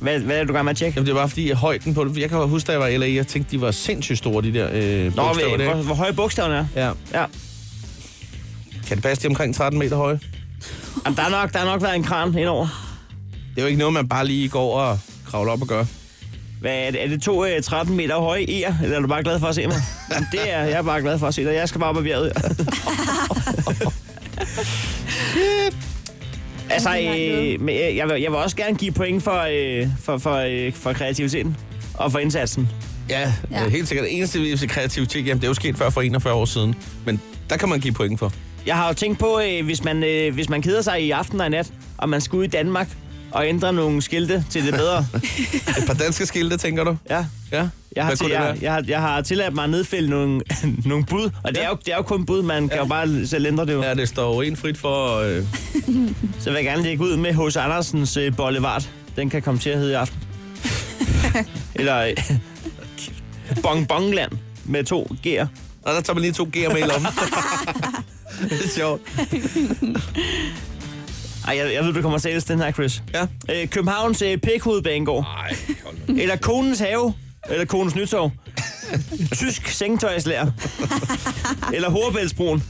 Hvad, 0.00 0.18
hvad 0.18 0.36
er 0.40 0.44
du 0.44 0.52
gang 0.52 0.64
med 0.64 0.70
at 0.70 0.76
tjekke? 0.76 0.96
jamen, 0.96 1.06
det 1.06 1.12
er 1.12 1.16
bare 1.16 1.28
fordi, 1.28 1.50
at 1.50 1.56
højden 1.56 1.94
på 1.94 2.04
det, 2.04 2.18
jeg 2.18 2.28
kan 2.28 2.38
huske, 2.38 2.66
da 2.66 2.72
jeg 2.72 2.80
var 2.80 2.86
i 2.86 2.96
LA, 2.96 3.12
jeg 3.14 3.26
tænkte, 3.26 3.50
de 3.56 3.60
var 3.60 3.70
sindssygt 3.70 4.18
store, 4.18 4.42
de 4.42 4.54
der 4.54 4.68
øh, 4.72 5.16
Nå, 5.16 5.22
bogstaver 5.26 5.56
der. 5.56 5.74
hvor, 5.74 5.82
hvor 5.82 5.94
høje 5.94 6.12
bogstaverne 6.12 6.68
er. 6.74 6.84
Ja. 6.86 7.20
Ja. 7.20 7.24
Kan 8.92 8.96
det 8.96 9.02
passe, 9.02 9.22
de 9.22 9.26
er 9.26 9.30
omkring 9.30 9.54
13 9.54 9.78
meter 9.78 9.96
høje? 9.96 10.20
Jamen, 11.04 11.16
der, 11.16 11.22
er 11.22 11.28
nok, 11.28 11.52
der 11.52 11.58
har 11.58 11.66
nok 11.66 11.82
været 11.82 11.96
en 11.96 12.02
kran 12.02 12.38
indover. 12.38 12.66
Det 13.54 13.58
er 13.58 13.62
jo 13.62 13.66
ikke 13.66 13.78
noget, 13.78 13.94
man 13.94 14.08
bare 14.08 14.26
lige 14.26 14.48
går 14.48 14.80
og 14.80 14.98
kravler 15.26 15.52
op 15.52 15.62
og 15.62 15.68
gør. 15.68 15.84
Hvad 16.60 16.72
er 16.86 16.90
det, 16.90 17.04
er 17.04 17.08
det 17.08 17.22
to 17.22 17.46
øh, 17.46 17.62
13 17.62 17.96
meter 17.96 18.18
høje 18.18 18.42
e'er, 18.42 18.82
eller 18.82 18.96
er 18.96 19.00
du 19.00 19.06
bare 19.06 19.22
glad 19.22 19.40
for 19.40 19.46
at 19.46 19.54
se 19.54 19.66
mig? 19.66 19.76
Jamen, 20.12 20.28
det 20.32 20.52
er 20.52 20.58
jeg 20.62 20.72
er 20.78 20.82
bare 20.82 21.00
glad 21.00 21.18
for 21.18 21.26
at 21.26 21.34
se 21.34 21.44
dig. 21.44 21.54
Jeg 21.54 21.68
skal 21.68 21.78
bare 21.78 21.90
op 21.90 21.96
ad 21.98 22.02
bjerget. 22.02 22.32
altså, 26.70 26.98
øh, 26.98 27.60
men 27.60 27.74
jeg, 27.74 27.96
jeg, 27.96 28.08
vil, 28.08 28.20
jeg 28.22 28.30
vil 28.30 28.38
også 28.38 28.56
gerne 28.56 28.76
give 28.76 28.92
point 28.92 29.22
for, 29.22 29.46
øh, 29.50 29.86
for, 30.00 30.18
for, 30.18 30.34
øh, 30.34 30.72
for 30.72 30.92
kreativiteten 30.92 31.56
og 31.94 32.12
for 32.12 32.18
indsatsen. 32.18 32.68
Ja, 33.08 33.32
Ja. 33.50 33.68
helt 33.68 33.88
sikkert. 33.88 34.04
Det 34.04 34.16
eneste 34.16 34.40
ved 34.40 34.68
kreativitet, 34.68 35.26
jamen, 35.26 35.40
det 35.40 35.44
er 35.44 35.48
jo 35.50 35.54
sket 35.54 35.78
før 35.78 35.90
for 35.90 36.02
41 36.02 36.34
år 36.34 36.44
siden. 36.44 36.74
Men 37.06 37.20
der 37.50 37.56
kan 37.56 37.68
man 37.68 37.80
give 37.80 37.94
point 37.94 38.18
for. 38.18 38.32
Jeg 38.66 38.76
har 38.76 38.88
jo 38.88 38.94
tænkt 38.94 39.18
på, 39.18 39.40
øh, 39.40 39.64
hvis, 39.64 39.84
man, 39.84 40.04
øh, 40.04 40.34
hvis 40.34 40.48
man 40.48 40.62
keder 40.62 40.82
sig 40.82 41.02
i 41.02 41.10
aften 41.10 41.40
og 41.40 41.46
i 41.46 41.50
nat, 41.50 41.72
og 41.98 42.08
man 42.08 42.20
skal 42.20 42.36
ud 42.36 42.44
i 42.44 42.46
Danmark 42.46 42.88
og 43.30 43.48
ændre 43.48 43.72
nogle 43.72 44.02
skilte 44.02 44.44
til 44.50 44.66
det 44.66 44.74
bedre. 44.74 45.06
Et 45.78 45.84
par 45.86 45.94
danske 45.94 46.26
skilte, 46.26 46.56
tænker 46.56 46.84
du? 46.84 46.96
Ja. 47.10 47.26
Ja. 47.52 47.68
Jeg 47.96 48.04
har, 48.04 48.14
til, 48.14 48.26
jeg, 48.30 48.56
jeg, 48.62 48.72
har, 48.72 48.84
jeg 48.88 49.00
har 49.00 49.20
tilladt 49.20 49.54
mig 49.54 49.64
at 49.64 49.70
nedfælde 49.70 50.10
nogle, 50.10 50.40
nogle 50.84 51.04
bud, 51.04 51.30
og 51.44 51.50
det, 51.52 51.56
Ja. 51.56 51.64
er 51.64 51.68
jo, 51.68 51.76
det 51.84 51.92
er 51.92 51.96
jo 51.96 52.02
kun 52.02 52.26
bud, 52.26 52.42
man 52.42 52.68
kan 52.68 52.78
jo 52.78 52.84
bare 52.84 53.26
selv 53.26 53.46
ændre 53.46 53.66
det 53.66 53.72
jo. 53.72 53.82
Ja, 53.82 53.94
det 53.94 54.08
står 54.08 54.34
jo 54.34 54.40
en 54.40 54.56
frit 54.56 54.78
for... 54.78 55.16
Øh, 55.16 55.42
Så 56.40 56.44
vil 56.50 56.54
jeg 56.54 56.64
gerne 56.64 56.82
lægge 56.82 57.02
ud 57.04 57.16
med 57.16 57.32
H.C. 57.48 57.56
Andersens 57.56 58.16
øh, 58.16 58.36
Boulevard. 58.36 58.88
Den 59.16 59.30
kan 59.30 59.42
komme 59.42 59.60
til 59.60 59.70
at 59.70 59.78
hedde 59.78 59.90
i 59.92 59.94
aften. 59.94 60.18
Eller 61.74 61.98
øh, 61.98 62.12
Bong 63.62 63.88
Bongland 63.88 64.32
med 64.64 64.84
to 64.84 65.16
G'er. 65.26 65.46
og 65.82 65.94
der 65.94 66.00
tager 66.00 66.14
man 66.14 66.20
lige 66.22 66.32
to 66.32 66.48
G'er 66.56 66.72
med 66.72 66.78
i 66.78 66.84
lommen. 66.84 67.10
det 68.50 68.64
er 68.64 68.68
sjovt. 68.68 69.02
Ej, 71.46 71.56
jeg, 71.56 71.74
jeg 71.74 71.84
ved, 71.84 71.92
du 71.92 72.02
kommer 72.02 72.18
til 72.18 72.28
at 72.28 72.48
den 72.48 72.58
her, 72.58 72.72
Chris. 72.72 73.02
Ja. 73.14 73.26
Øh, 73.50 73.68
Københavns 73.68 74.22
øh, 74.22 74.38
Pækhovedbanegård. 74.38 75.24
Nej. 75.24 75.56
Eller 76.22 76.36
Konens 76.36 76.78
Have. 76.78 77.14
Eller 77.50 77.64
Konens 77.64 77.94
Nytorv. 77.94 78.30
Tysk 79.38 79.68
sengetøjslærer. 79.68 80.50
Eller 81.74 81.90
Horebæltsbroen. 81.90 82.62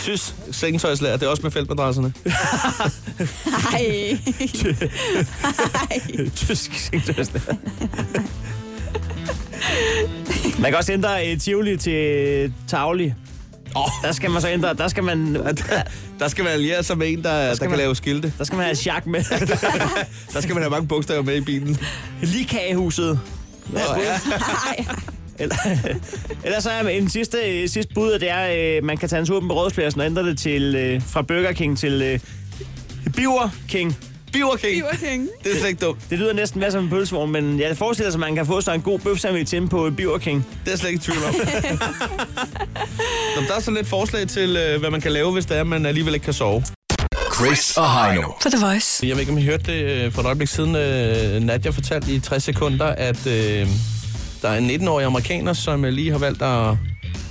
Tysk 0.00 0.34
sengetøjslærer, 0.50 1.16
det 1.16 1.26
er 1.26 1.30
også 1.30 1.42
med 1.42 1.50
feltmadrasserne. 1.50 2.12
Ej. 3.72 4.18
Tysk 6.46 6.74
sengetøjslærer. 6.74 7.54
Man 10.58 10.70
kan 10.70 10.78
også 10.78 10.92
ændre 10.92 11.30
øh, 11.30 11.38
Tivoli 11.38 11.76
til 11.76 12.52
Tavli. 12.68 13.14
Oh. 13.74 13.88
Der 14.02 14.12
skal 14.12 14.30
man 14.30 14.42
så 14.42 14.48
ændre, 14.48 14.74
der 14.74 14.88
skal 14.88 15.04
man, 15.04 15.34
Der 16.20 16.28
skal 16.28 16.44
man 16.44 16.52
alliere 16.52 16.82
sig 16.82 16.98
med 16.98 17.08
en, 17.12 17.22
der, 17.24 17.30
der, 17.32 17.54
skal 17.54 17.64
kan 17.64 17.70
man- 17.70 17.78
lave 17.78 17.96
skilte. 17.96 18.32
der 18.38 18.44
skal 18.44 18.56
man 18.56 18.64
have 18.64 18.76
chak 18.76 19.06
med. 19.06 19.24
Der 20.34 20.40
skal 20.40 20.54
man 20.54 20.62
have 20.62 20.70
mange 20.70 20.86
bogstaver 20.88 21.22
med 21.22 21.36
i 21.36 21.40
bilen. 21.40 21.78
Likagehuset. 22.22 23.20
Nå, 23.72 23.78
ja. 23.78 24.20
Eller, 25.38 25.56
eller 26.44 26.60
så 26.60 26.70
er 26.70 26.88
en 26.88 27.10
sidste, 27.10 27.68
sidste 27.68 27.94
bud, 27.94 28.12
det 28.18 28.30
er, 28.30 28.76
øh, 28.78 28.84
man 28.84 28.96
kan 28.96 29.08
tage 29.08 29.20
en 29.20 29.26
tur 29.26 29.40
på 29.40 29.46
rådspladsen 29.54 30.00
og 30.00 30.06
ændre 30.06 30.22
det 30.22 30.38
til, 30.38 30.74
øh, 30.76 31.02
fra 31.06 31.22
Burger 31.22 31.52
King 31.52 31.78
til 31.78 32.02
øh, 32.02 32.20
Biver 33.16 33.48
King. 33.68 33.96
Biver 34.32 34.56
King. 34.56 34.74
Biver 34.74 35.10
King. 35.10 35.28
Det 35.44 35.52
er 35.52 35.58
slet 35.58 35.68
ikke 35.68 35.84
dumt. 35.86 35.98
Det 36.10 36.18
lyder 36.18 36.32
næsten 36.32 36.60
hvad 36.60 36.70
som 36.70 36.84
en 36.84 36.90
pølsevogn, 36.90 37.32
men 37.32 37.60
jeg 37.60 37.76
forestiller 37.76 38.10
sig, 38.10 38.16
at 38.16 38.20
man 38.20 38.34
kan 38.34 38.46
få 38.46 38.60
sig 38.60 38.74
en 38.74 38.82
god 38.82 38.98
bøf 38.98 39.18
sandwich 39.18 39.54
inde 39.54 39.68
på 39.68 39.90
Biver 39.96 40.18
King. 40.18 40.46
Det 40.64 40.72
er 40.72 40.76
slet 40.76 40.90
ikke 40.90 41.02
tvivl 41.02 41.18
om. 41.28 41.34
Nå, 43.36 43.42
der 43.48 43.54
er 43.56 43.60
sådan 43.60 43.74
lidt 43.74 43.88
forslag 43.88 44.28
til, 44.28 44.56
øh, 44.56 44.80
hvad 44.80 44.90
man 44.90 45.00
kan 45.00 45.12
lave, 45.12 45.32
hvis 45.32 45.46
det 45.46 45.56
er, 45.56 45.64
man 45.64 45.86
alligevel 45.86 46.14
ikke 46.14 46.24
kan 46.24 46.34
sove. 46.34 46.64
Chris 47.34 47.76
og 47.76 48.04
Heino. 48.06 48.22
På 48.42 48.48
The 48.50 48.66
Voice. 48.66 49.06
Jeg 49.06 49.14
ved 49.16 49.20
ikke, 49.20 49.32
om 49.32 49.38
I 49.38 49.44
hørte 49.44 49.64
det 49.72 49.82
øh, 49.82 50.12
for 50.12 50.20
et 50.20 50.26
øjeblik 50.26 50.48
siden. 50.48 50.72
Nadia 51.46 51.70
fortalte 51.70 52.12
i 52.12 52.20
60 52.20 52.42
sekunder, 52.44 52.86
at 52.86 53.26
øh, 53.26 53.68
der 54.42 54.48
er 54.48 54.58
en 54.58 54.70
19-årig 54.70 55.06
amerikaner, 55.06 55.52
som 55.52 55.84
lige 55.84 56.10
har 56.10 56.18
valgt 56.18 56.42
at, 56.42 56.76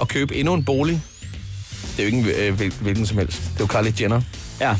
at 0.02 0.08
købe 0.08 0.36
endnu 0.36 0.54
en 0.54 0.66
bolig. 0.66 1.02
Det 1.98 2.06
er 2.06 2.10
jo 2.10 2.16
ikke 2.16 2.18
en, 2.18 2.26
øh, 2.50 2.54
hvil- 2.56 2.74
hvilken 2.82 3.06
som 3.06 3.18
helst. 3.18 3.42
Det 3.42 3.62
er 3.62 3.66
jo 3.76 3.82
Kylie 3.82 3.94
Jenner. 4.02 4.22
Ja. 4.62 4.76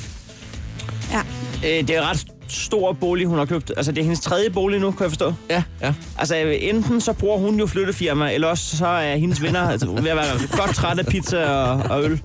Ja. 1.12 1.22
Øh, 1.66 1.88
det 1.88 1.90
er 1.90 2.10
ret 2.10 2.26
stor 2.48 2.94
bolig, 2.94 3.28
hun 3.28 3.38
har 3.38 3.46
købt. 3.46 3.72
Altså, 3.78 3.92
det 3.92 4.00
er 4.00 4.04
hendes 4.04 4.20
tredje 4.20 4.50
bolig 4.50 4.80
nu, 4.80 4.92
kan 4.92 5.04
jeg 5.04 5.12
forstå. 5.12 5.34
Ja, 5.50 5.64
ja. 5.82 5.94
Altså, 6.18 6.36
enten 6.36 7.02
så 7.02 7.14
bruger 7.14 7.38
hun 7.38 7.60
jo 7.60 7.68
flyttefirma, 7.68 8.34
eller 8.34 8.48
også 8.48 8.78
så 8.78 8.88
er 8.88 9.16
hendes 9.16 9.42
venner 9.42 9.70
altså, 9.70 9.88
ved 9.88 10.10
at 10.10 10.16
være 10.16 10.58
godt 10.58 10.76
træt 10.76 11.00
af 11.00 11.06
pizza 11.06 11.46
og, 11.46 11.84
og 11.90 12.04
øl. 12.04 12.22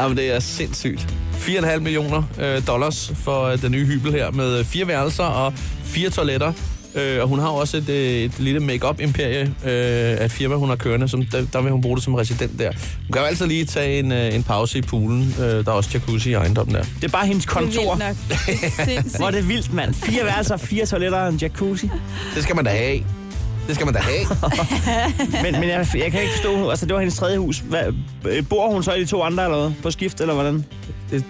Jamen, 0.00 0.16
det 0.16 0.34
er 0.34 0.40
sindssygt. 0.40 1.08
4,5 1.32 1.78
millioner 1.78 2.22
øh, 2.40 2.66
dollars 2.66 3.12
for 3.14 3.42
øh, 3.44 3.62
den 3.62 3.72
nye 3.72 3.86
hybel 3.86 4.12
her, 4.12 4.30
med 4.30 4.58
øh, 4.58 4.64
fire 4.64 4.88
værelser 4.88 5.24
og 5.24 5.52
fire 5.84 6.10
toiletter. 6.10 6.52
Øh, 6.96 7.22
og 7.22 7.28
hun 7.28 7.38
har 7.38 7.48
også 7.48 7.76
et, 7.76 7.88
øh, 7.88 7.96
et 7.96 8.38
lille 8.38 8.60
make-up 8.60 9.00
imperie 9.00 9.40
øh, 9.42 10.20
af 10.20 10.24
et 10.24 10.32
firma, 10.32 10.54
hun 10.54 10.68
har 10.68 10.76
kørende, 10.76 11.08
som 11.08 11.24
der, 11.26 11.46
der 11.52 11.60
vil 11.62 11.72
hun 11.72 11.80
bruge 11.80 11.96
det 11.96 12.04
som 12.04 12.14
resident 12.14 12.58
der. 12.58 12.70
Hun 13.06 13.12
kan 13.12 13.22
jo 13.22 13.26
altid 13.26 13.46
lige 13.46 13.64
tage 13.64 13.98
en, 13.98 14.12
øh, 14.12 14.34
en 14.34 14.42
pause 14.42 14.78
i 14.78 14.82
poolen. 14.82 15.34
Øh, 15.40 15.44
der 15.44 15.62
er 15.66 15.70
også 15.70 15.90
jacuzzi 15.94 16.30
i 16.30 16.32
ejendommen 16.32 16.74
der. 16.76 16.82
Det 16.82 17.04
er 17.04 17.08
bare 17.08 17.26
hendes 17.26 17.44
Det 17.44 17.50
er 17.50 17.54
kontor. 17.54 17.94
vildt 17.94 17.98
nok. 17.98 18.88
Er. 18.88 19.18
Hvor 19.18 19.26
er 19.26 19.30
det 19.30 19.48
vildt, 19.48 19.72
mand. 19.72 19.94
Fire 19.94 20.24
værelser, 20.24 20.56
fire 20.56 20.86
toiletter 20.86 21.18
og 21.18 21.28
en 21.28 21.36
jacuzzi. 21.36 21.90
Det 22.34 22.42
skal 22.42 22.56
man 22.56 22.64
da 22.64 22.70
have. 22.70 23.00
Det 23.66 23.74
skal 23.74 23.84
man 23.84 23.94
da 23.94 24.00
have. 24.00 24.26
Men, 25.42 25.60
men 25.60 25.68
jeg, 25.68 25.86
jeg 25.94 26.12
kan 26.12 26.20
ikke 26.20 26.32
forstå, 26.34 26.70
altså 26.70 26.86
det 26.86 26.94
var 26.94 27.00
hendes 27.00 27.16
tredje 27.18 27.38
hus. 27.38 27.58
Hvad, 27.58 27.82
øh, 28.24 28.48
bor 28.48 28.70
hun 28.72 28.82
så 28.82 28.92
i 28.92 29.00
de 29.00 29.06
to 29.06 29.22
andre 29.22 29.44
eller 29.44 29.58
hvad? 29.60 29.70
På 29.82 29.90
skift, 29.90 30.20
eller 30.20 30.34
hvordan? 30.34 30.64
Det, 31.10 31.24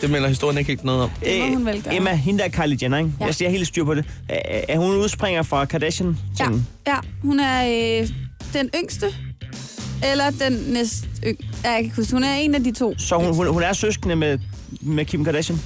det 0.00 0.10
melder 0.10 0.28
historien 0.28 0.58
ikke 0.58 0.68
helt 0.68 0.84
noget 0.84 1.02
om. 1.02 1.10
Det 1.24 1.40
må 1.40 1.46
hun 1.54 1.66
vel 1.66 1.82
gøre. 1.82 1.96
Emma, 1.96 2.14
hende 2.14 2.38
der 2.38 2.44
er 2.44 2.48
Kylie 2.48 2.78
Jenner, 2.82 2.98
ikke? 2.98 3.12
Ja. 3.20 3.26
Jeg 3.26 3.34
siger 3.34 3.50
helt 3.50 3.66
styr 3.66 3.84
på 3.84 3.94
det. 3.94 4.04
Er, 4.28 4.60
er 4.68 4.78
hun 4.78 4.96
udspringer 4.96 5.42
fra 5.42 5.64
Kardashian? 5.64 6.16
Ja, 6.40 6.48
ja, 6.86 6.96
hun 7.22 7.40
er 7.40 7.64
øh, 8.00 8.08
den 8.52 8.70
yngste. 8.82 9.06
Eller 10.04 10.30
den 10.30 10.52
næst 10.52 11.04
yng... 11.26 11.38
Ja, 11.64 11.70
jeg 11.70 11.76
kan 11.76 11.84
ikke 11.84 11.96
huske. 11.96 12.12
Hun 12.12 12.24
er 12.24 12.34
en 12.34 12.54
af 12.54 12.64
de 12.64 12.72
to. 12.72 12.98
Så 12.98 13.16
hun, 13.16 13.34
hun, 13.34 13.46
hun 13.52 13.62
er 13.62 13.72
søskende 13.72 14.16
med, 14.16 14.38
med 14.80 15.04
Kim 15.04 15.24
Kardashian? 15.24 15.60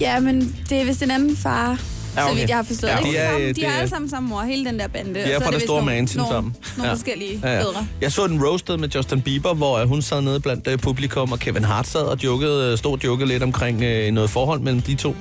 Ja, 0.00 0.20
men 0.20 0.56
det 0.68 0.80
er 0.80 0.84
vist 0.84 1.02
en 1.02 1.10
anden 1.10 1.36
far. 1.36 1.80
Ja, 2.16 2.22
okay. 2.24 2.32
Så 2.32 2.38
vidt 2.38 2.48
jeg 2.48 2.56
har 2.56 2.62
forstået. 2.62 2.90
Ja, 2.90 2.96
de 2.96 3.02
de, 3.10 3.16
er, 3.16 3.30
er, 3.30 3.38
øh, 3.48 3.54
de 3.56 3.64
er 3.64 3.70
er- 3.70 3.74
alle 3.76 3.88
sammen 3.88 4.10
samme 4.10 4.28
mor, 4.28 4.40
hele 4.42 4.64
den 4.64 4.78
der 4.78 4.88
bande. 4.88 5.20
er 5.20 5.38
så 5.38 5.44
fra 5.44 5.50
det 5.50 5.54
det 5.54 5.62
store 5.68 5.82
mansion 5.82 6.18
nogle, 6.18 6.34
sammen. 6.34 6.56
Nogle 6.76 6.88
Ja. 6.88 6.94
forskellige 6.94 7.40
Ja, 7.42 7.52
ja. 7.54 7.60
fædre. 7.60 7.86
Jeg 8.00 8.12
så 8.12 8.26
den 8.26 8.44
roasted 8.44 8.76
med 8.76 8.88
Justin 8.88 9.20
Bieber, 9.22 9.54
hvor 9.54 9.78
øh, 9.78 9.88
hun 9.88 10.02
sad 10.02 10.20
nede 10.20 10.40
blandt 10.40 10.66
øh, 10.68 10.78
publikum, 10.78 11.32
og 11.32 11.38
Kevin 11.38 11.64
Hart 11.64 11.86
sad 11.86 12.00
og 12.00 12.24
jokede, 12.24 12.72
øh, 12.72 12.78
stod 12.78 12.92
og 12.92 13.04
jokede 13.04 13.28
lidt 13.28 13.42
omkring 13.42 13.82
øh, 13.82 14.10
noget 14.12 14.30
forhold 14.30 14.60
mellem 14.60 14.82
de 14.82 14.94
to. 14.94 15.08
Det 15.08 15.16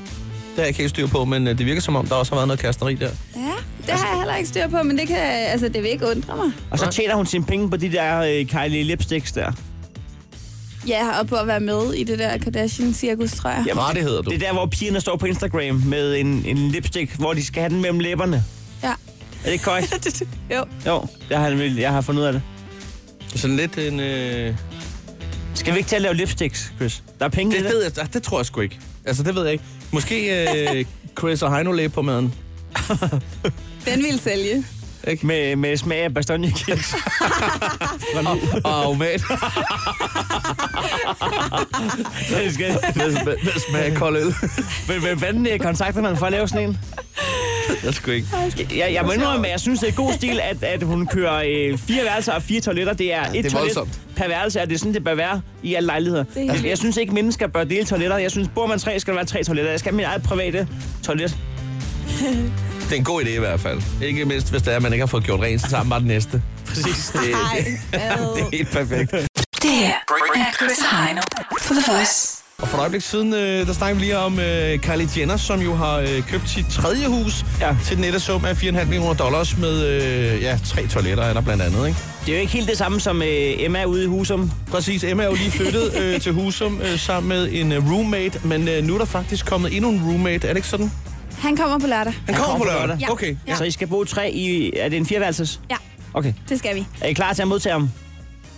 har 0.56 0.62
jeg 0.62 0.68
ikke 0.68 0.80
helt 0.80 0.90
styr 0.90 1.08
på, 1.08 1.26
men 1.26 1.48
øh, 1.48 1.58
det 1.58 1.66
virker 1.66 1.82
som 1.82 1.96
om, 1.96 2.08
der 2.08 2.16
også 2.16 2.32
har 2.32 2.38
været 2.38 2.48
noget 2.48 2.60
kasteri 2.60 2.96
der. 2.96 3.10
Ja, 3.36 3.42
det 3.86 3.90
har 3.90 4.08
jeg 4.10 4.18
heller 4.18 4.36
ikke 4.36 4.50
styr 4.50 4.68
på, 4.68 4.84
men 4.84 4.98
det 4.98 5.08
kan, 5.08 5.18
altså, 5.18 5.68
det 5.70 5.84
vil 5.84 5.92
ikke 5.92 6.06
undre 6.16 6.36
mig. 6.36 6.52
Og 6.72 6.80
så 6.80 6.88
tjener 6.92 7.16
hun 7.16 7.26
sine 7.26 7.44
penge 7.46 7.70
på 7.70 7.78
de 7.78 7.92
der 7.92 8.20
øh, 8.22 8.46
Kylie 8.46 8.84
lipsticks 8.84 9.32
der. 9.32 9.52
Ja, 10.88 11.20
og 11.20 11.28
på 11.28 11.36
at 11.36 11.48
være 11.48 11.60
med 11.60 11.94
i 11.94 12.04
det 12.04 12.20
der 12.20 12.38
Kardashian-cirkus, 12.38 13.32
tror 13.36 13.50
jeg. 13.50 13.64
Jamen, 13.68 13.84
rettigheder, 13.84 14.22
du. 14.22 14.30
Det 14.30 14.36
er 14.44 14.48
der, 14.48 14.54
hvor 14.54 14.66
pigerne 14.66 15.02
står 15.02 15.16
på 15.16 15.26
Instagram 15.26 15.76
med 15.76 16.16
en, 16.16 16.28
en 16.46 16.58
lipstick, 16.58 17.16
hvor 17.16 17.34
de 17.34 17.46
skal 17.46 17.62
have 17.62 17.70
den 17.74 17.82
mellem 17.82 18.00
læberne. 18.00 18.44
Ja. 18.84 18.90
Er 18.90 18.96
det 19.46 19.52
ikke 19.52 19.64
korrekt? 19.64 20.24
jo. 20.56 20.66
jo, 20.86 21.06
jeg 21.30 21.40
har, 21.40 21.50
jeg 21.78 21.92
har 21.92 22.02
fundet 22.02 22.22
ud 22.22 22.28
af 22.28 22.34
det. 22.34 22.42
Det 23.28 23.34
er 23.34 23.40
sådan 23.40 23.56
lidt 23.58 23.78
en... 23.78 24.00
Øh... 24.00 24.56
Skal 25.54 25.74
vi 25.74 25.78
ikke 25.78 25.90
til 25.90 25.96
at 25.96 26.02
lave 26.02 26.14
lipsticks, 26.16 26.74
Chris? 26.78 27.04
Der 27.20 27.26
er 27.26 27.30
penge 27.30 27.56
i 27.56 27.58
Det 27.58 27.66
det. 27.66 27.74
ved 27.74 27.84
jeg, 27.84 27.96
det, 27.96 28.14
det 28.14 28.24
tror 28.24 28.40
jeg 28.40 28.46
sgu 28.46 28.62
ikke. 28.62 28.80
Altså, 29.06 29.24
det 29.24 29.36
ved 29.36 29.44
jeg 29.44 29.52
ikke. 29.52 29.64
Måske 29.92 30.44
øh, 30.78 30.86
Chris 31.20 31.42
og 31.42 31.56
Heino 31.56 31.72
læge 31.72 31.90
på 31.90 32.02
maden. 32.02 32.34
Den 33.86 34.04
vil 34.04 34.20
sælge. 34.24 34.66
Med, 35.22 35.56
med 35.56 35.78
smag 35.78 36.00
af 36.00 36.14
bastonjekiks. 36.14 36.96
Og 38.64 38.84
aromat 38.84 39.22
det 42.30 42.54
skal, 42.54 42.78
med, 42.96 43.12
med, 43.12 43.36
med 43.44 43.60
smag 43.70 43.86
af 43.86 43.94
kold 43.96 44.18
øl. 44.18 44.36
men 44.88 45.02
hvem 45.02 45.20
fanden 45.20 45.60
kontakter 45.60 46.02
man 46.02 46.18
for 46.18 46.26
at 46.26 46.32
lave 46.32 46.48
sådan 46.48 46.70
en? 46.70 46.78
Jeg 47.84 47.94
sgu 47.94 48.12
ikke. 48.12 48.28
Jeg, 48.78 48.94
jeg 48.94 49.06
må 49.06 49.12
indrømme, 49.12 49.48
at 49.48 49.52
jeg 49.52 49.60
synes, 49.60 49.80
det 49.80 49.90
er 49.90 49.94
god 49.94 50.14
stil, 50.14 50.40
at, 50.44 50.64
at 50.64 50.84
hun 50.84 51.08
kører 51.08 51.44
øh, 51.48 51.78
fire 51.78 52.04
værelser 52.04 52.34
og 52.34 52.44
fire 52.44 52.62
toiletter. 52.62 52.94
Det 52.94 53.14
er 53.14 53.22
et 53.22 53.32
det 53.34 53.46
er 53.46 53.50
toilet 53.50 53.76
voldsomt. 53.76 54.00
per 54.16 54.28
værelse, 54.28 54.62
og 54.62 54.68
det 54.68 54.76
er 54.76 54.80
sådan, 54.80 54.94
det 54.94 55.04
bør 55.04 55.16
være 55.16 55.42
i 55.64 55.76
alle 55.76 55.88
lejligheder. 55.88 56.24
er 56.36 56.40
helt 56.42 56.54
Jeg, 56.54 56.70
jeg 56.70 56.78
synes 56.78 56.98
ikke, 56.98 57.14
mennesker 57.14 57.48
bør 57.48 57.64
dele 57.64 57.86
toiletter. 57.86 58.18
Jeg 58.18 58.32
synes, 58.32 58.50
bor 58.56 58.68
man 58.68 58.80
tre, 58.80 59.00
skal 59.00 59.14
der 59.14 59.18
være 59.18 59.26
tre 59.26 59.44
toiletter. 59.44 59.72
Jeg 59.72 59.80
skal 59.80 59.92
have 59.92 59.98
mit 59.98 60.06
eget 60.06 60.24
private 60.24 60.68
toilet. 61.04 61.38
Det 62.92 62.98
er 62.98 63.00
en 63.00 63.06
god 63.06 63.24
idé 63.24 63.30
i 63.30 63.40
hvert 63.40 63.60
fald. 63.60 63.82
Ikke 64.02 64.26
mindst, 64.26 64.50
hvis 64.52 64.62
det 64.62 64.72
er, 64.72 64.76
at 64.76 64.82
man 64.82 64.94
ikke 64.94 65.02
har 65.02 65.08
fået 65.08 65.24
gjort 65.24 65.40
rent, 65.40 65.62
så 65.62 65.68
tager 65.70 65.84
man 65.84 65.90
bare 65.90 66.00
det 66.00 66.08
næste. 66.08 66.42
Præcis. 66.68 67.12
Det, 67.14 67.20
Ej, 67.34 67.66
det, 67.92 68.02
er 68.02 68.50
helt 68.54 68.72
perfekt. 68.72 69.12
Det 69.12 69.72
her 69.72 69.94
er 70.36 70.54
Chris 70.58 70.78
og 70.92 71.06
Heino 71.06 71.22
på 71.68 71.74
The 71.74 71.92
Voice. 71.94 72.38
Og 72.58 72.68
for 72.68 72.78
et 72.78 72.82
øjeblik 72.82 73.02
siden, 73.02 73.34
øh, 73.34 73.68
der 73.68 73.74
snakker 73.74 73.96
vi 74.00 74.06
lige 74.06 74.18
om 74.18 74.40
øh, 74.40 74.80
Kylie 74.80 75.10
Jenner, 75.18 75.38
som 75.38 75.60
jo 75.62 75.76
har 75.76 75.98
øh, 75.98 76.22
købt 76.28 76.50
sit 76.50 76.66
tredje 76.72 77.08
hus 77.08 77.46
Ja. 77.60 77.68
ja. 77.68 77.76
til 77.86 77.96
den 77.96 78.02
nette 78.06 78.20
sum 78.20 78.46
af 78.46 78.54
4,5 78.64 78.86
millioner 78.86 79.14
dollars 79.14 79.58
med 79.58 79.86
øh, 79.88 80.42
ja, 80.42 80.60
tre 80.66 80.88
toiletter 80.88 81.24
er 81.24 81.34
der 81.34 81.42
blandt 81.42 81.64
andet. 81.64 81.88
Ikke? 81.88 82.00
Det 82.26 82.32
er 82.32 82.36
jo 82.36 82.42
ikke 82.42 82.54
helt 82.54 82.70
det 82.70 82.78
samme 82.78 83.00
som 83.00 83.22
øh, 83.22 83.28
Emma 83.58 83.84
ude 83.86 84.04
i 84.04 84.08
Husum. 84.08 84.52
Præcis, 84.72 85.04
Emma 85.04 85.24
er 85.24 85.28
jo 85.28 85.34
lige 85.34 85.52
flyttet 85.52 85.94
øh, 86.02 86.22
til 86.22 86.32
Husum 86.34 86.82
øh, 86.82 87.00
sammen 87.00 87.30
med 87.30 87.50
en 87.52 87.72
øh, 87.72 87.92
roommate, 87.92 88.40
men 88.44 88.68
øh, 88.68 88.84
nu 88.84 88.94
er 88.94 88.98
der 88.98 89.06
faktisk 89.06 89.46
kommet 89.46 89.76
endnu 89.76 89.90
en 89.90 90.02
roommate, 90.06 90.48
er 90.48 90.52
det 90.54 90.58
ikke 90.58 90.68
sådan? 90.68 90.92
Han 91.42 91.56
kommer 91.58 91.80
på 91.80 91.88
lørdag. 91.88 92.14
Han 92.26 92.36
kommer 92.36 92.58
på 92.58 92.64
lørdag. 92.64 92.98
Ja. 93.00 93.12
Okay. 93.12 93.36
Ja. 93.48 93.56
Så 93.56 93.64
I 93.64 93.72
skal 93.72 93.88
bo 93.88 94.04
tre 94.04 94.32
i... 94.32 94.72
Er 94.78 94.90
det 94.90 94.98
en 94.98 95.06
fireværelses? 95.06 95.60
Ja, 95.70 95.76
Okay. 96.14 96.34
det 96.50 96.60
skal 96.60 96.76
vi. 96.76 96.86
Er 97.02 97.08
I 97.08 97.14
klar 97.14 97.34
til 97.34 97.42
at 97.42 97.48
modtage 97.48 97.74
ham? 97.74 97.82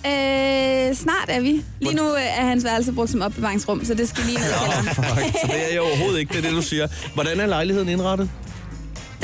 Øh, 0.05 0.95
snart 0.95 1.25
er 1.27 1.41
vi. 1.41 1.61
Lige 1.81 1.95
nu 1.95 2.03
øh, 2.15 2.21
er 2.39 2.45
hans 2.45 2.63
værelse 2.63 2.91
brugt 2.93 3.09
som 3.09 3.21
opbevaringsrum, 3.21 3.85
så 3.85 3.93
det 3.93 4.09
skal 4.09 4.23
lige 4.25 4.37
ned 4.39 4.45
i 4.45 4.49
kælderen. 4.59 4.85
Fuck, 4.85 5.39
så 5.41 5.47
det 5.47 5.71
er 5.71 5.75
jo 5.75 5.83
overhovedet 5.83 6.19
ikke 6.19 6.29
det, 6.33 6.37
er 6.37 6.41
det 6.49 6.51
du 6.51 6.61
siger. 6.61 6.87
Hvordan 7.13 7.39
er 7.39 7.45
lejligheden 7.45 7.89
indrettet? 7.89 8.29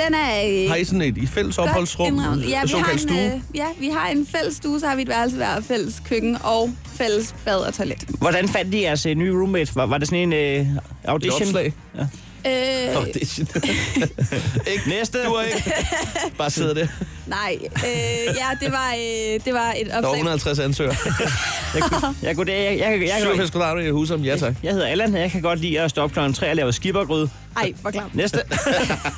Den 0.05 0.13
er... 0.13 0.63
Øh, 0.63 0.69
Har 0.69 0.75
I 0.75 0.83
sådan 0.83 1.01
et 1.01 1.17
i 1.17 1.27
fælles 1.27 1.55
godt 1.57 1.69
opholdsrum? 1.69 2.07
indrettet. 2.07 2.43
Ja, 2.43 2.47
vi 2.47 2.53
har 2.53 2.65
såkaldt 2.67 3.01
en, 3.01 3.07
stue? 3.09 3.17
øh, 3.33 3.39
ja, 3.55 3.65
vi 3.79 3.89
har 3.89 4.07
en 4.09 4.27
fælles 4.35 4.55
stue, 4.55 4.79
så 4.79 4.87
har 4.87 4.95
vi 4.95 5.01
et 5.01 5.07
værelse 5.07 5.35
hver, 5.37 5.61
fælles 5.61 6.01
køkken 6.09 6.37
og 6.43 6.69
fælles 6.95 7.35
bad 7.45 7.55
og 7.57 7.73
toilet. 7.73 8.03
Hvordan 8.07 8.47
fandt 8.49 8.71
de 8.73 8.81
jeres 8.81 9.05
øh, 9.05 9.15
nye 9.15 9.31
roommate? 9.33 9.75
Var, 9.75 9.85
var 9.85 9.97
det 9.97 10.07
sådan 10.07 10.19
en 10.19 10.33
øh, 10.33 10.59
Et 10.61 10.79
audition? 11.05 11.41
opslag? 11.41 11.73
Øh, 12.45 12.95
Audition. 12.95 13.47
ikke 14.73 14.89
Næste. 14.89 15.23
Du 15.25 15.34
er 15.34 15.41
ikke. 15.43 15.73
Bare 16.38 16.49
sidder 16.49 16.73
det. 16.73 16.89
nej, 17.28 17.58
øh, 17.62 18.25
ja, 18.25 18.65
det 18.65 18.71
var, 18.71 18.93
øh, 18.93 19.39
det 19.45 19.54
var 19.54 19.73
et 19.78 19.86
Der 19.86 19.91
var 19.91 19.97
opslag. 19.97 20.13
150 20.13 20.60
ansøgere. 20.60 20.95
Jeg, 22.23 22.36
kunne, 22.36 22.52
jeg, 22.52 22.62
jeg, 22.62 22.80
jeg, 22.80 22.99
jeg, 22.99 23.08
jeg, 23.08 23.15
87 23.19 23.49
kvadratmeter 23.49 23.88
i 23.88 23.91
huset. 23.91 24.25
Ja, 24.25 24.38
tak. 24.38 24.54
jeg 24.63 24.71
hedder 24.71 24.88
Allan, 24.88 25.13
og 25.13 25.19
jeg 25.21 25.32
kan 25.32 25.41
godt 25.41 25.60
lide 25.60 25.80
at 25.82 25.89
stå 25.89 26.02
op 26.02 26.12
klokken 26.12 26.34
3 26.34 26.49
og 26.49 26.56
lave 26.56 26.73
skibbergryde. 26.73 27.30
Ej, 27.58 27.73
hvor 27.82 27.91
klamt. 27.91 28.15
Næste. 28.15 28.39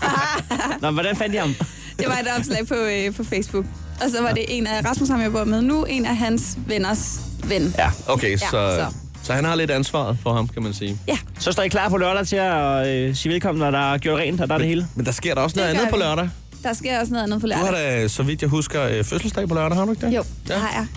Nå, 0.81 0.91
hvordan 0.91 1.15
fandt 1.15 1.35
I 1.35 1.37
ham? 1.37 1.55
Det 1.99 2.07
var 2.07 2.17
et 2.17 2.27
opslag 2.37 2.67
på, 2.67 2.75
øh, 2.75 3.13
på 3.15 3.23
Facebook. 3.23 3.65
Og 4.03 4.09
så 4.09 4.21
var 4.21 4.31
det 4.31 4.45
en 4.47 4.67
af 4.67 4.85
Rasmus, 4.85 5.09
ham 5.09 5.21
jeg 5.21 5.31
bor 5.31 5.43
med 5.43 5.61
nu, 5.61 5.83
en 5.83 6.05
af 6.05 6.17
hans 6.17 6.57
venners 6.67 7.19
ven. 7.43 7.75
Ja. 7.77 7.91
Okay, 8.07 8.37
så, 8.37 8.49
så. 8.49 8.85
Så 9.23 9.33
han 9.33 9.45
har 9.45 9.55
lidt 9.55 9.71
ansvaret 9.71 10.17
for 10.23 10.33
ham, 10.33 10.47
kan 10.47 10.63
man 10.63 10.73
sige. 10.73 10.97
Ja, 11.07 11.17
Så 11.39 11.51
står 11.51 11.63
I 11.63 11.67
klar 11.67 11.89
på 11.89 11.97
lørdag 11.97 12.27
til 12.27 12.35
at 12.35 12.87
øh, 12.87 13.15
sige 13.15 13.33
velkommen, 13.33 13.59
når 13.59 13.71
der 13.71 13.93
er 13.93 13.97
gjort 13.97 14.19
rent, 14.19 14.41
og 14.41 14.47
der 14.47 14.53
er 14.53 14.57
det 14.57 14.67
hele. 14.67 14.87
Men 14.95 15.05
der 15.05 15.11
sker 15.11 15.33
der 15.35 15.41
også 15.41 15.59
noget 15.59 15.69
andet 15.69 15.89
på 15.89 15.95
vi. 15.95 16.01
lørdag. 16.01 16.29
Der 16.63 16.73
sker 16.73 16.99
også 16.99 17.11
noget 17.13 17.23
andet 17.23 17.41
på 17.41 17.47
Du 17.47 17.53
har 17.53 17.71
lørdag. 17.71 18.01
da, 18.01 18.07
så 18.07 18.23
vidt 18.23 18.41
jeg 18.41 18.49
husker, 18.49 18.83
øh, 18.83 19.03
fødselsdag 19.03 19.47
på 19.47 19.53
lørdag, 19.55 19.77
har 19.77 19.85
du 19.85 19.91
ikke 19.91 20.05
det? 20.07 20.15
Jo, 20.15 20.23
det 20.47 20.55
har 20.55 20.71
jeg. 20.79 20.87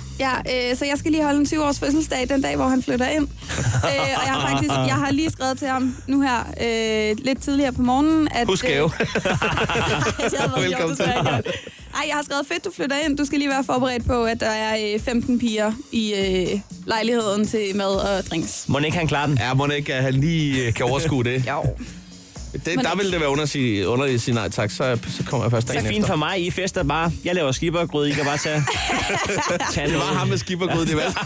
Ja, 0.47 0.71
øh, 0.71 0.77
så 0.77 0.85
jeg 0.85 0.99
skal 0.99 1.11
lige 1.11 1.25
holde 1.25 1.41
en 1.41 1.47
20-års 1.47 1.79
fødselsdag 1.79 2.29
den 2.29 2.43
dag, 2.43 2.57
hvor 2.57 2.69
han 2.69 2.83
flytter 2.83 3.07
ind. 3.09 3.23
øh, 3.29 3.91
og 4.17 4.27
jeg 4.27 4.33
har 4.35 4.49
faktisk 4.51 4.71
jeg 4.71 4.95
har 4.95 5.11
lige 5.11 5.31
skrevet 5.31 5.59
til 5.59 5.69
ham 5.69 5.97
nu 6.07 6.21
her 6.21 6.39
øh, 7.11 7.17
lidt 7.25 7.43
tidligere 7.43 7.73
på 7.73 7.83
morgenen. 7.83 8.29
At, 8.35 8.47
Husk 8.47 8.67
gave. 8.67 8.91
Øh, 9.01 9.07
Velkommen 10.65 10.97
ikke. 11.01 11.59
Ej, 11.95 12.05
jeg 12.09 12.15
har 12.17 12.23
skrevet 12.25 12.47
fedt, 12.53 12.65
du 12.65 12.71
flytter 12.77 12.97
ind. 13.07 13.17
Du 13.19 13.25
skal 13.25 13.39
lige 13.39 13.51
være 13.51 13.65
forberedt 13.65 14.07
på, 14.07 14.25
at 14.25 14.41
der 14.41 14.47
er 14.51 14.95
øh, 14.95 15.01
15 15.01 15.39
piger 15.39 15.73
i 15.93 16.15
øh, 16.15 16.61
lejligheden 16.87 17.47
til 17.47 17.77
mad 17.77 17.87
og 18.19 18.25
drinks. 18.31 18.65
Må 18.69 18.79
ikke 18.79 18.97
han 18.99 19.07
klare 19.09 19.29
den? 19.29 19.39
Ja, 19.39 19.55
må 19.55 19.67
ikke, 19.67 19.95
at 19.95 20.03
han 20.03 20.15
lige 20.15 20.67
øh, 20.67 20.75
kan 20.75 20.87
overskue 20.87 21.25
det. 21.25 21.45
Jo. 21.51 21.63
Det 22.55 22.65
der 22.83 22.97
vil 22.97 23.13
det 23.13 23.21
være 23.21 23.29
under 23.29 23.43
at 23.43 23.49
sige, 23.49 23.89
under 23.89 24.15
at 24.15 24.21
sige 24.21 24.35
nej 24.35 24.49
tak, 24.49 24.71
så, 24.71 24.99
så 25.09 25.25
kommer 25.25 25.45
jeg 25.45 25.51
først 25.51 25.67
Det 25.67 25.75
dagen 25.75 25.87
er 25.87 25.91
fint 25.91 25.99
efter. 26.05 26.13
for 26.13 26.17
mig, 26.17 26.47
I 26.47 26.51
fester 26.51 26.83
bare. 26.83 27.13
Jeg 27.25 27.35
laver 27.35 27.53
skibbergryde, 27.53 28.11
I 28.11 28.13
kan 28.13 28.25
bare 28.25 28.39
tage... 28.39 28.65
tage 29.75 29.87
Det 29.89 29.95
var 29.97 30.15
ham 30.15 30.29
med 30.29 30.39
skibbergud, 30.39 30.87
det 30.87 30.97
valgte. 30.97 31.21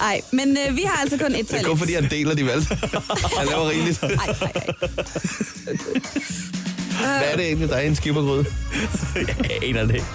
Ej, 0.00 0.20
men 0.32 0.56
øh, 0.68 0.76
vi 0.76 0.82
har 0.86 1.02
altså 1.02 1.18
kun 1.18 1.26
et 1.26 1.32
Det 1.36 1.40
er 1.40 1.44
toilet. 1.48 1.66
kun 1.66 1.78
fordi, 1.78 1.94
han 1.94 2.10
deler 2.10 2.34
de 2.34 2.46
valgte. 2.46 2.74
Han 3.38 3.46
laver 3.48 3.68
rigeligt. 3.70 4.02
Ej, 4.02 4.10
ej, 4.10 4.34
ej. 4.54 4.62
Hvad 7.18 7.28
er 7.32 7.36
det 7.36 7.46
egentlig, 7.46 7.68
der 7.68 7.76
er 7.76 7.80
i 7.80 7.86
en 7.86 7.96
skibbergryde? 7.96 8.44
Jeg 9.16 9.62
aner 9.68 9.84
det 9.86 9.94
ikke. 9.94 10.06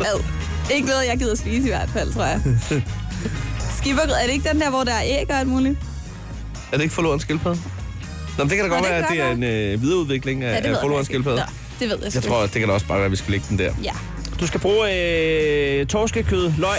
Ad. 0.00 0.22
Ikke 0.74 0.88
noget, 0.88 1.06
jeg 1.06 1.18
gider 1.18 1.34
spise 1.36 1.62
i 1.62 1.68
hvert 1.70 1.88
fald, 1.92 2.12
tror 2.12 2.24
jeg. 2.24 2.40
Skibbergrød, 3.78 4.14
er 4.22 4.26
det 4.26 4.32
ikke 4.32 4.48
den 4.48 4.60
der, 4.60 4.70
hvor 4.70 4.84
der 4.84 4.92
er 4.92 5.02
æg 5.04 5.26
og 5.30 5.38
alt 5.38 5.48
muligt? 5.48 5.78
Er 6.72 6.76
det 6.76 6.82
ikke 6.82 6.94
forloren 6.94 7.20
skildpadde? 7.20 7.58
Nå, 8.38 8.44
men 8.44 8.48
det 8.50 8.56
kan 8.56 8.68
da 8.68 8.74
godt 8.74 8.82
det 8.84 8.90
være, 8.92 8.98
at 9.02 9.06
det 9.10 9.20
er 9.20 9.30
en 9.30 9.42
øh, 9.74 9.82
videreudvikling 9.82 10.44
af, 10.44 10.48
Ja, 10.48 10.50
det 10.50 10.56
af 10.56 10.62
ved 10.62 10.70
jeg 10.70 10.78
forloren 10.80 11.04
skildpadde. 11.04 11.36
Nå, 11.36 11.42
det 11.80 11.88
ved 11.88 11.98
jeg, 12.04 12.14
Jeg 12.14 12.22
tror, 12.22 12.42
det 12.42 12.52
kan 12.52 12.68
da 12.68 12.74
også 12.74 12.86
bare 12.86 12.98
være, 12.98 13.04
at 13.06 13.10
vi 13.12 13.16
skal 13.16 13.30
lægge 13.30 13.46
den 13.48 13.58
der. 13.58 13.72
Ja. 13.82 13.92
Du 14.40 14.46
skal 14.46 14.60
bruge 14.60 14.94
øh, 15.80 15.86
torskekød, 15.86 16.52
løg, 16.58 16.78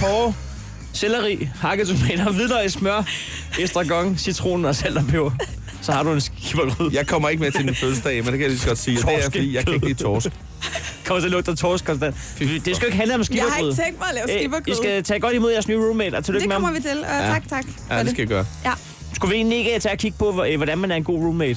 porre, 0.00 0.34
selleri, 0.92 1.48
hakket 1.60 1.88
tomater, 1.88 2.32
hvidløg, 2.32 2.70
smør, 2.70 3.02
estragon, 3.60 4.16
citron 4.18 4.64
og 4.64 4.76
salt 4.76 4.96
og 4.98 5.04
peber. 5.08 5.30
Så 5.82 5.92
har 5.92 6.02
du 6.02 6.12
en 6.12 6.20
skippergrød. 6.20 6.90
Jeg 6.92 7.06
kommer 7.06 7.28
ikke 7.28 7.42
med 7.42 7.52
til 7.52 7.64
min 7.64 7.74
fødselsdag, 7.74 8.14
men 8.14 8.24
det 8.24 8.32
kan 8.32 8.40
jeg 8.40 8.48
lige 8.48 8.58
så 8.60 8.66
godt 8.66 8.78
sige. 8.78 8.96
Det 8.96 9.04
er, 9.14 9.22
fordi 9.22 9.54
jeg 9.54 9.64
kan 9.64 9.74
ikke 9.74 9.86
lide 9.86 10.02
torsk. 10.02 10.26
Kommer 11.06 11.20
til 11.20 11.26
at 11.26 11.32
lugte 11.32 11.50
af 11.50 11.56
torsk 11.56 11.84
konstant. 11.84 12.14
Det 12.38 12.60
skal 12.62 12.70
jo 12.80 12.86
ikke 12.86 12.96
handle 12.96 13.14
om 13.14 13.22
Jeg 13.34 13.44
har 13.50 13.58
ikke 13.58 13.82
tænkt 13.82 13.98
mig 13.98 14.08
at 14.08 14.14
lave 14.14 14.32
Øh, 14.32 14.38
skippergrød. 14.40 14.74
I 14.74 14.76
skal 14.76 15.02
tage 15.02 15.20
godt 15.20 15.34
imod 15.34 15.52
jeres 15.52 15.68
nye 15.68 15.76
roommate, 15.78 16.14
og 16.16 16.24
tillykke 16.24 16.42
Det 16.42 16.48
med 16.48 16.54
kommer 16.56 16.68
ham. 16.68 16.76
vi 16.76 16.82
til. 16.82 16.98
Uh, 17.00 17.06
tak, 17.06 17.48
tak. 17.48 17.64
for 17.88 17.94
Ja, 17.94 18.00
det 18.02 18.10
skal 18.10 18.20
jeg 18.22 18.28
gøre. 18.28 18.46
Ja, 18.64 18.72
Skulle 19.22 19.32
vi 19.34 19.36
egentlig 19.38 19.58
ikke 19.58 19.78
tage 19.78 19.92
og 19.94 19.98
kigge 19.98 20.18
på, 20.18 20.44
øh, 20.44 20.56
hvordan 20.56 20.78
man 20.78 20.90
er 20.90 20.96
en 20.96 21.04
god 21.04 21.18
roommate? 21.18 21.56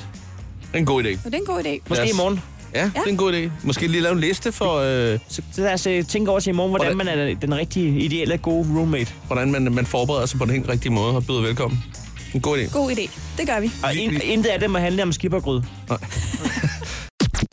En 0.74 0.86
god 0.86 1.04
idé. 1.04 1.08
det 1.08 1.34
er 1.34 1.38
en 1.38 1.46
god 1.46 1.64
idé. 1.64 1.80
Måske 1.90 2.04
Yes. 2.04 2.12
i 2.12 2.16
morgen. 2.16 2.42
Ja, 2.76 2.84
det 2.84 2.92
er 3.06 3.10
en 3.10 3.18
god 3.18 3.34
idé. 3.34 3.50
Måske 3.64 3.88
lige 3.88 4.02
lave 4.02 4.14
en 4.14 4.20
liste 4.20 4.52
for, 4.52 4.76
øh, 5.14 5.20
Så 5.28 5.42
lad 5.58 5.74
os 5.74 5.88
øh, 5.88 6.06
tænke 6.06 6.32
over 6.32 6.40
til 6.40 6.50
i 6.50 6.54
morgen, 6.54 6.72
hvordan 6.72 6.96
Hvordan- 6.96 7.18
man 7.18 7.30
er 7.30 7.36
den 7.36 7.56
rigtige, 7.56 8.00
ideelle, 8.00 8.38
gode 8.38 8.68
roommate. 8.78 9.12
hvordan 9.28 9.52
man, 9.52 9.74
man 9.74 9.86
forbereder 9.86 10.26
sig 10.26 10.40
på 10.40 10.46
den 10.46 10.54
helt 10.54 10.70
rigtige 10.70 10.92
måde 10.92 11.16
og 11.16 11.26
byder 11.26 11.42
velkommen. 11.42 11.84
En 12.34 12.42
god 12.42 12.58
idé. 12.58 12.72
God 12.74 12.92
idé. 12.92 13.10
Det 13.38 13.48
gør 13.48 13.60
vi. 13.60 13.72
Og 13.84 13.96
in, 13.96 14.22
intet 14.24 14.50
af 14.50 14.60
det 14.60 14.70
må 14.70 14.78
handle 14.78 15.04
om 15.04 15.12
skippergrød. 15.12 15.62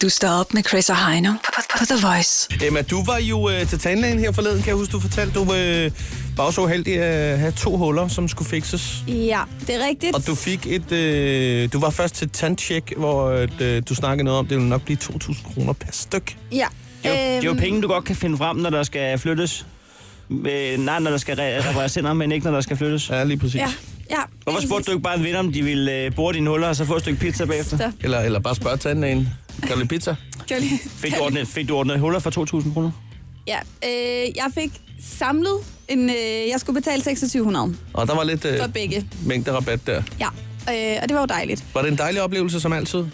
Du 0.02 0.08
står 0.08 0.28
op 0.28 0.54
med 0.54 0.62
Chris 0.68 0.90
og 0.90 1.06
Heino 1.06 1.32
på, 1.44 1.51
på, 1.78 1.84
The 1.84 2.06
Voice. 2.06 2.48
Emma, 2.66 2.82
du 2.82 3.04
var 3.04 3.18
jo 3.18 3.50
øh, 3.50 3.66
til 3.66 3.78
tandlægen 3.78 4.18
her 4.18 4.32
forleden, 4.32 4.58
kan 4.58 4.66
jeg 4.68 4.74
huske, 4.76 4.92
du 4.92 5.00
fortalte. 5.00 5.34
Du 5.34 5.54
øh, 5.54 5.90
var 6.36 6.44
også 6.44 6.54
så 6.54 6.62
uheldig 6.62 6.98
at 7.02 7.38
have 7.38 7.52
to 7.52 7.76
huller, 7.76 8.08
som 8.08 8.28
skulle 8.28 8.48
fikses. 8.50 8.96
Ja, 9.08 9.40
det 9.66 9.74
er 9.82 9.86
rigtigt. 9.86 10.14
Og 10.16 10.26
du 10.26 10.34
fik 10.34 10.66
et... 10.66 10.92
Øh, 10.92 11.68
du 11.72 11.80
var 11.80 11.90
først 11.90 12.14
til 12.14 12.28
tandtjek, 12.30 12.92
hvor 12.96 13.46
øh, 13.60 13.82
du 13.88 13.94
snakkede 13.94 14.24
noget 14.24 14.38
om, 14.38 14.46
det 14.46 14.56
ville 14.56 14.68
nok 14.68 14.82
blive 14.82 14.98
2.000 15.02 15.54
kroner 15.54 15.72
per 15.72 15.92
styk. 15.92 16.36
Ja. 16.52 16.66
Det 17.02 17.10
er, 17.10 17.14
jo, 17.14 17.16
det 17.36 17.38
er 17.38 17.42
jo 17.44 17.50
Øhm, 17.50 17.58
penge, 17.60 17.82
du 17.82 17.88
godt 17.88 18.04
kan 18.04 18.16
finde 18.16 18.36
frem, 18.36 18.56
når 18.56 18.70
der 18.70 18.82
skal 18.82 19.18
flyttes. 19.18 19.66
Øh, 20.30 20.78
nej, 20.78 20.98
når 20.98 21.10
der 21.10 21.18
skal 21.18 21.36
re- 21.36 21.68
repareres 21.68 21.94
hænder, 21.94 22.12
men 22.12 22.32
ikke 22.32 22.44
når 22.46 22.52
der 22.52 22.60
skal 22.60 22.76
flyttes. 22.76 23.10
Ja, 23.10 23.24
lige 23.24 23.38
præcis. 23.38 23.54
Ja, 23.54 23.72
ja. 24.10 24.16
Hvorfor 24.44 24.60
spurgte 24.60 24.86
du 24.86 24.90
ikke 24.90 25.02
bare 25.02 25.16
en 25.18 25.24
ven, 25.24 25.36
om 25.36 25.52
de 25.52 25.62
ville 25.62 25.92
øh, 25.92 26.14
bore 26.14 26.32
dine 26.34 26.50
huller, 26.50 26.68
og 26.68 26.76
så 26.76 26.84
få 26.84 26.94
et 26.96 27.00
stykke 27.02 27.20
pizza 27.20 27.44
bagefter? 27.44 27.76
Så, 27.76 27.92
Eller, 28.00 28.20
eller 28.20 28.38
bare 28.40 28.54
spørge 28.54 28.76
tandlægen. 28.76 29.28
Kan 29.60 29.70
du 29.70 29.76
lide 29.76 29.88
pizza? 29.88 30.14
kan 30.48 30.56
jeg 30.56 30.60
lige- 30.60 30.80
Fik 30.96 31.14
du 31.16 31.22
ordnet, 31.22 31.48
fik 31.48 31.68
du 31.68 31.76
ordnet 31.76 32.00
huller 32.00 32.18
for 32.18 32.30
2.000 32.30 32.72
kroner? 32.72 32.90
Ja, 33.46 33.58
øh, 33.84 34.36
jeg 34.36 34.46
fik 34.54 34.70
samlet 35.18 35.52
en... 35.88 36.10
Øh, 36.10 36.16
jeg 36.50 36.54
skulle 36.60 36.80
betale 36.80 36.96
2600 37.02 37.76
Og 37.94 38.06
der 38.06 38.14
var 38.14 38.24
lidt 38.24 38.44
øh, 38.44 38.58
for 38.60 38.66
begge. 38.66 39.06
mængde 39.26 39.52
rabat 39.52 39.86
der. 39.86 40.02
Ja, 40.20 40.26
øh, 40.68 40.98
og 41.02 41.08
det 41.08 41.14
var 41.14 41.20
jo 41.20 41.26
dejligt. 41.26 41.64
Var 41.74 41.82
det 41.82 41.90
en 41.92 41.98
dejlig 41.98 42.22
oplevelse 42.22 42.60
som 42.60 42.72
altid? 42.72 43.04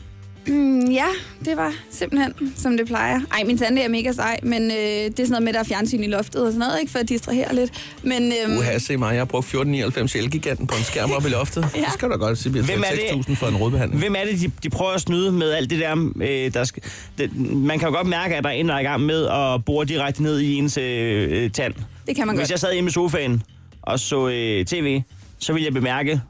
Mm, 0.49 0.91
ja, 0.91 1.07
det 1.45 1.57
var 1.57 1.75
simpelthen, 1.91 2.33
som 2.57 2.77
det 2.77 2.87
plejer. 2.87 3.21
Ej, 3.33 3.45
min 3.45 3.59
tante 3.59 3.83
er 3.83 3.89
mega 3.89 4.13
sej, 4.13 4.39
men 4.43 4.63
øh, 4.63 4.77
det 4.77 5.07
er 5.09 5.13
sådan 5.17 5.29
noget 5.31 5.43
med, 5.43 5.49
at 5.49 5.55
der 5.55 5.61
er 5.61 5.65
fjernsyn 5.65 6.03
i 6.03 6.07
loftet 6.07 6.41
og 6.43 6.47
sådan 6.53 6.59
noget, 6.59 6.81
ikke? 6.81 6.93
For 6.93 6.99
at 6.99 7.09
distrahere 7.09 7.55
lidt. 7.55 7.71
Men 8.03 8.33
øhm, 8.47 8.59
Uha, 8.59 8.79
se 8.79 8.97
mig, 8.97 9.11
jeg 9.13 9.21
har 9.21 9.25
brugt 9.25 9.55
14,99 9.55 10.17
i 10.17 10.19
Elgiganten 10.19 10.67
på 10.67 10.75
en 10.79 10.83
skærm 10.85 11.11
op 11.11 11.27
i 11.27 11.29
loftet. 11.29 11.67
Ja. 11.77 11.81
Det 11.81 11.93
skal 11.93 12.09
du 12.09 12.13
da 12.13 12.19
godt 12.19 12.39
sige, 12.39 12.53
Hvem 12.53 12.65
er 12.65 12.91
bliver 12.93 13.13
det? 13.17 13.27
6.000 13.29 13.35
for 13.35 13.47
en 13.47 13.57
rådbehandling. 13.57 14.01
Hvem 14.01 14.15
er 14.15 14.25
det, 14.31 14.41
de, 14.41 14.51
de 14.63 14.71
prøver 14.71 14.93
at 14.93 15.01
snyde 15.01 15.33
med 15.33 15.51
alt 15.53 15.71
det 15.71 15.79
der? 15.81 16.11
Øh, 16.23 16.55
der 16.55 16.65
skal, 16.65 16.83
det, 17.19 17.37
man 17.57 17.79
kan 17.79 17.89
jo 17.89 17.95
godt 17.95 18.07
mærke, 18.07 18.37
at 18.37 18.45
der 18.45 18.51
er 18.51 18.55
en, 18.55 18.69
der 18.69 18.75
er 18.75 18.79
i 18.81 18.83
gang 18.83 19.03
med 19.03 19.27
at 19.27 19.65
bore 19.65 19.85
direkte 19.85 20.23
ned 20.23 20.41
i 20.41 20.55
ens 20.55 20.77
øh, 20.77 21.45
øh, 21.45 21.51
tand. 21.51 21.75
det 22.07 22.17
kan 22.17 22.27
man 22.27 22.37
Hvis 22.37 22.43
godt. 22.43 22.51
jeg 22.51 22.59
sad 22.59 22.73
hjemme 22.73 22.89
i 22.89 22.93
sofaen 22.93 23.43
og 23.83 24.01
så 24.01 24.29
øh, 24.29 24.65
tv, 24.65 25.01
så 25.39 25.53
ville 25.53 25.65
jeg 25.67 25.75
bemærke, 25.75 26.21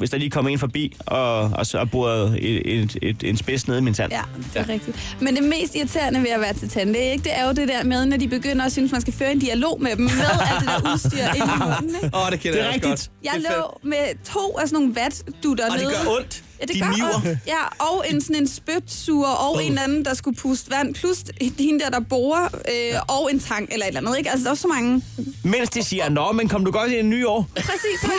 hvis 0.00 0.10
der 0.10 0.18
lige 0.18 0.30
kom 0.30 0.48
en 0.48 0.58
forbi 0.58 0.96
og, 1.06 1.40
og 1.40 1.66
så 1.66 1.84
borede 1.84 2.40
et, 2.40 2.62
et, 2.82 2.96
et, 3.02 3.22
en 3.24 3.36
spids 3.36 3.68
ned 3.68 3.78
i 3.78 3.80
min 3.80 3.94
tand. 3.94 4.12
Ja, 4.12 4.20
det 4.36 4.46
er 4.54 4.64
ja. 4.68 4.72
rigtigt. 4.72 5.16
Men 5.20 5.36
det 5.36 5.44
mest 5.44 5.74
irriterende 5.74 6.20
ved 6.22 6.28
at 6.30 6.40
være 6.40 6.52
til 6.54 6.68
tandlæge, 6.68 7.12
ikke? 7.12 7.24
det 7.24 7.38
er 7.38 7.46
jo 7.46 7.52
det 7.52 7.68
der 7.68 7.84
med, 7.84 8.06
når 8.06 8.16
de 8.16 8.28
begynder 8.28 8.64
at 8.64 8.72
synes, 8.72 8.92
man 8.92 9.00
skal 9.00 9.12
føre 9.12 9.32
en 9.32 9.38
dialog 9.38 9.82
med 9.82 9.90
dem, 9.96 10.04
med 10.04 10.10
alt 10.10 10.60
det 10.60 10.68
der 10.68 10.92
udstyr 10.92 11.24
ind 11.34 11.44
i 11.44 11.58
munden. 11.64 11.96
Ikke? 12.04 12.16
Åh, 12.16 12.26
oh, 12.26 12.30
det 12.32 12.40
kender 12.40 12.58
Det 12.58 12.66
er 12.66 12.70
jeg 12.72 12.74
også 12.74 12.88
rigtigt. 12.88 13.10
godt. 13.24 13.34
Jeg 13.34 13.42
lå 13.50 13.78
med 13.82 14.24
to 14.24 14.58
af 14.58 14.68
sådan 14.68 14.80
nogle 14.82 14.94
vatdutter 14.94 15.64
Og 15.72 15.78
det 15.78 15.82
nede. 15.86 15.94
gør 16.04 16.10
ondt. 16.18 16.42
Ja, 16.60 16.66
det 16.66 16.74
De 16.74 16.80
gør 16.80 17.14
ondt. 17.14 17.38
Ja, 17.46 17.62
og 17.78 18.04
en 18.10 18.20
sådan 18.20 18.36
en 18.36 18.48
spytsuger, 18.48 19.28
og 19.28 19.64
en 19.64 19.78
anden, 19.78 20.04
der 20.04 20.14
skulle 20.14 20.36
puste 20.36 20.70
vand, 20.70 20.94
plus 20.94 21.24
hende 21.58 21.80
der, 21.80 21.90
der 21.90 22.00
borer, 22.00 22.44
øh, 22.44 23.00
og 23.08 23.28
en 23.32 23.40
tank 23.40 23.68
eller 23.72 23.86
et 23.86 23.88
eller 23.88 24.00
andet. 24.00 24.18
Ikke? 24.18 24.30
Altså, 24.30 24.44
der 24.44 24.50
er 24.50 24.54
så 24.54 24.68
mange. 24.68 25.02
Mens 25.44 25.70
de 25.70 25.82
siger, 25.82 26.08
nå, 26.08 26.32
men 26.32 26.48
kom 26.48 26.64
du 26.64 26.70
godt 26.70 26.90
i 26.90 26.98
en 26.98 27.10
ny 27.10 27.26
år? 27.26 27.48
Præcis. 27.54 28.10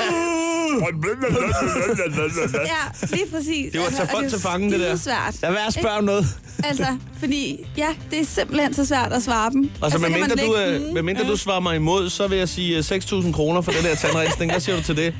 ja, 2.65 3.15
lige 3.15 3.25
præcis. 3.31 3.71
Det 3.71 3.81
var 3.81 3.89
tage 3.89 4.01
og 4.01 4.09
folk 4.11 4.29
til 4.29 4.39
fange, 4.39 4.71
det 4.71 4.79
der. 4.79 4.95
svært. 4.95 5.35
Lad 5.41 5.51
være 5.51 5.67
at 5.67 5.73
spørge 5.73 5.97
om 5.97 6.03
noget. 6.03 6.25
Altså, 6.63 6.97
fordi 7.19 7.65
ja, 7.77 7.87
det 8.11 8.19
er 8.19 8.25
simpelthen 8.25 8.73
så 8.73 8.85
svært 8.85 9.13
at 9.13 9.23
svare 9.23 9.51
dem. 9.51 9.71
Altså, 9.83 9.99
kan 9.99 10.11
medmindre 10.11 10.45
du, 10.45 10.55
lægge 10.57 10.87
øh, 10.87 10.93
medmindre 10.93 11.23
du 11.27 11.37
svarer 11.37 11.59
mig 11.59 11.75
imod, 11.75 12.09
så 12.09 12.27
vil 12.27 12.37
jeg 12.37 12.49
sige 12.49 12.77
øh, 12.77 12.83
6.000 12.83 13.31
kroner 13.31 13.61
for 13.61 13.71
den 13.71 13.83
der 13.83 13.95
tandrensning. 13.95 14.51
Hvad 14.51 14.61
siger 14.61 14.75
du 14.75 14.83
til 14.83 14.97
det? 14.97 15.13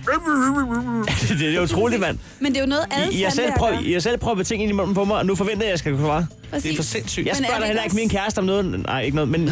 det 1.39 1.55
er 1.55 1.61
utroligt, 1.61 2.01
mand. 2.01 2.17
Men 2.39 2.51
det 2.51 2.57
er 2.57 2.63
jo 2.63 2.69
noget, 2.69 2.85
alle 2.91 3.10
I, 3.11 3.21
har 3.21 3.29
selv 3.29 3.51
gør. 3.59 3.79
I 3.83 3.93
har 3.93 3.99
selv 3.99 4.17
prøvet 4.17 4.47
ting 4.47 4.61
ind 4.61 4.69
i 4.71 4.73
munden 4.73 4.95
på 4.95 5.05
mig, 5.05 5.17
og 5.17 5.25
nu 5.25 5.35
forventer 5.35 5.63
jeg, 5.63 5.67
at 5.67 5.71
jeg 5.71 5.79
skal 5.79 5.91
kunne 5.91 6.05
svare. 6.05 6.27
Præcis. 6.51 6.63
Det 6.63 6.71
er 6.71 6.75
for 6.75 6.83
sindssygt. 6.83 7.25
Jeg 7.27 7.31
er 7.31 7.35
spørger 7.35 7.57
det 7.57 7.67
heller 7.67 7.83
ikke 7.83 7.95
min 7.95 8.09
kæreste 8.09 8.39
om 8.39 8.45
noget. 8.45 8.65
Nej, 8.85 9.01
ikke 9.01 9.15
noget. 9.15 9.29
Men, 9.29 9.51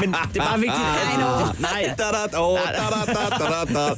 men 0.00 0.14
det 0.32 0.40
er 0.40 0.44
bare 0.44 0.60
vigtigt. 0.60 0.80
At, 1.02 1.60
nej, 1.70 1.94
Da, 1.98 2.04
da, 2.32 2.38
oh, 2.40 2.58
da, 2.58 2.72
da, 3.04 3.74
da, 3.74 3.78
da. 3.78 3.94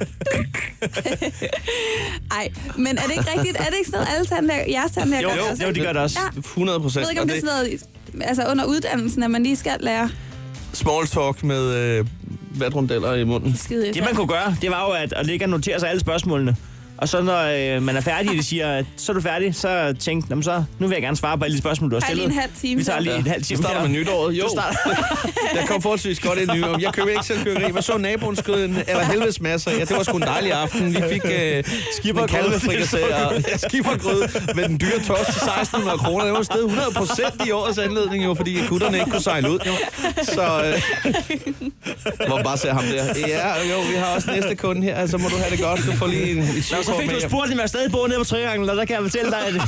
Ej, 2.39 2.49
men 2.77 2.99
er 2.99 3.03
det 3.03 3.11
ikke 3.11 3.31
rigtigt? 3.37 3.57
Er 3.57 3.65
det 3.65 3.75
ikke 3.79 3.91
sådan 3.91 4.01
noget, 4.01 4.09
alle 4.17 4.27
tandlæger, 4.27 4.65
jeres 4.71 4.93
tandlæger 4.93 5.23
jo, 5.23 5.29
gør 5.29 5.35
det 5.35 5.43
jo, 5.43 5.51
også? 5.51 5.65
jo, 5.65 5.71
de 5.71 5.81
gør 5.81 5.93
det 5.93 6.03
også. 6.03 6.19
Ja. 6.35 6.39
100 6.39 6.77
Jeg 6.77 6.83
procent. 6.83 7.03
ved 7.03 7.11
ikke, 7.11 7.23
om 7.23 7.29
det 7.29 7.37
er 7.37 7.41
sådan 7.41 7.55
noget, 8.15 8.29
altså 8.29 8.47
under 8.51 8.65
uddannelsen, 8.65 9.23
at 9.23 9.31
man 9.31 9.43
lige 9.43 9.57
skal 9.57 9.77
lære 9.81 10.11
Small 10.73 11.07
talk 11.07 11.45
med 11.45 11.75
øh, 11.75 12.07
vatrundeller 12.61 13.15
i 13.15 13.25
munden. 13.25 13.57
skide 13.57 13.93
Det 13.93 14.05
man 14.05 14.15
kunne 14.15 14.29
gøre, 14.29 14.57
det 14.63 14.71
var 14.71 14.85
jo 14.87 14.91
at, 14.91 15.13
at 15.13 15.27
ligge 15.27 15.45
og 15.45 15.49
notere 15.49 15.81
sig 15.81 15.89
alle 15.89 16.01
spørgsmålene. 16.01 16.57
Og 16.99 17.09
så 17.09 17.23
når 17.23 17.43
øh, 17.77 17.83
man 17.83 17.97
er 17.97 18.01
færdig, 18.01 18.31
og 18.31 18.37
de 18.37 18.43
siger, 18.43 18.73
at 18.73 18.85
så 18.97 19.13
er 19.13 19.15
du 19.15 19.21
færdig, 19.21 19.55
så 19.55 19.95
tænk, 20.01 20.29
"Nå, 20.31 20.37
men 20.37 20.43
så, 20.43 20.65
nu 20.79 20.87
vil 20.87 20.95
jeg 20.95 21.03
gerne 21.03 21.17
svare 21.17 21.39
på 21.39 21.45
alle 21.45 21.55
de 21.57 21.61
spørgsmål, 21.61 21.91
du 21.91 21.97
har 21.97 22.01
stillet. 22.01 22.25
lige 22.27 22.35
en 22.35 22.41
halv 22.41 22.53
time 22.61 22.77
Vi 22.79 22.85
tager 22.85 23.01
lige 23.01 23.17
en 23.17 23.27
halv 23.27 23.39
Vi 23.41 23.45
time 23.45 23.63
starter 23.63 23.81
her. 23.81 23.89
med 23.89 23.99
nytåret. 23.99 24.35
Jo, 24.39 24.43
Du 24.45 24.49
starter. 24.51 24.79
jeg 25.59 25.65
kom 25.69 25.83
forholdsvis 25.83 26.21
godt 26.21 26.39
ind 26.39 26.51
i 26.51 26.55
nytåret. 26.57 26.83
Jeg 26.83 26.93
købte 26.93 27.13
ikke 27.13 27.25
selv 27.25 27.45
køkkeri, 27.45 27.73
men 27.73 27.83
så 27.83 27.99
naboen 27.99 28.37
skød 28.37 28.65
en 28.65 28.77
eller 28.89 29.05
helvedes 29.05 29.41
masse. 29.41 29.71
Ja, 29.71 29.81
det 29.81 29.97
var 29.97 30.03
sgu 30.03 30.17
en 30.17 30.23
dejlig 30.23 30.53
aften. 30.53 30.95
Vi 30.95 31.03
fik 31.13 31.23
øh, 31.25 31.65
og 33.27 33.35
ja, 33.51 33.57
skippergrød 33.57 34.55
med 34.55 34.69
den 34.69 34.81
dyre 34.81 34.99
torsk 35.07 35.31
til 35.33 35.43
1600 35.49 35.99
kroner. 35.99 36.25
Det 36.25 36.35
var 36.35 36.43
stedet 36.43 36.65
100 36.65 36.91
procent 36.97 37.47
i 37.47 37.51
årets 37.51 37.79
anledning, 37.79 38.25
jo, 38.25 38.35
fordi 38.35 38.59
kutterne 38.69 38.99
ikke 38.99 39.11
kunne 39.11 39.23
sejle 39.23 39.51
ud. 39.51 39.59
Jo. 39.67 39.73
Så 40.25 40.43
øh, 40.65 40.83
bare 42.49 42.59
se 42.59 42.69
ham 42.69 42.85
der. 42.85 43.05
Ja, 43.29 43.49
jo, 43.71 43.81
vi 43.91 43.95
har 43.97 44.07
også 44.15 44.31
næste 44.31 44.55
kunde 44.55 44.83
her, 44.83 45.07
så 45.07 45.19
må 45.19 45.29
du 45.29 45.37
have 45.37 45.51
det 45.51 45.61
godt. 45.65 45.81
Du 45.87 45.93
får 45.93 46.07
lige 46.07 46.31
en, 46.31 46.45
så 46.89 46.95
fik 47.01 47.11
du 47.11 47.21
spurgt, 47.29 47.53
om 47.53 47.59
jeg 47.61 47.69
stadig 47.69 47.91
bor 47.93 48.07
nede 48.07 48.19
på 48.19 48.25
Trøjanglen, 48.25 48.71
og 48.71 48.77
der 48.77 48.85
kan 48.85 48.95
jeg 48.97 49.03
fortælle 49.03 49.31
dig, 49.31 49.41
at 49.47 49.55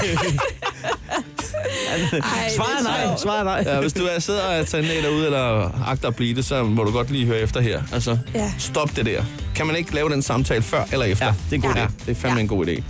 svaret 2.56 2.84
nej. 2.84 3.16
Svaret 3.18 3.44
nej. 3.44 3.64
Ja, 3.74 3.80
hvis 3.80 3.92
du 3.92 4.04
er, 4.04 4.18
sidder 4.18 4.42
og 4.42 4.54
er 4.54 4.64
tandlæge 4.64 5.02
derude, 5.02 5.26
eller 5.26 5.70
agter 5.88 6.08
at 6.08 6.16
blive 6.16 6.34
det, 6.34 6.44
så 6.44 6.62
må 6.64 6.84
du 6.84 6.90
godt 6.90 7.10
lige 7.10 7.26
høre 7.26 7.38
efter 7.38 7.60
her. 7.60 7.82
Altså, 7.92 8.18
Ja. 8.34 8.52
stop 8.58 8.96
det 8.96 9.06
der. 9.06 9.22
Kan 9.54 9.66
man 9.66 9.76
ikke 9.76 9.94
lave 9.94 10.08
den 10.10 10.22
samtale 10.22 10.62
før 10.62 10.84
eller 10.92 11.06
efter? 11.06 11.26
Ja, 11.26 11.32
det 11.44 11.50
er 11.50 11.54
en 11.56 11.60
god 11.62 11.74
ja, 11.74 11.84
idé. 11.86 11.90
det 12.06 12.16
er 12.16 12.20
fandme 12.20 12.36
Ja. 12.38 12.42
en 12.42 12.48
god 12.48 12.66
idé. 12.66 12.82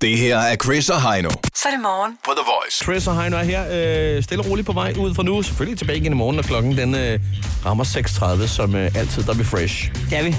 Det 0.00 0.18
her 0.18 0.38
er 0.38 0.56
Chris 0.56 0.90
og 0.90 1.12
Heino 1.12 1.30
Så 1.30 1.68
er 1.68 1.72
det 1.72 1.80
morgen. 1.82 2.12
på 2.24 2.30
The 2.36 2.44
Voice. 2.46 2.84
Chris 2.84 3.06
og 3.06 3.20
Heino 3.22 3.36
er 3.36 3.42
her, 3.42 3.64
øh, 4.16 4.22
stille 4.22 4.44
og 4.44 4.50
roligt 4.50 4.66
på 4.66 4.72
vej 4.72 4.94
ud 4.98 5.14
fra 5.14 5.22
nu. 5.22 5.42
Selvfølgelig 5.42 5.78
tilbage 5.78 5.98
igen 5.98 6.12
i 6.12 6.16
morgen, 6.16 6.36
når 6.36 6.42
klokken 6.42 6.78
den 6.78 6.94
øh, 6.94 7.18
rammer 7.66 7.84
6.30, 8.42 8.46
som 8.48 8.74
øh, 8.74 8.90
altid, 8.94 9.22
der 9.22 9.30
er 9.30 9.34
vi 9.36 9.44
fresh. 9.44 9.90
Det 10.10 10.18
er 10.18 10.22
vi. 10.22 10.36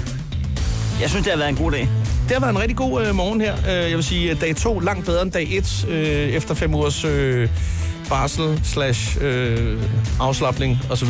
Jeg 1.00 1.10
synes, 1.10 1.24
det 1.24 1.32
har 1.32 1.38
været 1.38 1.48
en 1.48 1.56
god 1.56 1.72
dag. 1.72 1.88
Det 2.32 2.40
har 2.40 2.46
været 2.46 2.56
en 2.56 2.60
rigtig 2.60 2.76
god 2.76 3.06
øh, 3.06 3.14
morgen 3.14 3.40
her. 3.40 3.54
Øh, 3.56 3.90
jeg 3.90 3.96
vil 3.96 4.04
sige, 4.04 4.34
dag 4.34 4.56
to 4.56 4.78
langt 4.78 5.06
bedre 5.06 5.22
end 5.22 5.30
dag 5.32 5.48
et, 5.50 5.86
øh, 5.88 6.28
efter 6.28 6.54
fem 6.54 6.74
ugers 6.74 7.04
øh, 7.04 7.48
barsel, 8.08 8.60
slash 8.64 9.18
øh, 9.20 9.82
afslappning 10.20 10.78
osv. 10.90 11.08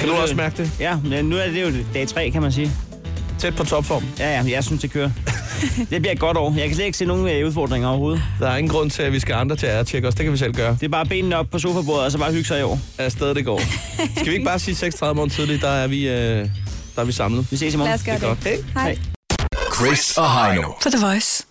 Kan 0.00 0.08
du 0.08 0.14
også 0.14 0.34
mærke 0.34 0.62
det? 0.62 0.70
Ja, 0.80 0.96
men 1.04 1.24
nu 1.24 1.36
er 1.36 1.46
det 1.46 1.62
jo 1.62 1.72
dag 1.94 2.08
3, 2.08 2.30
kan 2.30 2.42
man 2.42 2.52
sige. 2.52 2.70
Tæt 3.38 3.56
på 3.56 3.64
topform. 3.64 4.04
Ja, 4.18 4.30
ja, 4.40 4.50
jeg 4.50 4.64
synes, 4.64 4.80
det 4.82 4.90
kører. 4.90 5.10
det 5.90 6.00
bliver 6.02 6.12
et 6.12 6.18
godt 6.18 6.36
år. 6.36 6.54
Jeg 6.58 6.66
kan 6.66 6.74
slet 6.74 6.86
ikke 6.86 6.98
se 6.98 7.04
nogen 7.04 7.28
øh, 7.28 7.46
udfordringer 7.46 7.88
overhovedet. 7.88 8.22
Der 8.40 8.48
er 8.48 8.56
ingen 8.56 8.70
grund 8.70 8.90
til, 8.90 9.02
at 9.02 9.12
vi 9.12 9.20
skal 9.20 9.34
andre 9.34 9.56
til 9.56 9.66
at 9.66 9.86
tjekke 9.86 10.08
os. 10.08 10.14
Det 10.14 10.24
kan 10.24 10.32
vi 10.32 10.38
selv 10.38 10.54
gøre. 10.54 10.76
Det 10.80 10.82
er 10.86 10.88
bare 10.90 11.06
benene 11.06 11.36
op 11.36 11.46
på 11.50 11.58
sofabordet, 11.58 12.04
og 12.04 12.12
så 12.12 12.18
bare 12.18 12.32
hygge 12.32 12.44
sig 12.44 12.60
i 12.60 12.62
år. 12.62 12.78
Afsted 12.98 13.34
det 13.34 13.44
går. 13.44 13.60
Skal 14.16 14.26
vi 14.26 14.32
ikke 14.32 14.44
bare 14.46 14.58
sige 14.58 14.88
6.30 14.88 15.12
morgen 15.12 15.30
tidligt, 15.30 15.62
der 15.62 15.70
er 15.70 15.86
vi, 15.86 16.08
øh, 16.08 16.14
der 16.14 16.48
er 16.96 17.04
vi 17.04 17.12
samlet. 17.12 17.46
Vi 17.50 17.56
ses 17.56 17.74
i 17.74 17.76
morgen. 17.76 17.88
Lad 17.90 17.98
os 17.98 18.04
gøre 18.04 18.14
Det 18.14 18.24
er 18.24 18.28
det. 18.28 18.38
godt. 18.44 18.54
Hey. 18.74 18.80
Hej. 18.80 19.11
Chris 19.86 20.18
og 20.18 20.46
Heino. 20.46 20.72
På 20.82 20.90
The 20.90 21.06
Voice. 21.06 21.44